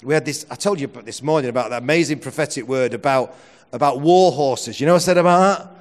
we 0.03 0.13
had 0.13 0.25
this, 0.25 0.45
I 0.49 0.55
told 0.55 0.79
you 0.79 0.87
this 0.87 1.21
morning 1.21 1.49
about 1.49 1.71
that 1.71 1.81
amazing 1.81 2.19
prophetic 2.19 2.67
word 2.67 2.93
about, 2.93 3.35
about 3.73 3.99
war 3.99 4.31
horses. 4.31 4.79
You 4.79 4.85
know 4.85 4.93
what 4.93 5.01
I 5.01 5.05
said 5.05 5.17
about 5.17 5.39
that? 5.39 5.78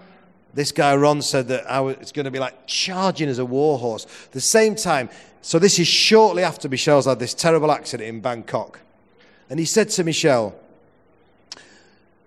This 0.58 0.72
guy, 0.72 0.96
Ron, 0.96 1.22
said 1.22 1.46
that 1.46 1.66
it's 2.00 2.10
going 2.10 2.24
to 2.24 2.32
be 2.32 2.40
like 2.40 2.66
charging 2.66 3.28
as 3.28 3.38
a 3.38 3.44
war 3.44 3.78
horse. 3.78 4.08
the 4.32 4.40
same 4.40 4.74
time, 4.74 5.08
so 5.40 5.60
this 5.60 5.78
is 5.78 5.86
shortly 5.86 6.42
after 6.42 6.68
Michelle's 6.68 7.06
had 7.06 7.20
this 7.20 7.32
terrible 7.32 7.70
accident 7.70 8.08
in 8.08 8.20
Bangkok. 8.20 8.80
And 9.48 9.60
he 9.60 9.64
said 9.64 9.88
to 9.90 10.02
Michelle, 10.02 10.58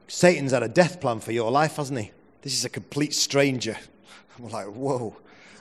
Satan's 0.07 0.53
had 0.53 0.63
a 0.63 0.69
death 0.69 1.01
plan 1.01 1.19
for 1.19 1.33
your 1.33 1.51
life, 1.51 1.75
hasn't 1.75 1.99
he? 1.99 2.11
This 2.41 2.53
is 2.53 2.63
a 2.63 2.69
complete 2.69 3.13
stranger. 3.13 3.75
I'm 4.39 4.49
like, 4.49 4.67
whoa. 4.67 5.13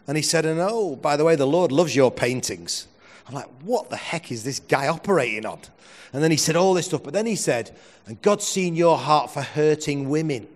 And 0.06 0.16
he 0.16 0.22
said, 0.22 0.46
and 0.46 0.60
oh, 0.60 0.94
by 0.94 1.16
the 1.16 1.24
way, 1.24 1.34
the 1.34 1.48
Lord 1.48 1.72
loves 1.72 1.96
your 1.96 2.12
paintings. 2.12 2.86
I'm 3.26 3.34
like, 3.34 3.48
what 3.64 3.90
the 3.90 3.96
heck 3.96 4.30
is 4.30 4.44
this 4.44 4.60
guy 4.60 4.86
operating 4.86 5.44
on? 5.44 5.58
And 6.12 6.22
then 6.22 6.30
he 6.30 6.36
said 6.36 6.54
all 6.54 6.74
this 6.74 6.86
stuff. 6.86 7.02
But 7.02 7.14
then 7.14 7.26
he 7.26 7.34
said, 7.34 7.76
and 8.06 8.22
God's 8.22 8.46
seen 8.46 8.76
your 8.76 8.96
heart 8.96 9.32
for 9.32 9.42
hurting 9.42 10.08
women. 10.08 10.46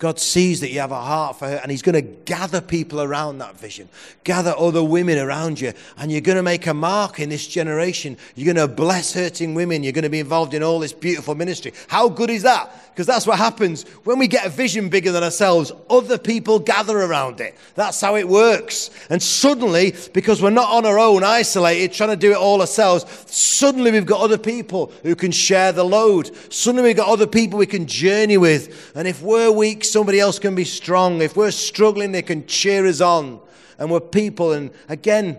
God 0.00 0.18
sees 0.18 0.60
that 0.62 0.70
you 0.70 0.80
have 0.80 0.92
a 0.92 1.00
heart 1.00 1.38
for 1.38 1.46
her, 1.46 1.56
and 1.56 1.70
He's 1.70 1.82
going 1.82 1.94
to 1.94 2.00
gather 2.00 2.62
people 2.62 3.02
around 3.02 3.36
that 3.38 3.60
vision, 3.60 3.86
gather 4.24 4.54
other 4.56 4.82
women 4.82 5.18
around 5.18 5.60
you, 5.60 5.74
and 5.98 6.10
you're 6.10 6.22
going 6.22 6.36
to 6.36 6.42
make 6.42 6.66
a 6.66 6.72
mark 6.72 7.20
in 7.20 7.28
this 7.28 7.46
generation. 7.46 8.16
You're 8.34 8.54
going 8.54 8.66
to 8.66 8.74
bless 8.74 9.12
hurting 9.12 9.54
women. 9.54 9.82
You're 9.82 9.92
going 9.92 10.04
to 10.04 10.08
be 10.08 10.18
involved 10.18 10.54
in 10.54 10.62
all 10.62 10.78
this 10.78 10.94
beautiful 10.94 11.34
ministry. 11.34 11.74
How 11.86 12.08
good 12.08 12.30
is 12.30 12.44
that? 12.44 12.74
Because 13.00 13.06
that's 13.06 13.26
what 13.26 13.38
happens 13.38 13.84
when 14.04 14.18
we 14.18 14.26
get 14.26 14.46
a 14.46 14.48
vision 14.48 14.88
bigger 14.88 15.12
than 15.12 15.22
ourselves, 15.22 15.70
other 15.88 16.18
people 16.18 16.58
gather 16.58 16.98
around 16.98 17.40
it. 17.40 17.54
That's 17.74 18.00
how 18.00 18.16
it 18.16 18.26
works. 18.26 18.90
And 19.10 19.22
suddenly, 19.22 19.94
because 20.12 20.42
we're 20.42 20.50
not 20.50 20.70
on 20.70 20.86
our 20.86 20.98
own, 20.98 21.24
isolated, 21.24 21.92
trying 21.92 22.10
to 22.10 22.16
do 22.16 22.32
it 22.32 22.36
all 22.36 22.60
ourselves, 22.60 23.04
suddenly 23.26 23.92
we've 23.92 24.06
got 24.06 24.20
other 24.20 24.38
people 24.38 24.92
who 25.02 25.14
can 25.14 25.30
share 25.30 25.72
the 25.72 25.84
load. 25.84 26.30
Suddenly 26.52 26.88
we've 26.88 26.96
got 26.96 27.08
other 27.08 27.26
people 27.26 27.58
we 27.58 27.66
can 27.66 27.86
journey 27.86 28.38
with. 28.38 28.92
And 28.94 29.06
if 29.06 29.22
we're 29.22 29.52
weak, 29.52 29.84
somebody 29.90 30.20
else 30.20 30.38
can 30.38 30.54
be 30.54 30.64
strong. 30.64 31.22
If 31.22 31.36
we're 31.36 31.50
struggling, 31.50 32.12
they 32.12 32.22
can 32.22 32.46
cheer 32.46 32.86
us 32.86 33.00
on. 33.00 33.40
And 33.78 33.90
we're 33.90 34.00
people. 34.00 34.52
And 34.52 34.70
again, 34.88 35.38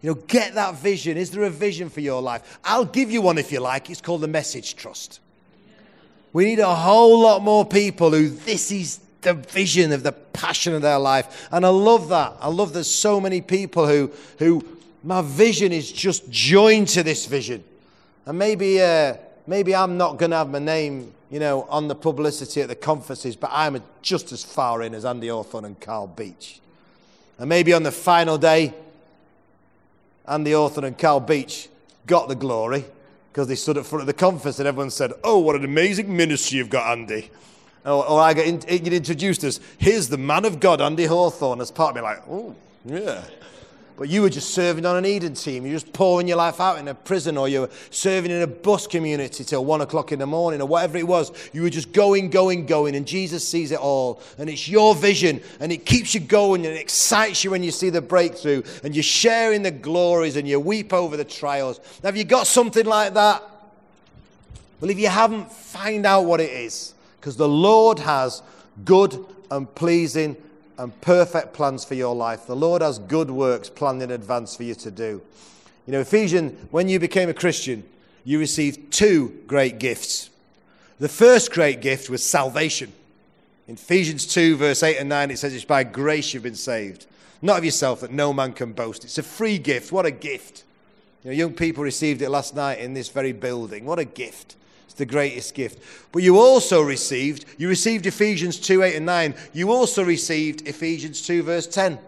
you 0.00 0.10
know, 0.10 0.14
get 0.14 0.54
that 0.54 0.74
vision. 0.76 1.16
Is 1.16 1.30
there 1.30 1.44
a 1.44 1.50
vision 1.50 1.88
for 1.88 2.00
your 2.00 2.20
life? 2.20 2.58
I'll 2.64 2.84
give 2.84 3.10
you 3.10 3.22
one 3.22 3.38
if 3.38 3.52
you 3.52 3.60
like. 3.60 3.88
It's 3.90 4.00
called 4.00 4.22
the 4.22 4.28
message 4.28 4.76
trust. 4.76 5.20
We 6.32 6.44
need 6.46 6.58
a 6.58 6.74
whole 6.74 7.20
lot 7.20 7.42
more 7.42 7.64
people 7.64 8.10
who 8.10 8.28
this 8.28 8.72
is 8.72 9.00
the 9.20 9.34
vision 9.34 9.92
of 9.92 10.02
the 10.02 10.12
passion 10.12 10.74
of 10.74 10.82
their 10.82 10.98
life. 10.98 11.48
And 11.52 11.64
I 11.64 11.68
love 11.68 12.08
that. 12.08 12.36
I 12.40 12.48
love 12.48 12.72
there's 12.72 12.92
so 12.92 13.20
many 13.20 13.40
people 13.40 13.86
who, 13.86 14.10
who 14.38 14.66
my 15.04 15.22
vision 15.22 15.72
is 15.72 15.90
just 15.90 16.28
joined 16.30 16.88
to 16.88 17.02
this 17.02 17.26
vision. 17.26 17.62
And 18.26 18.38
maybe, 18.38 18.80
uh, 18.80 19.16
maybe 19.46 19.74
I'm 19.74 19.96
not 19.96 20.18
going 20.18 20.30
to 20.30 20.38
have 20.38 20.50
my 20.50 20.58
name, 20.58 21.12
you 21.32 21.40
know, 21.40 21.62
on 21.70 21.88
the 21.88 21.94
publicity 21.94 22.60
at 22.60 22.68
the 22.68 22.74
conferences, 22.74 23.36
but 23.36 23.48
I'm 23.54 23.82
just 24.02 24.32
as 24.32 24.44
far 24.44 24.82
in 24.82 24.94
as 24.94 25.06
Andy 25.06 25.28
Hawthorne 25.28 25.64
and 25.64 25.80
Carl 25.80 26.06
Beach. 26.06 26.60
And 27.38 27.48
maybe 27.48 27.72
on 27.72 27.84
the 27.84 27.90
final 27.90 28.36
day, 28.36 28.74
Andy 30.28 30.52
Hawthorne 30.52 30.84
and 30.84 30.98
Carl 30.98 31.20
Beach 31.20 31.70
got 32.06 32.28
the 32.28 32.34
glory 32.34 32.84
because 33.32 33.48
they 33.48 33.54
stood 33.54 33.78
at 33.78 33.86
front 33.86 34.02
of 34.02 34.06
the 34.06 34.12
conference 34.12 34.58
and 34.58 34.68
everyone 34.68 34.90
said, 34.90 35.14
Oh, 35.24 35.38
what 35.38 35.56
an 35.56 35.64
amazing 35.64 36.14
ministry 36.14 36.58
you've 36.58 36.68
got, 36.68 36.92
Andy. 36.92 37.30
Or, 37.86 38.06
or 38.06 38.20
I 38.20 38.34
get 38.34 38.46
in, 38.46 38.92
introduced 38.92 39.42
as, 39.42 39.58
Here's 39.78 40.08
the 40.08 40.18
man 40.18 40.44
of 40.44 40.60
God, 40.60 40.82
Andy 40.82 41.06
Hawthorne, 41.06 41.62
as 41.62 41.70
part 41.70 41.90
of 41.90 41.96
me, 41.96 42.02
like, 42.02 42.22
Oh, 42.28 42.54
yeah. 42.84 43.24
But 44.02 44.08
you 44.08 44.22
were 44.22 44.30
just 44.30 44.50
serving 44.52 44.84
on 44.84 44.96
an 44.96 45.06
Eden 45.06 45.34
team. 45.34 45.64
You're 45.64 45.78
just 45.78 45.92
pouring 45.92 46.26
your 46.26 46.36
life 46.36 46.60
out 46.60 46.76
in 46.78 46.88
a 46.88 46.94
prison, 46.94 47.36
or 47.36 47.48
you 47.48 47.60
were 47.60 47.70
serving 47.90 48.32
in 48.32 48.42
a 48.42 48.48
bus 48.48 48.88
community 48.88 49.44
till 49.44 49.64
one 49.64 49.80
o'clock 49.80 50.10
in 50.10 50.18
the 50.18 50.26
morning, 50.26 50.60
or 50.60 50.66
whatever 50.66 50.98
it 50.98 51.06
was. 51.06 51.30
You 51.52 51.62
were 51.62 51.70
just 51.70 51.92
going, 51.92 52.28
going, 52.28 52.66
going, 52.66 52.96
and 52.96 53.06
Jesus 53.06 53.46
sees 53.46 53.70
it 53.70 53.78
all. 53.78 54.20
And 54.38 54.50
it's 54.50 54.66
your 54.66 54.96
vision, 54.96 55.40
and 55.60 55.70
it 55.70 55.86
keeps 55.86 56.14
you 56.14 56.20
going, 56.20 56.66
and 56.66 56.74
it 56.74 56.80
excites 56.80 57.44
you 57.44 57.52
when 57.52 57.62
you 57.62 57.70
see 57.70 57.90
the 57.90 58.02
breakthrough, 58.02 58.64
and 58.82 58.92
you're 58.92 59.04
sharing 59.04 59.62
the 59.62 59.70
glories, 59.70 60.34
and 60.34 60.48
you 60.48 60.58
weep 60.58 60.92
over 60.92 61.16
the 61.16 61.24
trials. 61.24 61.78
Have 62.02 62.16
you 62.16 62.24
got 62.24 62.48
something 62.48 62.84
like 62.84 63.14
that? 63.14 63.40
Well, 64.80 64.90
if 64.90 64.98
you 64.98 65.10
haven't, 65.10 65.52
find 65.52 66.06
out 66.06 66.24
what 66.24 66.40
it 66.40 66.50
is, 66.50 66.92
because 67.20 67.36
the 67.36 67.48
Lord 67.48 68.00
has 68.00 68.42
good 68.84 69.24
and 69.48 69.72
pleasing 69.72 70.36
and 70.78 70.98
perfect 71.00 71.52
plans 71.52 71.84
for 71.84 71.94
your 71.94 72.14
life. 72.14 72.46
The 72.46 72.56
Lord 72.56 72.82
has 72.82 72.98
good 72.98 73.30
works 73.30 73.68
planned 73.68 74.02
in 74.02 74.10
advance 74.10 74.56
for 74.56 74.62
you 74.62 74.74
to 74.76 74.90
do. 74.90 75.22
You 75.86 75.92
know, 75.92 76.00
Ephesians, 76.00 76.58
when 76.70 76.88
you 76.88 76.98
became 76.98 77.28
a 77.28 77.34
Christian, 77.34 77.84
you 78.24 78.38
received 78.38 78.92
two 78.92 79.40
great 79.46 79.78
gifts. 79.78 80.30
The 80.98 81.08
first 81.08 81.50
great 81.52 81.80
gift 81.80 82.08
was 82.08 82.24
salvation. 82.24 82.92
In 83.66 83.74
Ephesians 83.74 84.26
2, 84.26 84.56
verse 84.56 84.82
8 84.82 84.98
and 84.98 85.08
9, 85.08 85.30
it 85.30 85.38
says, 85.38 85.54
It's 85.54 85.64
by 85.64 85.84
grace 85.84 86.32
you've 86.32 86.42
been 86.42 86.54
saved, 86.54 87.06
not 87.40 87.58
of 87.58 87.64
yourself 87.64 88.00
that 88.00 88.12
no 88.12 88.32
man 88.32 88.52
can 88.52 88.72
boast. 88.72 89.04
It's 89.04 89.18
a 89.18 89.22
free 89.22 89.58
gift. 89.58 89.92
What 89.92 90.06
a 90.06 90.10
gift. 90.10 90.64
You 91.24 91.30
know, 91.30 91.36
young 91.36 91.54
people 91.54 91.82
received 91.82 92.22
it 92.22 92.30
last 92.30 92.54
night 92.54 92.78
in 92.78 92.94
this 92.94 93.08
very 93.08 93.32
building. 93.32 93.84
What 93.84 93.98
a 93.98 94.04
gift. 94.04 94.56
It's 94.92 94.98
the 94.98 95.06
greatest 95.06 95.54
gift. 95.54 95.82
But 96.12 96.22
you 96.22 96.38
also 96.38 96.82
received, 96.82 97.46
you 97.56 97.66
received 97.66 98.04
Ephesians 98.04 98.60
2 98.60 98.82
8 98.82 98.96
and 98.96 99.06
9. 99.06 99.34
You 99.54 99.72
also 99.72 100.04
received 100.04 100.68
Ephesians 100.68 101.26
2 101.26 101.42
verse 101.44 101.66
10. 101.66 101.98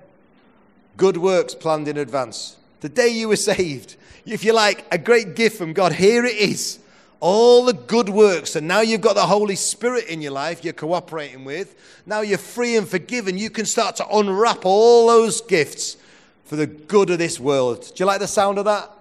Good 0.99 1.17
works 1.17 1.55
planned 1.55 1.89
in 1.89 1.97
advance. 1.97 2.59
The 2.81 2.91
day 2.91 3.09
you 3.09 3.29
were 3.29 3.37
saved, 3.37 3.97
if 4.27 4.45
you 4.45 4.53
like, 4.53 4.85
a 4.93 4.99
great 4.99 5.35
gift 5.35 5.57
from 5.57 5.73
God, 5.73 5.95
here 5.95 6.27
it 6.27 6.37
is. 6.37 6.79
All 7.21 7.65
the 7.65 7.73
good 7.73 8.11
works, 8.11 8.55
and 8.55 8.69
now 8.69 8.83
you've 8.83 9.01
got 9.01 9.15
the 9.15 9.23
Holy 9.23 9.57
Spirit 9.57 10.09
in 10.09 10.21
your 10.21 10.33
life 10.33 10.63
you're 10.63 10.75
cooperating 10.75 11.47
with. 11.47 12.03
Now 12.05 12.21
you're 12.21 12.37
free 12.37 12.77
and 12.77 12.87
forgiven. 12.87 13.39
You 13.39 13.49
can 13.49 13.65
start 13.65 13.97
to 13.97 14.09
unwrap 14.15 14.67
all 14.67 15.07
those 15.07 15.41
gifts 15.41 15.97
for 16.45 16.57
the 16.57 16.67
good 16.67 17.09
of 17.09 17.17
this 17.17 17.41
world. 17.41 17.81
Do 17.81 17.95
you 18.03 18.05
like 18.05 18.21
the 18.21 18.29
sound 18.29 18.59
of 18.59 18.67
that? 18.67 18.94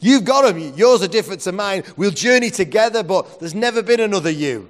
You've 0.00 0.24
got 0.24 0.42
them. 0.42 0.74
Yours 0.76 1.02
are 1.02 1.08
different 1.08 1.42
to 1.42 1.52
mine. 1.52 1.84
We'll 1.96 2.10
journey 2.10 2.50
together, 2.50 3.02
but 3.02 3.38
there's 3.38 3.54
never 3.54 3.82
been 3.82 4.00
another 4.00 4.30
you. 4.30 4.68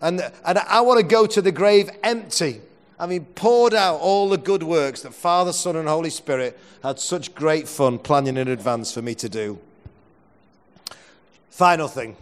And, 0.00 0.20
and 0.44 0.58
I 0.58 0.80
want 0.80 1.00
to 1.00 1.06
go 1.06 1.26
to 1.26 1.42
the 1.42 1.52
grave 1.52 1.90
empty. 2.02 2.60
I 2.98 3.06
mean, 3.06 3.24
poured 3.24 3.74
out 3.74 3.96
all 3.96 4.28
the 4.28 4.38
good 4.38 4.62
works 4.62 5.02
that 5.02 5.12
Father, 5.12 5.52
Son, 5.52 5.76
and 5.76 5.88
Holy 5.88 6.10
Spirit 6.10 6.58
had 6.82 7.00
such 7.00 7.34
great 7.34 7.66
fun 7.66 7.98
planning 7.98 8.36
in 8.36 8.48
advance 8.48 8.92
for 8.92 9.02
me 9.02 9.14
to 9.16 9.28
do. 9.28 9.58
Final 11.50 11.88
thing 11.88 12.16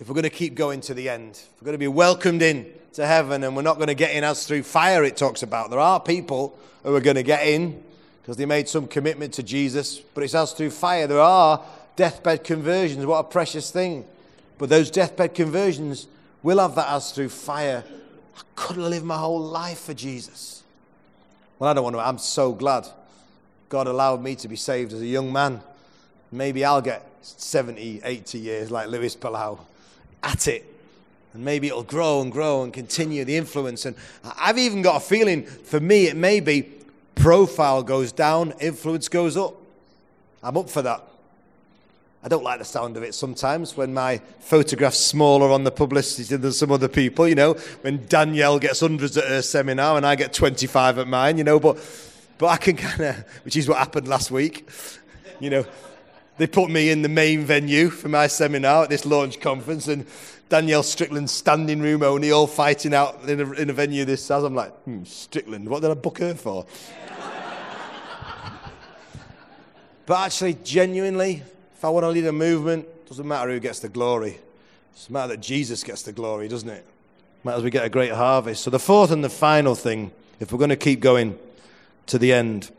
if 0.00 0.08
we're 0.08 0.14
going 0.14 0.22
to 0.22 0.30
keep 0.30 0.54
going 0.54 0.80
to 0.80 0.94
the 0.94 1.10
end, 1.10 1.38
we're 1.60 1.66
going 1.66 1.74
to 1.74 1.78
be 1.78 1.86
welcomed 1.86 2.40
in 2.40 2.66
to 2.94 3.06
heaven 3.06 3.44
and 3.44 3.54
we're 3.54 3.62
not 3.62 3.76
going 3.76 3.88
to 3.88 3.94
get 3.94 4.14
in 4.14 4.24
as 4.24 4.46
through 4.46 4.62
fire, 4.62 5.04
it 5.04 5.16
talks 5.16 5.42
about, 5.42 5.70
there 5.70 5.78
are 5.78 6.00
people 6.00 6.58
who 6.82 6.94
are 6.94 7.00
going 7.00 7.16
to 7.16 7.22
get 7.22 7.46
in 7.46 7.82
because 8.30 8.38
they 8.38 8.46
made 8.46 8.68
some 8.68 8.86
commitment 8.86 9.34
to 9.34 9.42
Jesus, 9.42 9.98
but 9.98 10.22
it's 10.22 10.36
as 10.36 10.52
through 10.52 10.70
fire. 10.70 11.08
There 11.08 11.18
are 11.18 11.60
deathbed 11.96 12.44
conversions. 12.44 13.04
What 13.04 13.18
a 13.18 13.24
precious 13.24 13.72
thing. 13.72 14.04
But 14.56 14.68
those 14.68 14.88
deathbed 14.88 15.34
conversions 15.34 16.06
will 16.40 16.60
have 16.60 16.76
that 16.76 16.88
as 16.90 17.10
through 17.10 17.30
fire. 17.30 17.82
I 18.36 18.40
could 18.54 18.76
have 18.76 18.86
lived 18.86 19.04
my 19.04 19.16
whole 19.16 19.40
life 19.40 19.80
for 19.80 19.94
Jesus. 19.94 20.62
Well, 21.58 21.70
I 21.70 21.72
don't 21.72 21.82
want 21.82 21.96
to. 21.96 22.00
I'm 22.00 22.18
so 22.18 22.52
glad 22.52 22.86
God 23.68 23.88
allowed 23.88 24.22
me 24.22 24.36
to 24.36 24.46
be 24.46 24.54
saved 24.54 24.92
as 24.92 25.00
a 25.00 25.06
young 25.06 25.32
man. 25.32 25.60
Maybe 26.30 26.64
I'll 26.64 26.82
get 26.82 27.04
70, 27.22 28.02
80 28.04 28.38
years 28.38 28.70
like 28.70 28.86
Luis 28.86 29.16
Palau 29.16 29.58
at 30.22 30.46
it. 30.46 30.72
And 31.34 31.44
maybe 31.44 31.66
it'll 31.66 31.82
grow 31.82 32.22
and 32.22 32.30
grow 32.30 32.62
and 32.62 32.72
continue 32.72 33.24
the 33.24 33.36
influence. 33.36 33.86
And 33.86 33.96
I've 34.38 34.58
even 34.58 34.82
got 34.82 34.98
a 34.98 35.00
feeling 35.00 35.42
for 35.42 35.80
me, 35.80 36.06
it 36.06 36.16
may 36.16 36.38
be 36.38 36.76
profile 37.20 37.82
goes 37.82 38.12
down, 38.12 38.54
influence 38.60 39.08
goes 39.08 39.36
up. 39.36 39.54
I'm 40.42 40.56
up 40.56 40.70
for 40.70 40.82
that. 40.82 41.04
I 42.22 42.28
don't 42.28 42.44
like 42.44 42.58
the 42.58 42.64
sound 42.64 42.96
of 42.96 43.02
it 43.02 43.14
sometimes 43.14 43.76
when 43.76 43.94
my 43.94 44.18
photograph's 44.40 44.98
smaller 44.98 45.50
on 45.50 45.64
the 45.64 45.70
publicity 45.70 46.36
than 46.36 46.52
some 46.52 46.70
other 46.70 46.88
people, 46.88 47.26
you 47.26 47.34
know, 47.34 47.54
when 47.80 48.06
Danielle 48.06 48.58
gets 48.58 48.80
hundreds 48.80 49.16
at 49.16 49.24
her 49.24 49.40
seminar 49.40 49.96
and 49.96 50.04
I 50.04 50.16
get 50.16 50.32
25 50.32 50.98
at 50.98 51.08
mine, 51.08 51.38
you 51.38 51.44
know, 51.44 51.58
but, 51.58 51.78
but 52.36 52.48
I 52.48 52.56
can 52.58 52.76
kind 52.76 53.00
of, 53.00 53.24
which 53.44 53.56
is 53.56 53.68
what 53.68 53.78
happened 53.78 54.06
last 54.06 54.30
week, 54.30 54.68
you 55.40 55.48
know. 55.48 55.64
They 56.38 56.46
put 56.46 56.70
me 56.70 56.90
in 56.90 57.02
the 57.02 57.08
main 57.08 57.44
venue 57.44 57.90
for 57.90 58.08
my 58.08 58.26
seminar 58.26 58.84
at 58.84 58.90
this 58.90 59.04
launch 59.04 59.40
conference 59.40 59.88
and 59.88 60.06
Danielle 60.48 60.82
Strickland 60.82 61.28
standing 61.28 61.80
room 61.80 62.02
only, 62.02 62.32
all 62.32 62.46
fighting 62.46 62.94
out 62.94 63.28
in 63.28 63.40
a, 63.40 63.52
in 63.52 63.70
a 63.70 63.72
venue 63.72 64.04
this 64.04 64.24
size. 64.24 64.42
I'm 64.42 64.54
like, 64.54 64.72
hmm, 64.82 65.04
Strickland, 65.04 65.68
what 65.68 65.82
did 65.82 65.90
I 65.90 65.94
book 65.94 66.18
her 66.18 66.34
for? 66.34 66.66
But 70.06 70.26
actually, 70.26 70.54
genuinely, 70.64 71.44
if 71.76 71.84
I 71.84 71.88
want 71.88 72.02
to 72.02 72.08
lead 72.08 72.26
a 72.26 72.32
movement, 72.32 72.84
doesn't 73.10 73.26
matter 73.26 73.50
who 73.50 73.58
gets 73.58 73.80
the 73.80 73.88
glory. 73.88 74.30
It 74.30 74.94
doesn't 74.94 75.12
matter 75.12 75.28
that 75.28 75.40
Jesus 75.40 75.82
gets 75.82 76.02
the 76.02 76.12
glory, 76.12 76.46
doesn't 76.46 76.68
it? 76.68 76.84
it 76.84 77.44
matters 77.44 77.64
we 77.64 77.70
get 77.70 77.84
a 77.84 77.88
great 77.88 78.12
harvest. 78.12 78.62
So 78.62 78.70
the 78.70 78.78
fourth 78.78 79.10
and 79.10 79.22
the 79.22 79.28
final 79.28 79.74
thing, 79.74 80.12
if 80.38 80.52
we're 80.52 80.58
going 80.58 80.70
to 80.70 80.76
keep 80.76 81.00
going 81.00 81.38
to 82.06 82.18
the 82.18 82.32
end, 82.32 82.70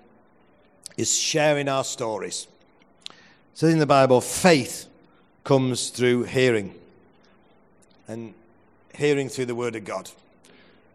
is 0.97 1.17
sharing 1.17 1.67
our 1.67 1.83
stories. 1.83 2.47
Says 3.53 3.73
in 3.73 3.79
the 3.79 3.85
Bible, 3.85 4.21
faith 4.21 4.87
comes 5.43 5.89
through 5.89 6.23
hearing. 6.23 6.73
And 8.07 8.33
hearing 8.95 9.29
through 9.29 9.45
the 9.45 9.55
word 9.55 9.75
of 9.75 9.85
God. 9.85 10.09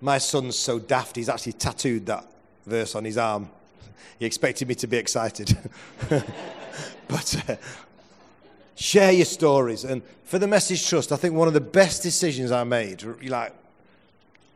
My 0.00 0.18
son's 0.18 0.57
so 0.57 0.78
daft, 0.78 1.16
he's 1.16 1.28
actually 1.28 1.54
tattooed 1.54 2.07
that 2.07 2.26
verse 2.66 2.94
on 2.94 3.04
his 3.04 3.18
arm. 3.18 3.48
He 4.18 4.26
expected 4.26 4.68
me 4.68 4.74
to 4.76 4.86
be 4.86 4.96
excited. 4.96 5.57
but 7.09 7.44
uh, 7.48 7.57
share 8.74 9.12
your 9.12 9.24
stories. 9.24 9.84
And 9.84 10.02
for 10.24 10.38
the 10.38 10.46
Message 10.46 10.88
Trust, 10.88 11.12
I 11.12 11.16
think 11.16 11.34
one 11.34 11.48
of 11.48 11.54
the 11.54 11.61
best 11.61 12.02
decisions 12.02 12.50
I 12.50 12.64
made, 12.64 13.02
like, 13.22 13.54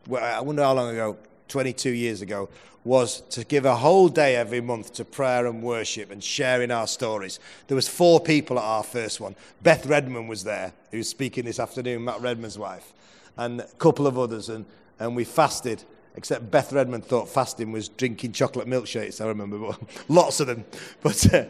well, 0.07 0.23
I 0.23 0.41
wonder 0.41 0.63
how 0.63 0.75
long 0.75 0.91
ago, 0.91 1.17
22 1.51 1.91
years 1.91 2.23
ago, 2.23 2.49
was 2.83 3.21
to 3.29 3.45
give 3.45 3.67
a 3.67 3.77
whole 3.77 4.09
day 4.09 4.37
every 4.37 4.63
month 4.63 4.95
to 4.95 5.05
prayer 5.05 5.47
and 5.47 5.63
worship 5.63 6.11
and 6.11 6.25
sharing 6.25 6.71
our 6.71 6.87
stories. 6.87 7.39
There 7.67 7.75
was 7.75 7.89
four 7.89 8.21
people 8.21 8.59
at 8.59 8.65
our 8.65 8.83
first 8.83 9.21
one. 9.21 9.37
Beth 9.63 9.85
Redman 9.85 10.29
was 10.29 10.45
there, 10.45 10.73
who's 10.91 11.09
speaking 11.09 11.45
this 11.45 11.61
afternoon, 11.61 12.05
Matt 12.05 12.23
Redman's 12.23 12.59
wife, 12.59 12.95
and 13.37 13.61
a 13.61 13.67
couple 13.79 14.07
of 14.07 14.19
others. 14.19 14.49
And, 14.49 14.65
and 14.99 15.15
we 15.15 15.25
fasted 15.25 15.85
Except 16.17 16.51
Beth 16.51 16.73
Redman 16.73 17.03
thought 17.03 17.29
fasting 17.29 17.71
was 17.73 17.89
drinking 17.89 18.33
chocolate 18.33 18.67
milkshakes, 18.67 19.21
I 19.21 19.29
remember. 19.29 19.77
Lots 20.09 20.41
of 20.41 20.49
them. 20.49 20.65
But 21.03 21.35
uh, 21.35 21.45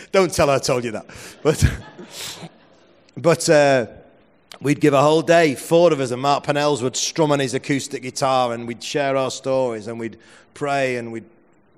don't 0.12 0.32
tell 0.32 0.48
her 0.48 0.54
I 0.54 0.58
told 0.58 0.84
you 0.84 0.92
that. 0.92 1.06
But, 1.42 1.64
but 3.16 3.48
uh, 3.48 3.86
we'd 4.64 4.80
give 4.80 4.94
a 4.94 5.02
whole 5.02 5.22
day. 5.22 5.54
Four 5.54 5.92
of 5.92 6.00
us, 6.00 6.10
and 6.10 6.20
Mark 6.20 6.44
Pennells 6.44 6.82
would 6.82 6.96
strum 6.96 7.30
on 7.30 7.38
his 7.38 7.54
acoustic 7.54 8.02
guitar, 8.02 8.52
and 8.52 8.66
we'd 8.66 8.82
share 8.82 9.16
our 9.16 9.30
stories, 9.30 9.86
and 9.86 10.00
we'd 10.00 10.18
pray, 10.54 10.96
and 10.96 11.12
we'd, 11.12 11.26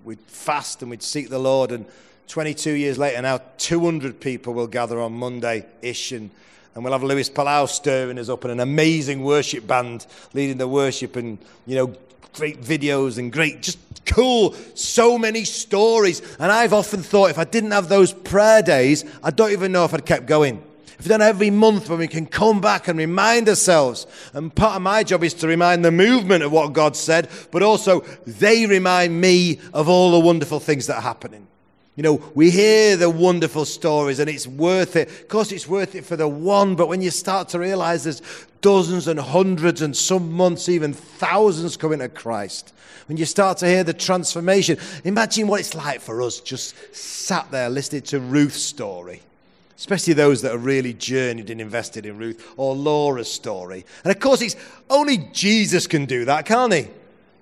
we'd 0.05 0.20
fast, 0.20 0.80
and 0.80 0.91
we'd 0.91 1.03
seek 1.03 1.28
the 1.28 1.39
Lord. 1.39 1.72
And 1.72 1.84
22 2.28 2.70
years 2.70 2.97
later 2.97 3.20
now, 3.20 3.41
200 3.59 4.20
people 4.20 4.55
will 4.55 4.68
gather 4.68 5.01
on 5.01 5.12
Monday 5.12 5.66
ish. 5.82 6.12
And 6.12 6.30
and 6.76 6.84
we'll 6.84 6.93
have 6.93 7.03
Luis 7.03 7.30
Palau 7.30 7.66
stirring 7.66 8.18
us 8.18 8.28
up 8.28 8.45
and 8.45 8.53
an 8.53 8.61
amazing 8.61 9.24
worship 9.24 9.66
band 9.66 10.07
leading 10.34 10.59
the 10.59 10.68
worship 10.68 11.16
and, 11.16 11.39
you 11.64 11.74
know, 11.74 11.97
great 12.34 12.61
videos 12.61 13.16
and 13.16 13.32
great, 13.32 13.62
just 13.62 13.78
cool, 14.05 14.53
so 14.74 15.16
many 15.16 15.47
stories. 15.47 16.20
And 16.39 16.53
I've 16.53 16.74
often 16.74 17.03
thought 17.03 17.30
if 17.30 17.39
I 17.39 17.45
didn't 17.45 17.70
have 17.70 17.89
those 17.89 18.12
prayer 18.12 18.61
days, 18.61 19.07
I 19.22 19.30
don't 19.30 19.53
even 19.53 19.72
know 19.72 19.87
if 19.87 19.95
I'd 19.95 20.05
kept 20.05 20.26
going. 20.26 20.62
If 20.99 21.07
done 21.07 21.22
every 21.22 21.51
month 21.51 21.90
when 21.90 21.99
we 21.99 22.09
can 22.09 22.26
come 22.26 22.61
back 22.61 22.88
and 22.88 22.99
remind 22.99 23.49
ourselves. 23.49 24.07
And 24.32 24.55
part 24.55 24.76
of 24.76 24.82
my 24.82 25.03
job 25.03 25.22
is 25.24 25.34
to 25.34 25.49
remind 25.49 25.84
the 25.84 25.90
movement 25.90 26.42
of 26.42 26.53
what 26.53 26.72
God 26.72 26.97
said, 26.97 27.28
but 27.51 27.62
also 27.62 28.01
they 28.26 28.66
remind 28.66 29.20
me 29.20 29.61
of 29.74 29.88
all 29.88 30.12
the 30.12 30.20
wonderful 30.20 30.61
things 30.61 30.86
that 30.86 30.97
are 30.97 31.03
happening. 31.03 31.47
You 31.97 32.03
know, 32.03 32.22
we 32.34 32.51
hear 32.51 32.97
the 32.97 33.09
wonderful 33.09 33.64
stories 33.64 34.18
and 34.18 34.28
it's 34.28 34.47
worth 34.47 34.97
it. 34.97 35.09
Of 35.09 35.28
course, 35.28 35.51
it's 35.51 35.66
worth 35.66 35.94
it 35.94 36.05
for 36.05 36.16
the 36.16 36.28
one, 36.28 36.76
but 36.76 36.88
when 36.88 37.01
you 37.01 37.11
start 37.11 37.49
to 37.51 37.59
realize 37.59 38.05
there's 38.05 38.20
dozens 38.61 39.09
and 39.09 39.18
hundreds 39.18 39.80
and 39.80 39.97
some 39.97 40.30
months, 40.32 40.68
even 40.68 40.92
thousands 40.92 41.76
coming 41.78 42.01
to 42.01 42.11
Christ, 42.11 42.74
when 43.07 43.16
you 43.16 43.24
start 43.24 43.59
to 43.59 43.66
hear 43.66 43.82
the 43.82 43.94
transformation, 43.94 44.78
imagine 45.05 45.47
what 45.49 45.61
it's 45.61 45.74
like 45.74 46.01
for 46.01 46.20
us 46.20 46.40
just 46.40 46.74
sat 46.94 47.51
there 47.51 47.70
listening 47.70 48.03
to 48.03 48.20
Ruth's 48.20 48.62
story. 48.62 49.22
Especially 49.77 50.14
those 50.14 50.43
that 50.43 50.55
are 50.55 50.59
really 50.59 50.95
journeyed 50.95 51.51
and 51.51 51.61
invested 51.61 52.07
in 52.07 52.16
Ruth 52.16 52.55
or 52.57 52.74
Laura's 52.74 53.31
story. 53.31 53.85
And 54.05 54.11
of 54.11 54.20
course, 54.20 54.41
it's 54.41 54.57
only 54.89 55.18
Jesus 55.33 55.87
can 55.87 56.07
do 56.07 56.24
that, 56.24 56.47
can't 56.47 56.72
he? 56.72 56.89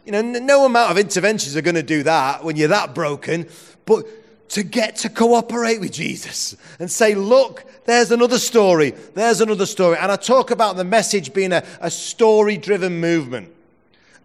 You 0.04 0.12
know, 0.12 0.20
no 0.20 0.66
amount 0.66 0.90
of 0.90 0.98
interventions 0.98 1.56
are 1.56 1.62
going 1.62 1.76
to 1.76 1.82
do 1.82 2.02
that 2.02 2.44
when 2.44 2.56
you're 2.56 2.68
that 2.68 2.94
broken. 2.94 3.48
But 3.86 4.06
to 4.50 4.62
get 4.62 4.96
to 4.96 5.08
cooperate 5.08 5.80
with 5.80 5.92
Jesus 5.92 6.56
and 6.78 6.90
say, 6.90 7.14
look, 7.14 7.64
there's 7.86 8.10
another 8.10 8.38
story, 8.38 8.90
there's 9.14 9.40
another 9.40 9.66
story. 9.66 9.96
And 9.98 10.10
I 10.12 10.16
talk 10.16 10.50
about 10.50 10.76
the 10.76 10.84
message 10.84 11.32
being 11.32 11.52
a, 11.52 11.64
a 11.80 11.90
story 11.90 12.56
driven 12.56 13.00
movement. 13.00 13.52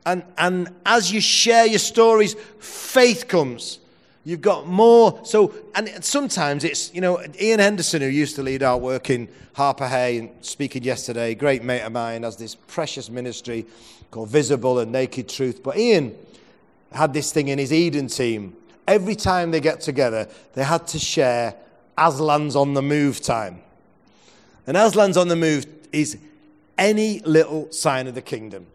And, 0.05 0.23
and 0.37 0.69
as 0.85 1.11
you 1.11 1.21
share 1.21 1.65
your 1.65 1.79
stories, 1.79 2.35
faith 2.59 3.27
comes. 3.27 3.79
You've 4.25 4.41
got 4.41 4.67
more. 4.67 5.19
So, 5.23 5.53
and 5.75 6.03
sometimes 6.03 6.63
it's, 6.63 6.93
you 6.93 7.01
know, 7.01 7.23
Ian 7.39 7.59
Henderson, 7.59 8.01
who 8.01 8.07
used 8.07 8.35
to 8.35 8.43
lead 8.43 8.63
our 8.63 8.77
work 8.77 9.09
in 9.09 9.27
Harpurhey 9.55 10.19
and 10.19 10.29
speaking 10.41 10.83
yesterday, 10.83 11.35
great 11.35 11.63
mate 11.63 11.81
of 11.81 11.91
mine, 11.93 12.23
has 12.23 12.35
this 12.35 12.55
precious 12.55 13.09
ministry 13.09 13.65
called 14.11 14.29
Visible 14.29 14.79
and 14.79 14.91
Naked 14.91 15.29
Truth. 15.29 15.63
But 15.63 15.77
Ian 15.77 16.15
had 16.91 17.13
this 17.13 17.31
thing 17.31 17.47
in 17.47 17.59
his 17.59 17.71
Eden 17.71 18.07
team 18.07 18.55
every 18.89 19.15
time 19.15 19.51
they 19.51 19.61
get 19.61 19.79
together, 19.79 20.27
they 20.53 20.63
had 20.63 20.87
to 20.87 20.99
share 20.99 21.53
Aslan's 21.97 22.55
on 22.55 22.73
the 22.73 22.81
move 22.81 23.21
time. 23.21 23.61
And 24.65 24.75
Aslan's 24.75 25.15
on 25.15 25.27
the 25.27 25.35
move 25.35 25.65
is 25.91 26.17
any 26.77 27.19
little 27.19 27.71
sign 27.71 28.07
of 28.07 28.15
the 28.15 28.21
kingdom, 28.21 28.65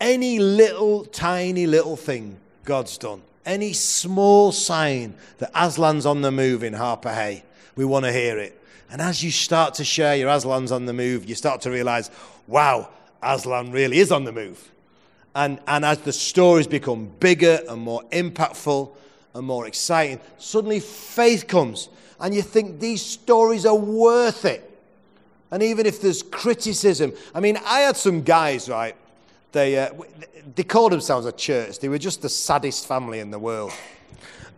any 0.00 0.38
little 0.38 1.04
tiny 1.04 1.66
little 1.66 1.96
thing 1.96 2.38
God's 2.64 2.96
done, 2.96 3.22
any 3.46 3.72
small 3.72 4.52
sign 4.52 5.14
that 5.38 5.52
Aslan's 5.52 6.06
on 6.06 6.22
the 6.22 6.30
move 6.30 6.62
in 6.62 6.74
Harpurhey, 6.74 7.42
we 7.76 7.84
want 7.84 8.04
to 8.04 8.12
hear 8.12 8.38
it. 8.38 8.60
And 8.90 9.00
as 9.00 9.22
you 9.22 9.30
start 9.30 9.74
to 9.74 9.84
share 9.84 10.16
your 10.16 10.28
Aslan's 10.28 10.72
on 10.72 10.86
the 10.86 10.92
move, 10.92 11.28
you 11.28 11.34
start 11.34 11.60
to 11.62 11.70
realize, 11.70 12.10
wow, 12.46 12.88
Aslan 13.22 13.72
really 13.72 13.98
is 13.98 14.10
on 14.10 14.24
the 14.24 14.32
move. 14.32 14.70
And, 15.34 15.60
and 15.68 15.84
as 15.84 15.98
the 15.98 16.12
stories 16.12 16.66
become 16.66 17.10
bigger 17.20 17.60
and 17.68 17.80
more 17.80 18.02
impactful, 18.10 18.90
and 19.34 19.46
more 19.46 19.66
exciting. 19.66 20.20
Suddenly, 20.38 20.80
faith 20.80 21.46
comes, 21.46 21.88
and 22.18 22.34
you 22.34 22.42
think 22.42 22.80
these 22.80 23.04
stories 23.04 23.64
are 23.66 23.76
worth 23.76 24.44
it. 24.44 24.66
And 25.50 25.62
even 25.62 25.86
if 25.86 26.00
there's 26.00 26.22
criticism, 26.22 27.12
I 27.34 27.40
mean, 27.40 27.58
I 27.64 27.80
had 27.80 27.96
some 27.96 28.22
guys, 28.22 28.68
right? 28.68 28.96
They, 29.52 29.78
uh, 29.78 29.90
they 30.54 30.62
called 30.62 30.92
themselves 30.92 31.26
a 31.26 31.32
church. 31.32 31.78
They 31.78 31.88
were 31.88 31.98
just 31.98 32.22
the 32.22 32.28
saddest 32.28 32.86
family 32.86 33.20
in 33.20 33.30
the 33.30 33.38
world. 33.38 33.72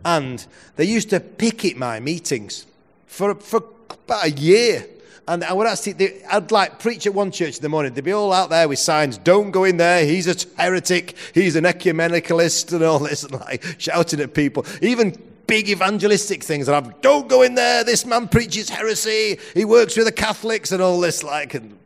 And 0.05 0.45
they 0.75 0.85
used 0.85 1.09
to 1.11 1.19
picket 1.19 1.77
my 1.77 1.99
meetings 1.99 2.65
for, 3.07 3.35
for 3.35 3.63
about 3.89 4.25
a 4.25 4.31
year. 4.31 4.87
And 5.27 5.43
I 5.43 5.53
would 5.53 5.67
actually, 5.67 5.93
they, 5.93 6.23
I'd 6.25 6.51
like 6.51 6.79
preach 6.79 7.07
at 7.07 7.13
one 7.13 7.31
church 7.31 7.55
in 7.57 7.61
the 7.61 7.69
morning. 7.69 7.93
They'd 7.93 8.03
be 8.03 8.11
all 8.11 8.33
out 8.33 8.49
there 8.49 8.67
with 8.67 8.79
signs, 8.79 9.17
don't 9.17 9.51
go 9.51 9.63
in 9.63 9.77
there. 9.77 10.05
He's 10.05 10.27
a 10.27 10.61
heretic. 10.61 11.15
He's 11.33 11.55
an 11.55 11.63
ecumenicalist 11.63 12.73
and 12.73 12.83
all 12.83 12.99
this, 12.99 13.23
and 13.23 13.31
like 13.39 13.63
shouting 13.77 14.19
at 14.19 14.33
people. 14.33 14.65
Even 14.81 15.17
big 15.47 15.69
evangelistic 15.69 16.43
things. 16.43 16.67
And 16.67 16.75
I'm, 16.75 16.93
don't 17.01 17.29
go 17.29 17.41
in 17.41 17.55
there. 17.55 17.85
This 17.85 18.05
man 18.05 18.27
preaches 18.27 18.69
heresy. 18.69 19.39
He 19.53 19.63
works 19.63 19.95
with 19.95 20.07
the 20.07 20.11
Catholics 20.11 20.73
and 20.73 20.81
all 20.81 20.99
this, 20.99 21.23
like, 21.23 21.53
and, 21.53 21.77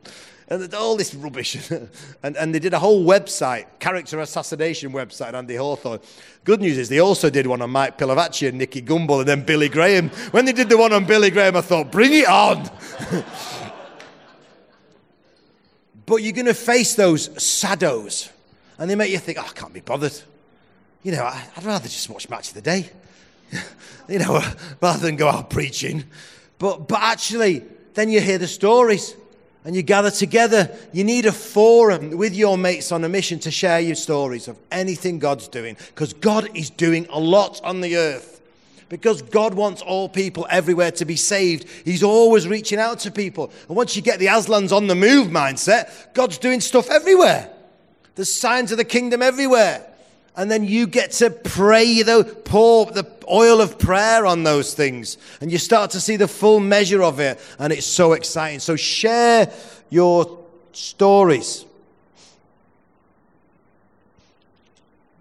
and 0.50 0.74
all 0.74 0.96
this 0.96 1.14
rubbish. 1.14 1.70
and, 2.24 2.38
and 2.38 2.56
they 2.56 2.60
did 2.60 2.74
a 2.74 2.80
whole 2.80 3.06
website, 3.06 3.66
character 3.80 4.20
assassination 4.20 4.92
website, 4.92 5.34
Andy 5.34 5.56
Hawthorne. 5.56 6.00
Good 6.44 6.62
news 6.62 6.78
is 6.78 6.90
they 6.90 7.00
also 7.00 7.30
did 7.30 7.48
one 7.48 7.62
on 7.62 7.70
Mike 7.70 7.98
Pilavachi 7.98 8.48
and 8.48 8.58
Nicky 8.58 8.82
Gumbel 8.82 9.20
and 9.20 9.28
then 9.28 9.44
Billy 9.44 9.68
Graham. 9.70 10.10
When 10.32 10.46
they 10.46 10.54
did 10.54 10.70
the 10.70 10.78
one 10.78 10.94
on 10.94 11.06
Billy 11.06 11.30
Graham, 11.30 11.58
I 11.58 11.62
thought, 11.62 11.92
bring 11.92 12.14
it 12.14 12.28
on. 12.28 12.70
but 16.06 16.18
you're 16.18 16.34
going 16.34 16.46
to 16.46 16.54
face 16.54 16.96
those 16.96 17.28
saddos, 17.30 18.32
and 18.78 18.90
they 18.90 18.96
make 18.96 19.12
you 19.12 19.18
think, 19.18 19.38
oh, 19.38 19.46
I 19.46 19.54
can't 19.54 19.74
be 19.74 19.82
bothered. 19.82 20.18
You 21.04 21.12
know, 21.12 21.24
I'd 21.24 21.64
rather 21.64 21.88
just 21.88 22.10
watch 22.10 22.30
Match 22.30 22.50
of 22.50 22.54
the 22.54 22.62
Day, 22.62 22.90
you 24.10 24.20
know, 24.20 24.42
rather 24.82 25.00
than 25.00 25.18
go 25.18 25.28
out 25.28 25.50
preaching. 25.50 26.06
But, 26.58 26.88
but 26.88 27.02
actually, 27.02 27.64
then 27.94 28.10
you 28.10 28.22
hear 28.22 28.38
the 28.38 28.48
stories 28.48 29.16
and 29.68 29.76
you 29.76 29.84
gather 29.84 30.10
together. 30.10 30.74
You 30.94 31.04
need 31.04 31.26
a 31.26 31.34
forum 31.34 32.12
with 32.12 32.34
your 32.34 32.58
mates 32.58 32.94
on 32.94 33.04
a 33.04 33.10
mission 33.10 33.38
to 33.40 33.52
share 33.52 33.82
your 33.82 33.96
stories 33.96 34.48
of 34.48 34.58
anything 34.72 35.20
God's 35.20 35.50
doing 35.50 35.76
because 35.88 36.14
God 36.14 36.48
is 36.56 36.70
doing 36.70 37.06
a 37.10 37.20
lot 37.20 37.62
on 37.66 37.82
the 37.82 37.98
earth. 37.98 38.40
Because 38.88 39.22
God 39.22 39.56
wants 39.56 39.82
all 39.82 40.08
people 40.08 40.48
everywhere 40.50 40.92
to 40.92 41.04
be 41.04 41.18
saved. 41.18 41.68
He's 41.84 42.02
always 42.02 42.48
reaching 42.48 42.80
out 42.80 43.00
to 43.00 43.12
people. 43.12 43.52
And 43.68 43.76
once 43.76 43.94
you 43.98 44.02
get 44.02 44.20
the 44.20 44.28
Aslan's 44.28 44.72
on 44.72 44.88
the 44.88 44.96
move 44.96 45.28
mindset, 45.28 46.14
God's 46.14 46.38
doing 46.38 46.62
stuff 46.62 46.90
everywhere. 46.90 47.50
There's 48.16 48.34
signs 48.34 48.72
of 48.72 48.78
the 48.78 48.86
kingdom 48.86 49.22
everywhere. 49.22 49.86
And 50.38 50.52
then 50.52 50.64
you 50.64 50.86
get 50.86 51.12
to 51.14 51.32
pray, 51.32 52.04
though, 52.04 52.24
pour 52.24 52.86
the 52.86 53.12
oil 53.28 53.60
of 53.60 53.80
prayer 53.80 54.24
on 54.28 54.44
those 54.44 54.76
things. 54.76 55.18
And 55.42 55.52
you 55.52 55.58
start 55.58 55.90
to 55.92 56.00
see 56.00 56.16
the 56.16 56.28
full 56.28 56.60
measure 56.60 57.02
of 57.02 57.20
it. 57.20 57.40
And 57.58 57.74
it's 57.74 57.88
so 57.88 58.14
exciting. 58.14 58.60
So 58.60 58.76
share 58.76 59.52
your 59.90 60.46
stories. 60.74 61.66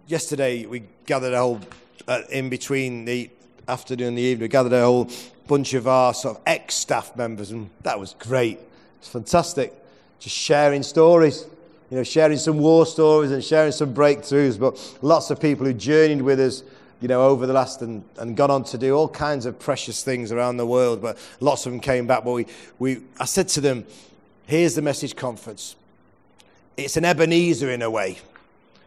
Yesterday, 0.07 0.67
we 0.67 0.83
gathered 1.07 1.33
a 1.33 1.39
whole, 1.39 1.63
uh, 2.07 2.21
in 2.31 2.51
between 2.51 3.07
the 3.07 3.31
afternoon 3.67 4.09
and 4.09 4.19
the 4.19 4.23
evening, 4.23 4.43
we 4.43 4.49
gathered 4.49 4.75
a 4.75 4.85
whole 4.85 5.11
bunch 5.49 5.73
of 5.73 5.89
our 5.89 6.13
sort 6.13 6.37
of 6.37 6.43
ex 6.47 6.75
staff 6.75 7.17
members. 7.17 7.53
And 7.53 7.71
that 7.85 7.99
was 7.99 8.15
great. 8.19 8.59
It's 8.99 9.09
fantastic. 9.09 9.73
Just 10.21 10.37
sharing 10.37 10.83
stories 10.83 11.47
you 11.91 11.97
know, 11.97 12.03
sharing 12.03 12.39
some 12.39 12.59
war 12.59 12.85
stories 12.85 13.31
and 13.31 13.43
sharing 13.43 13.73
some 13.73 13.95
breakthroughs, 13.95 14.59
but 14.59 14.99
lots 15.03 15.31
of 15.31 15.41
people 15.41 15.67
who 15.67 15.73
journeyed 15.73 16.23
with 16.23 16.41
us, 16.41 16.63
you 17.01 17.09
know, 17.09 17.23
over 17.23 17.47
the 17.47 17.53
last 17.53 17.83
and, 17.83 18.03
and 18.19 18.37
gone 18.37 18.51
on 18.51 18.65
to 18.65 18.79
do 18.79 18.95
all 18.95 19.09
kinds 19.09 19.47
of 19.47 19.59
precious 19.59 20.03
things 20.03 20.33
around 20.33 20.57
the 20.57 20.67
world. 20.67 21.01
But 21.01 21.19
lots 21.41 21.67
of 21.67 21.73
them 21.73 21.81
came 21.81 22.07
back. 22.07 22.25
But 22.25 22.33
we, 22.33 22.47
we, 22.79 23.03
I 23.21 23.25
said 23.25 23.49
to 23.49 23.61
them, 23.61 23.85
here's 24.47 24.75
the 24.75 24.83
message 24.83 25.15
conference. 25.15 25.77
It's 26.77 26.97
an 26.97 27.05
Ebenezer 27.05 27.71
in 27.71 27.83
a 27.83 27.91
way. 27.91 28.19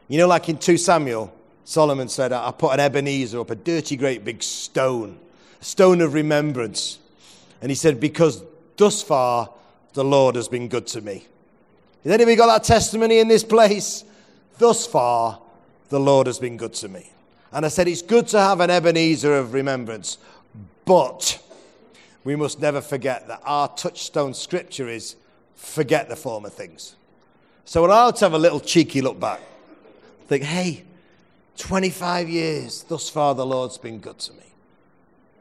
You 0.09 0.17
know, 0.17 0.27
like 0.27 0.49
in 0.49 0.57
2 0.57 0.77
Samuel, 0.77 1.33
Solomon 1.63 2.09
said, 2.09 2.33
I 2.33 2.51
put 2.51 2.73
an 2.73 2.79
Ebenezer 2.79 3.39
up, 3.39 3.51
a 3.51 3.55
dirty, 3.55 3.95
great 3.95 4.25
big 4.25 4.43
stone, 4.43 5.19
a 5.61 5.63
stone 5.63 6.01
of 6.01 6.13
remembrance. 6.13 6.99
And 7.61 7.71
he 7.71 7.75
said, 7.75 7.99
because 7.99 8.43
thus 8.75 9.01
far 9.01 9.51
the 9.93 10.03
Lord 10.03 10.35
has 10.35 10.47
been 10.47 10.67
good 10.67 10.87
to 10.87 11.01
me. 11.01 11.25
Has 12.03 12.13
anybody 12.13 12.35
got 12.35 12.47
that 12.47 12.63
testimony 12.63 13.19
in 13.19 13.27
this 13.27 13.43
place? 13.43 14.05
Thus 14.57 14.87
far, 14.87 15.39
the 15.89 15.99
Lord 15.99 16.27
has 16.27 16.39
been 16.39 16.55
good 16.55 16.73
to 16.75 16.87
me. 16.87 17.11
And 17.51 17.65
I 17.65 17.69
said, 17.69 17.87
it's 17.87 18.01
good 18.01 18.27
to 18.29 18.39
have 18.39 18.61
an 18.61 18.69
Ebenezer 18.69 19.35
of 19.35 19.53
remembrance, 19.53 20.17
but 20.85 21.43
we 22.23 22.35
must 22.35 22.61
never 22.61 22.79
forget 22.79 23.27
that 23.27 23.41
our 23.43 23.67
touchstone 23.69 24.33
scripture 24.33 24.87
is 24.87 25.15
forget 25.55 26.07
the 26.09 26.15
former 26.15 26.49
things. 26.49 26.95
So 27.65 27.85
I 27.85 28.05
like 28.05 28.15
to 28.15 28.25
have 28.25 28.33
a 28.33 28.39
little 28.39 28.59
cheeky 28.59 29.01
look 29.01 29.19
back, 29.19 29.41
think, 30.27 30.43
hey, 30.43 30.83
25 31.57 32.29
years, 32.29 32.83
thus 32.83 33.09
far 33.09 33.35
the 33.35 33.45
Lord's 33.45 33.77
been 33.77 33.99
good 33.99 34.19
to 34.19 34.33
me. 34.33 34.39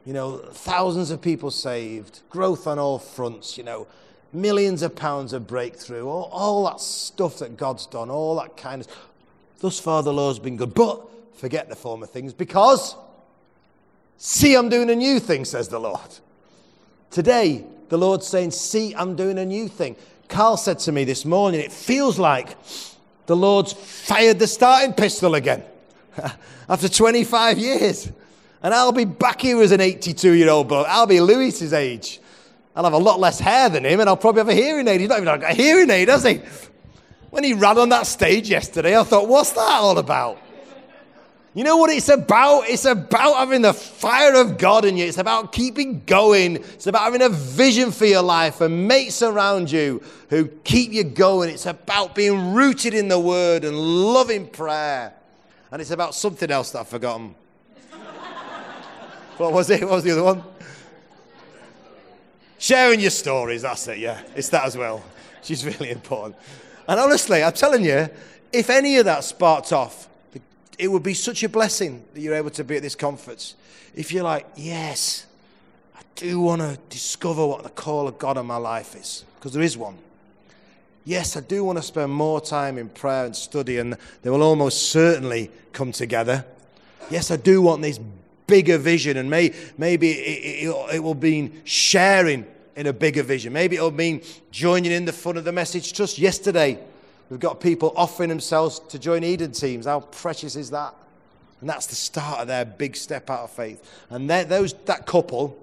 You 0.04 0.12
know, 0.12 0.38
thousands 0.38 1.10
of 1.10 1.20
people 1.20 1.50
saved, 1.50 2.20
growth 2.30 2.66
on 2.66 2.78
all 2.78 2.98
fronts, 2.98 3.56
you 3.56 3.64
know, 3.64 3.86
millions 4.32 4.82
of 4.82 4.94
pounds 4.94 5.32
of 5.32 5.46
breakthrough, 5.46 6.06
all, 6.06 6.28
all 6.32 6.64
that 6.66 6.80
stuff 6.80 7.38
that 7.38 7.56
God's 7.56 7.86
done, 7.86 8.10
all 8.10 8.36
that 8.36 8.56
kind 8.56 8.82
of. 8.82 8.88
Thus 9.60 9.80
far, 9.80 10.02
the 10.02 10.12
Lord's 10.12 10.38
been 10.38 10.56
good. 10.56 10.74
But 10.74 11.02
forget 11.34 11.68
the 11.68 11.76
former 11.76 12.06
things 12.06 12.32
because, 12.32 12.94
see, 14.16 14.54
I'm 14.54 14.68
doing 14.68 14.90
a 14.90 14.96
new 14.96 15.18
thing, 15.20 15.44
says 15.44 15.68
the 15.68 15.80
Lord. 15.80 16.00
Today, 17.10 17.64
the 17.88 17.98
Lord's 17.98 18.26
saying, 18.26 18.50
see, 18.50 18.94
I'm 18.94 19.16
doing 19.16 19.38
a 19.38 19.46
new 19.46 19.68
thing. 19.68 19.96
Carl 20.28 20.56
said 20.56 20.78
to 20.80 20.92
me 20.92 21.04
this 21.04 21.24
morning, 21.24 21.60
it 21.60 21.72
feels 21.72 22.18
like 22.18 22.56
the 23.26 23.36
Lord's 23.36 23.72
fired 23.72 24.38
the 24.38 24.46
starting 24.46 24.92
pistol 24.92 25.34
again 25.34 25.62
after 26.68 26.88
25 26.88 27.58
years. 27.58 28.12
And 28.62 28.74
I'll 28.74 28.92
be 28.92 29.04
back 29.04 29.40
here 29.40 29.62
as 29.62 29.72
an 29.72 29.80
82 29.80 30.32
year 30.32 30.50
old 30.50 30.68
bloke. 30.68 30.86
I'll 30.88 31.06
be 31.06 31.20
Louis's 31.20 31.72
age. 31.72 32.20
I'll 32.78 32.84
have 32.84 32.92
a 32.92 32.98
lot 32.98 33.18
less 33.18 33.40
hair 33.40 33.68
than 33.68 33.84
him 33.84 33.98
and 33.98 34.08
I'll 34.08 34.16
probably 34.16 34.38
have 34.38 34.48
a 34.48 34.54
hearing 34.54 34.86
aid. 34.86 35.00
He's 35.00 35.08
not 35.08 35.20
even 35.20 35.40
got 35.40 35.50
a 35.50 35.52
hearing 35.52 35.90
aid, 35.90 36.08
has 36.08 36.22
he? 36.22 36.40
When 37.30 37.42
he 37.42 37.52
ran 37.52 37.76
on 37.76 37.88
that 37.88 38.06
stage 38.06 38.48
yesterday, 38.48 38.96
I 38.96 39.02
thought, 39.02 39.26
what's 39.26 39.50
that 39.50 39.68
all 39.68 39.98
about? 39.98 40.40
You 41.54 41.64
know 41.64 41.76
what 41.76 41.90
it's 41.90 42.08
about? 42.08 42.68
It's 42.68 42.84
about 42.84 43.34
having 43.34 43.62
the 43.62 43.72
fire 43.72 44.40
of 44.40 44.58
God 44.58 44.84
in 44.84 44.96
you. 44.96 45.06
It's 45.06 45.18
about 45.18 45.50
keeping 45.50 46.04
going. 46.04 46.54
It's 46.54 46.86
about 46.86 47.02
having 47.02 47.22
a 47.22 47.28
vision 47.28 47.90
for 47.90 48.06
your 48.06 48.22
life 48.22 48.60
and 48.60 48.86
mates 48.86 49.22
around 49.22 49.72
you 49.72 50.00
who 50.30 50.46
keep 50.46 50.92
you 50.92 51.02
going. 51.02 51.50
It's 51.50 51.66
about 51.66 52.14
being 52.14 52.54
rooted 52.54 52.94
in 52.94 53.08
the 53.08 53.18
word 53.18 53.64
and 53.64 53.76
loving 53.76 54.46
prayer. 54.46 55.14
And 55.72 55.82
it's 55.82 55.90
about 55.90 56.14
something 56.14 56.48
else 56.48 56.70
that 56.70 56.78
I've 56.78 56.88
forgotten. 56.88 57.34
what 59.36 59.52
was 59.52 59.68
it? 59.68 59.82
What 59.82 59.94
was 59.94 60.04
the 60.04 60.12
other 60.12 60.22
one? 60.22 60.44
Sharing 62.58 63.00
your 63.00 63.10
stories, 63.10 63.62
that's 63.62 63.86
it, 63.88 63.98
yeah. 63.98 64.20
It's 64.34 64.48
that 64.50 64.64
as 64.64 64.76
well. 64.76 65.02
She's 65.42 65.64
really 65.78 65.90
important. 65.90 66.36
And 66.86 66.98
honestly, 66.98 67.42
I'm 67.42 67.52
telling 67.52 67.84
you, 67.84 68.08
if 68.52 68.70
any 68.70 68.96
of 68.96 69.04
that 69.04 69.24
sparked 69.24 69.72
off, 69.72 70.08
it 70.78 70.88
would 70.88 71.02
be 71.02 71.14
such 71.14 71.42
a 71.42 71.48
blessing 71.48 72.04
that 72.14 72.20
you're 72.20 72.34
able 72.34 72.50
to 72.50 72.64
be 72.64 72.76
at 72.76 72.82
this 72.82 72.94
conference. 72.94 73.54
If 73.94 74.12
you're 74.12 74.24
like, 74.24 74.46
yes, 74.56 75.26
I 75.96 76.00
do 76.14 76.40
want 76.40 76.62
to 76.62 76.78
discover 76.88 77.46
what 77.46 77.62
the 77.62 77.68
call 77.68 78.08
of 78.08 78.18
God 78.18 78.36
on 78.36 78.46
my 78.46 78.56
life 78.56 78.94
is, 78.94 79.24
because 79.36 79.52
there 79.52 79.62
is 79.62 79.76
one. 79.76 79.98
Yes, 81.04 81.36
I 81.36 81.40
do 81.40 81.64
want 81.64 81.78
to 81.78 81.82
spend 81.82 82.12
more 82.12 82.40
time 82.40 82.76
in 82.76 82.88
prayer 82.90 83.24
and 83.24 83.34
study, 83.34 83.78
and 83.78 83.96
they 84.22 84.30
will 84.30 84.42
almost 84.42 84.90
certainly 84.90 85.50
come 85.72 85.90
together. 85.90 86.44
Yes, 87.10 87.30
I 87.30 87.36
do 87.36 87.62
want 87.62 87.82
this 87.82 87.98
bigger 88.48 88.78
vision, 88.78 89.16
and 89.16 89.30
may, 89.30 89.54
maybe 89.76 90.10
it, 90.10 90.66
it, 90.66 90.94
it 90.96 90.98
will 90.98 91.14
mean 91.14 91.60
sharing 91.62 92.44
in 92.74 92.88
a 92.88 92.92
bigger 92.92 93.22
vision. 93.22 93.52
Maybe 93.52 93.76
it'll 93.76 93.92
mean 93.92 94.22
joining 94.50 94.90
in 94.90 95.04
the 95.04 95.12
fun 95.12 95.36
of 95.36 95.44
the 95.44 95.52
message 95.52 95.92
trust. 95.92 96.18
Yesterday, 96.18 96.80
we've 97.30 97.38
got 97.38 97.60
people 97.60 97.92
offering 97.94 98.28
themselves 98.28 98.80
to 98.88 98.98
join 98.98 99.22
Eden 99.22 99.52
teams. 99.52 99.86
How 99.86 100.00
precious 100.00 100.56
is 100.56 100.70
that? 100.70 100.94
And 101.60 101.68
that's 101.68 101.86
the 101.86 101.94
start 101.94 102.40
of 102.40 102.46
their 102.48 102.64
big 102.64 102.96
step 102.96 103.30
out 103.30 103.40
of 103.40 103.50
faith. 103.50 103.82
And 104.10 104.30
those, 104.30 104.72
that 104.86 105.06
couple, 105.06 105.58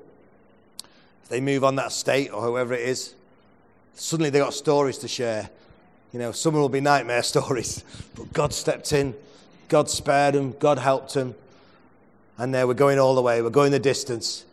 if 1.24 1.30
they 1.30 1.42
move 1.42 1.64
on 1.64 1.76
that 1.76 1.92
state 1.92 2.32
or 2.34 2.42
whoever 2.42 2.74
it 2.74 2.82
is, 2.82 3.16
suddenly 3.94 4.30
they've 4.30 4.44
got 4.44 4.54
stories 4.54 4.98
to 5.00 5.08
share. 5.08 5.50
You 6.12 6.20
know, 6.20 6.32
some 6.32 6.54
will 6.54 6.70
be 6.70 6.82
nightmare 6.82 7.24
stories, 7.24 7.84
but 8.16 8.32
God 8.34 8.54
stepped 8.54 8.92
in, 8.94 9.16
God 9.70 9.90
spared 9.90 10.36
them, 10.36 10.54
God 10.60 10.80
helped 10.80 11.14
them. 11.14 11.34
And 12.38 12.54
there 12.54 12.68
we're 12.68 12.74
going 12.74 13.00
all 13.00 13.16
the 13.16 13.22
way, 13.22 13.42
we're 13.42 13.50
going 13.50 13.72
the 13.72 13.80
distance. 13.80 14.46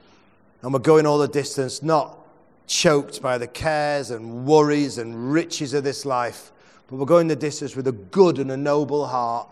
And 0.62 0.72
we're 0.72 0.80
going 0.80 1.06
all 1.06 1.18
the 1.18 1.28
distance, 1.28 1.82
not 1.82 2.18
choked 2.66 3.20
by 3.20 3.38
the 3.38 3.46
cares 3.46 4.10
and 4.10 4.46
worries 4.46 4.98
and 4.98 5.32
riches 5.32 5.74
of 5.74 5.84
this 5.84 6.06
life, 6.06 6.52
but 6.86 6.96
we're 6.96 7.06
going 7.06 7.28
the 7.28 7.36
distance 7.36 7.74
with 7.74 7.88
a 7.88 7.92
good 7.92 8.38
and 8.38 8.50
a 8.50 8.56
noble 8.56 9.06
heart 9.06 9.48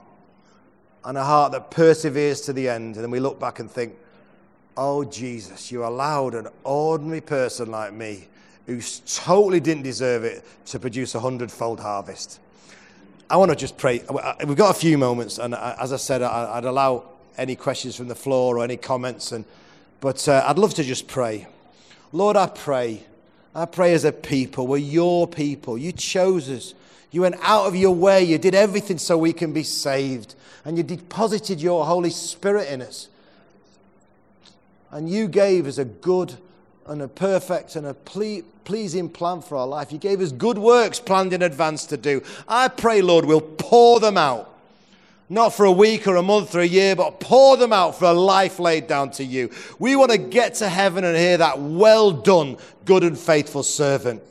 and 1.04 1.18
a 1.18 1.24
heart 1.24 1.52
that 1.52 1.70
perseveres 1.70 2.42
to 2.42 2.52
the 2.52 2.68
end. 2.68 2.94
And 2.96 3.04
then 3.04 3.10
we 3.10 3.20
look 3.20 3.40
back 3.40 3.58
and 3.58 3.70
think, 3.70 3.96
oh, 4.76 5.04
Jesus, 5.04 5.72
you 5.72 5.84
allowed 5.84 6.34
an 6.34 6.48
ordinary 6.64 7.20
person 7.20 7.70
like 7.70 7.92
me 7.92 8.28
who 8.66 8.80
totally 9.06 9.60
didn't 9.60 9.82
deserve 9.82 10.24
it 10.24 10.44
to 10.66 10.78
produce 10.78 11.14
a 11.14 11.20
hundredfold 11.20 11.80
harvest. 11.80 12.38
I 13.28 13.36
want 13.36 13.50
to 13.50 13.56
just 13.56 13.76
pray. 13.76 14.04
We've 14.44 14.56
got 14.56 14.70
a 14.70 14.78
few 14.78 14.98
moments, 14.98 15.38
and 15.38 15.54
uh, 15.54 15.76
as 15.80 15.92
I 15.92 15.96
said, 15.96 16.22
I'd 16.22 16.64
allow 16.64 17.04
any 17.36 17.56
questions 17.56 17.96
from 17.96 18.08
the 18.08 18.14
floor 18.14 18.58
or 18.58 18.64
any 18.64 18.76
comments. 18.76 19.32
And, 19.32 19.44
but 20.00 20.28
uh, 20.28 20.44
I'd 20.46 20.58
love 20.58 20.74
to 20.74 20.84
just 20.84 21.08
pray. 21.08 21.46
Lord, 22.12 22.36
I 22.36 22.46
pray. 22.46 23.04
I 23.54 23.64
pray 23.66 23.94
as 23.94 24.04
a 24.04 24.12
people. 24.12 24.66
We're 24.66 24.78
your 24.78 25.26
people. 25.26 25.76
You 25.78 25.92
chose 25.92 26.48
us. 26.48 26.74
You 27.10 27.22
went 27.22 27.36
out 27.42 27.66
of 27.66 27.74
your 27.74 27.94
way. 27.94 28.22
You 28.22 28.38
did 28.38 28.54
everything 28.54 28.98
so 28.98 29.18
we 29.18 29.32
can 29.32 29.52
be 29.52 29.62
saved. 29.62 30.34
And 30.64 30.76
you 30.76 30.82
deposited 30.82 31.60
your 31.60 31.84
Holy 31.84 32.10
Spirit 32.10 32.68
in 32.68 32.82
us. 32.82 33.08
And 34.90 35.08
you 35.08 35.28
gave 35.28 35.66
us 35.66 35.78
a 35.78 35.84
good 35.84 36.36
and 36.86 37.02
a 37.02 37.08
perfect 37.08 37.76
and 37.76 37.86
a 37.86 37.94
ple- 37.94 38.42
pleasing 38.64 39.08
plan 39.08 39.42
for 39.42 39.56
our 39.56 39.66
life. 39.66 39.92
You 39.92 39.98
gave 39.98 40.20
us 40.20 40.32
good 40.32 40.58
works 40.58 40.98
planned 40.98 41.32
in 41.32 41.42
advance 41.42 41.86
to 41.86 41.96
do. 41.96 42.22
I 42.48 42.68
pray, 42.68 43.00
Lord, 43.00 43.24
we'll 43.24 43.40
pour 43.40 44.00
them 44.00 44.16
out 44.16 44.49
not 45.30 45.54
for 45.54 45.64
a 45.64 45.72
week 45.72 46.08
or 46.08 46.16
a 46.16 46.22
month 46.22 46.56
or 46.56 46.60
a 46.60 46.66
year, 46.66 46.96
but 46.96 47.20
pour 47.20 47.56
them 47.56 47.72
out 47.72 47.96
for 47.96 48.06
a 48.06 48.12
life 48.12 48.58
laid 48.58 48.88
down 48.88 49.12
to 49.12 49.24
you. 49.24 49.48
We 49.78 49.94
want 49.94 50.10
to 50.10 50.18
get 50.18 50.54
to 50.56 50.68
heaven 50.68 51.04
and 51.04 51.16
hear 51.16 51.38
that 51.38 51.60
well 51.60 52.10
done, 52.10 52.58
good 52.84 53.04
and 53.04 53.16
faithful 53.16 53.62
servant. 53.62 54.22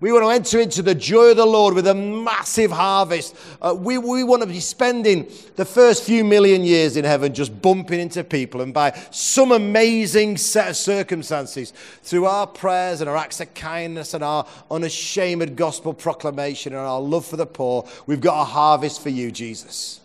We 0.00 0.12
want 0.12 0.24
to 0.24 0.30
enter 0.30 0.60
into 0.60 0.82
the 0.82 0.94
joy 0.94 1.30
of 1.30 1.36
the 1.36 1.46
Lord 1.46 1.72
with 1.72 1.86
a 1.86 1.94
massive 1.94 2.72
harvest. 2.72 3.36
Uh, 3.62 3.74
we, 3.78 3.96
we 3.96 4.24
want 4.24 4.42
to 4.42 4.48
be 4.48 4.60
spending 4.60 5.30
the 5.54 5.64
first 5.64 6.02
few 6.02 6.24
million 6.24 6.62
years 6.64 6.96
in 6.96 7.04
heaven 7.04 7.32
just 7.32 7.62
bumping 7.62 8.00
into 8.00 8.22
people. 8.24 8.60
And 8.60 8.74
by 8.74 8.90
some 9.12 9.52
amazing 9.52 10.36
set 10.36 10.68
of 10.68 10.76
circumstances, 10.76 11.72
through 12.02 12.26
our 12.26 12.46
prayers 12.46 13.00
and 13.00 13.08
our 13.08 13.16
acts 13.16 13.40
of 13.40 13.54
kindness 13.54 14.14
and 14.14 14.24
our 14.24 14.46
unashamed 14.68 15.56
gospel 15.56 15.94
proclamation 15.94 16.72
and 16.72 16.82
our 16.82 17.00
love 17.00 17.24
for 17.24 17.36
the 17.36 17.46
poor, 17.46 17.88
we've 18.06 18.20
got 18.20 18.42
a 18.42 18.44
harvest 18.44 19.00
for 19.00 19.10
you, 19.10 19.30
Jesus. 19.30 20.00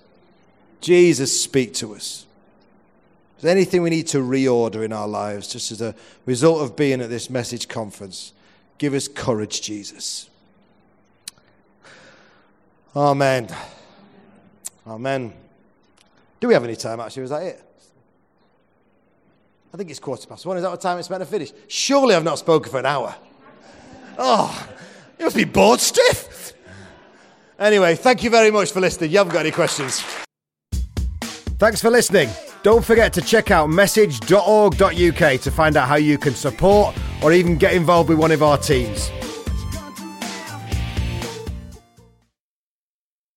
Jesus, 0.82 1.42
speak 1.42 1.74
to 1.76 1.96
us. 1.96 2.26
Is 3.38 3.44
there 3.44 3.52
anything 3.52 3.82
we 3.82 3.90
need 3.90 4.08
to 4.08 4.18
reorder 4.18 4.84
in 4.84 4.92
our 4.92 5.08
lives 5.08 5.48
just 5.48 5.72
as 5.72 5.82
a 5.82 5.96
result 6.26 6.62
of 6.62 6.76
being 6.76 7.00
at 7.02 7.10
this 7.10 7.30
message 7.30 7.68
conference? 7.68 8.34
Give 8.78 8.94
us 8.94 9.08
courage, 9.08 9.62
Jesus. 9.62 10.30
Amen. 12.96 13.48
Amen. 14.86 15.34
Do 16.40 16.48
we 16.48 16.54
have 16.54 16.64
any 16.64 16.76
time 16.76 17.00
actually? 17.00 17.24
Is 17.24 17.30
that 17.30 17.44
it? 17.44 17.64
I 19.74 19.78
think 19.78 19.90
it's 19.90 20.00
quarter 20.00 20.28
past 20.28 20.46
one. 20.46 20.58
Is 20.58 20.64
that 20.64 20.72
what 20.72 20.82
time 20.82 20.98
it's 20.98 21.10
meant 21.10 21.22
to 21.22 21.26
finish? 21.26 21.52
Surely 21.68 22.16
I've 22.16 22.24
not 22.24 22.40
spoken 22.40 22.72
for 22.72 22.80
an 22.80 22.86
hour. 22.86 23.16
Oh, 24.18 24.68
you 25.18 25.26
must 25.26 25.36
be 25.36 25.44
bored 25.44 25.80
stiff. 25.80 26.54
Anyway, 27.58 27.96
thank 27.96 28.24
you 28.24 28.30
very 28.30 28.52
much 28.52 28.72
for 28.72 28.80
listening. 28.80 29.12
You 29.12 29.20
haven't 29.20 29.34
got 29.34 29.42
any 29.42 29.52
questions. 29.52 30.04
Thanks 31.60 31.82
for 31.82 31.90
listening. 31.90 32.30
Don't 32.64 32.86
forget 32.86 33.12
to 33.12 33.22
check 33.22 33.52
out 33.52 33.70
message.org.uk 33.70 35.42
to 35.42 35.52
find 35.52 35.76
out 35.76 35.90
how 35.90 35.98
you 35.98 36.18
can 36.18 36.34
support 36.34 36.96
or 37.22 37.34
even 37.34 37.58
get 37.58 37.74
involved 37.74 38.08
with 38.08 38.18
one 38.18 38.32
of 38.32 38.42
our 38.42 38.58
teams. 38.58 39.12